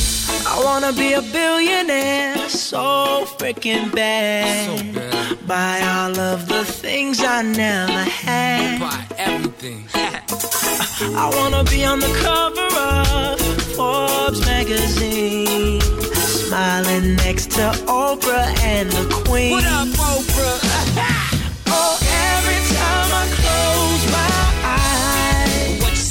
I 0.45 0.61
wanna 0.63 0.93
be 0.93 1.13
a 1.13 1.21
billionaire 1.21 2.49
so 2.49 3.25
freaking 3.37 3.93
bad. 3.93 5.47
Buy 5.47 5.81
all 5.81 6.17
of 6.19 6.47
the 6.47 6.63
things 6.65 7.23
I 7.23 7.41
never 7.41 8.03
had. 8.03 8.79
Buy 8.79 9.05
everything. 9.17 9.87
I 9.95 11.29
wanna 11.35 11.63
be 11.63 11.85
on 11.85 11.99
the 11.99 12.13
cover 12.25 12.67
of 13.13 13.39
Forbes 13.75 14.41
magazine, 14.41 15.81
smiling 16.13 17.15
next 17.15 17.51
to 17.51 17.71
Oprah 17.87 18.47
and 18.59 18.89
the 18.91 19.23
Queen. 19.25 19.51
What 19.51 19.65
up, 19.65 19.87
Oprah? 19.87 20.66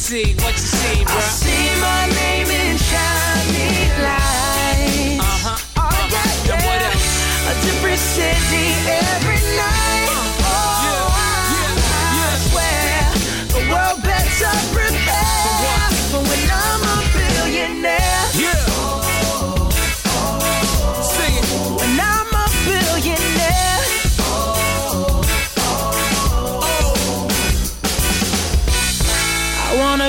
See, 0.07 0.35
what 0.45 0.53
you 0.53 0.59
see, 0.59 1.05
bro? 1.05 1.17
I 1.17 1.21
see 1.21 1.67
my 1.83 2.07
name 2.15 2.47
in 2.47 2.79
shining 2.79 3.91
lights. 4.07 5.19
Uh-huh. 5.19 5.83
Oh, 5.83 5.91
yeah, 6.15 6.47
Yeah, 6.47 6.63
what? 6.63 6.79
A 7.51 7.55
different 7.67 7.99
city 7.99 8.67
every 8.87 9.26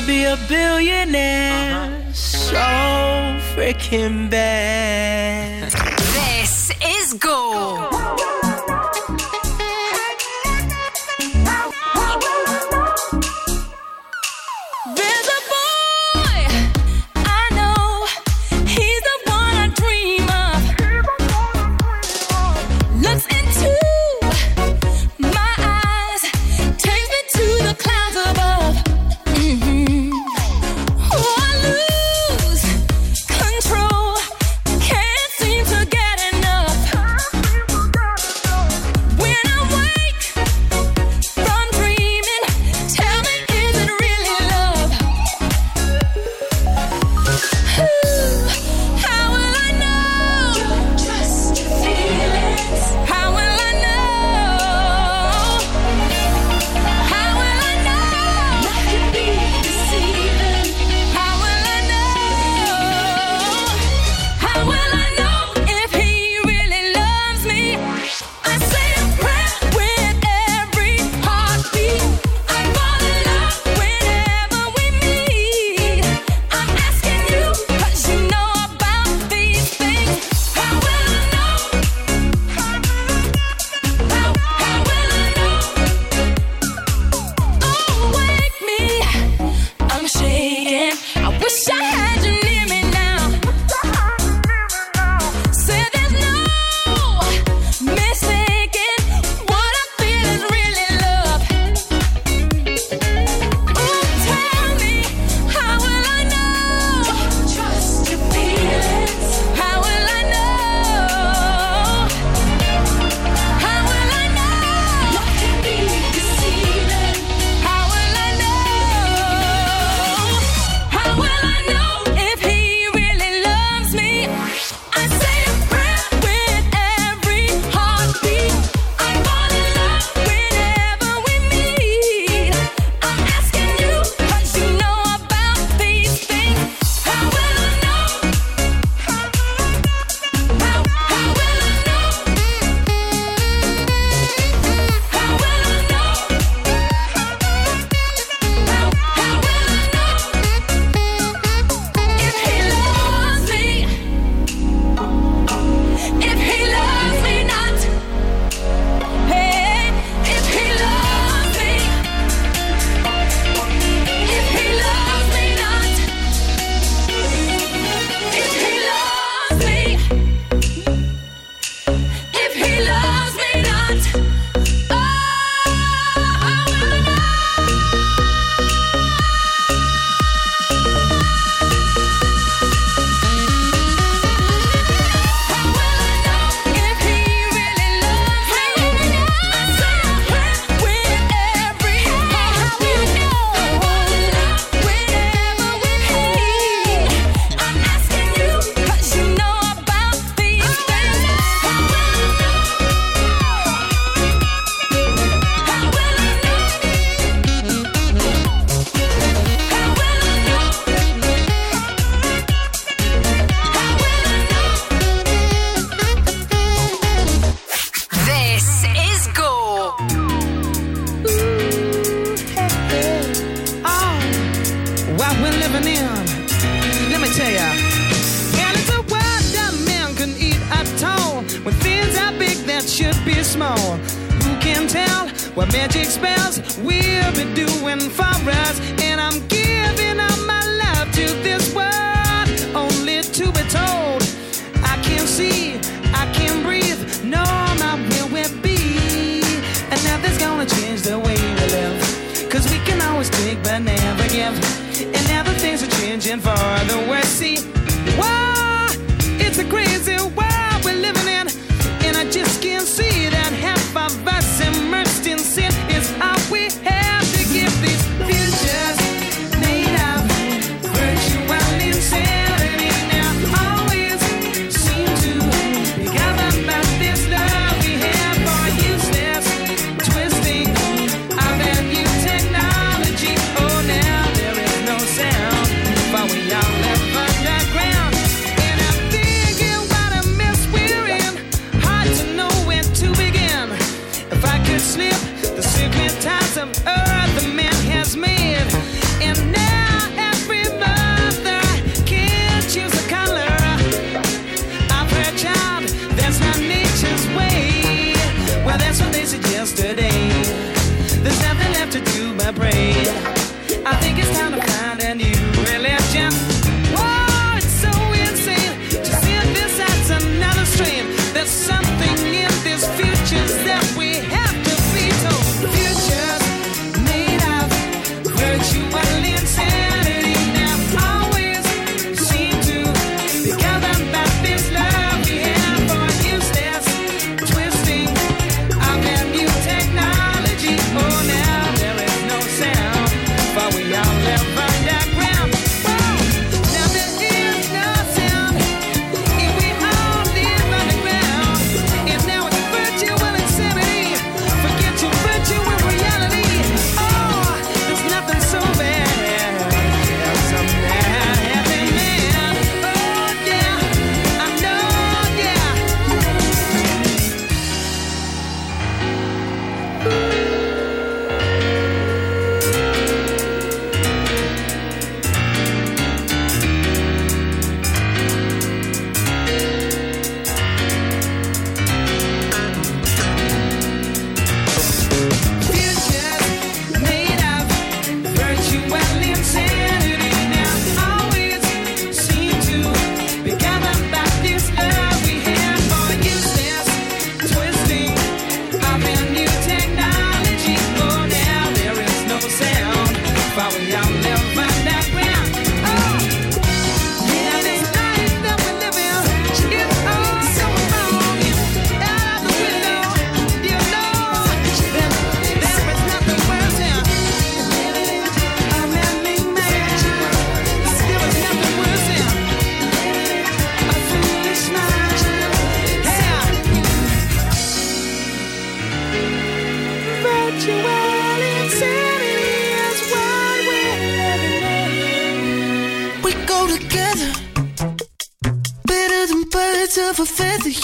be 0.08 0.24
a 0.24 0.38
billionaire 0.48 2.14
so 2.14 2.56
freaking 3.54 4.30
bad. 4.30 5.70
This 6.14 6.72
is 6.82 7.14
Go. 7.16 7.90
There's 7.92 8.37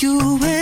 you 0.03 0.52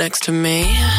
next 0.00 0.22
to 0.22 0.32
me? 0.32 0.89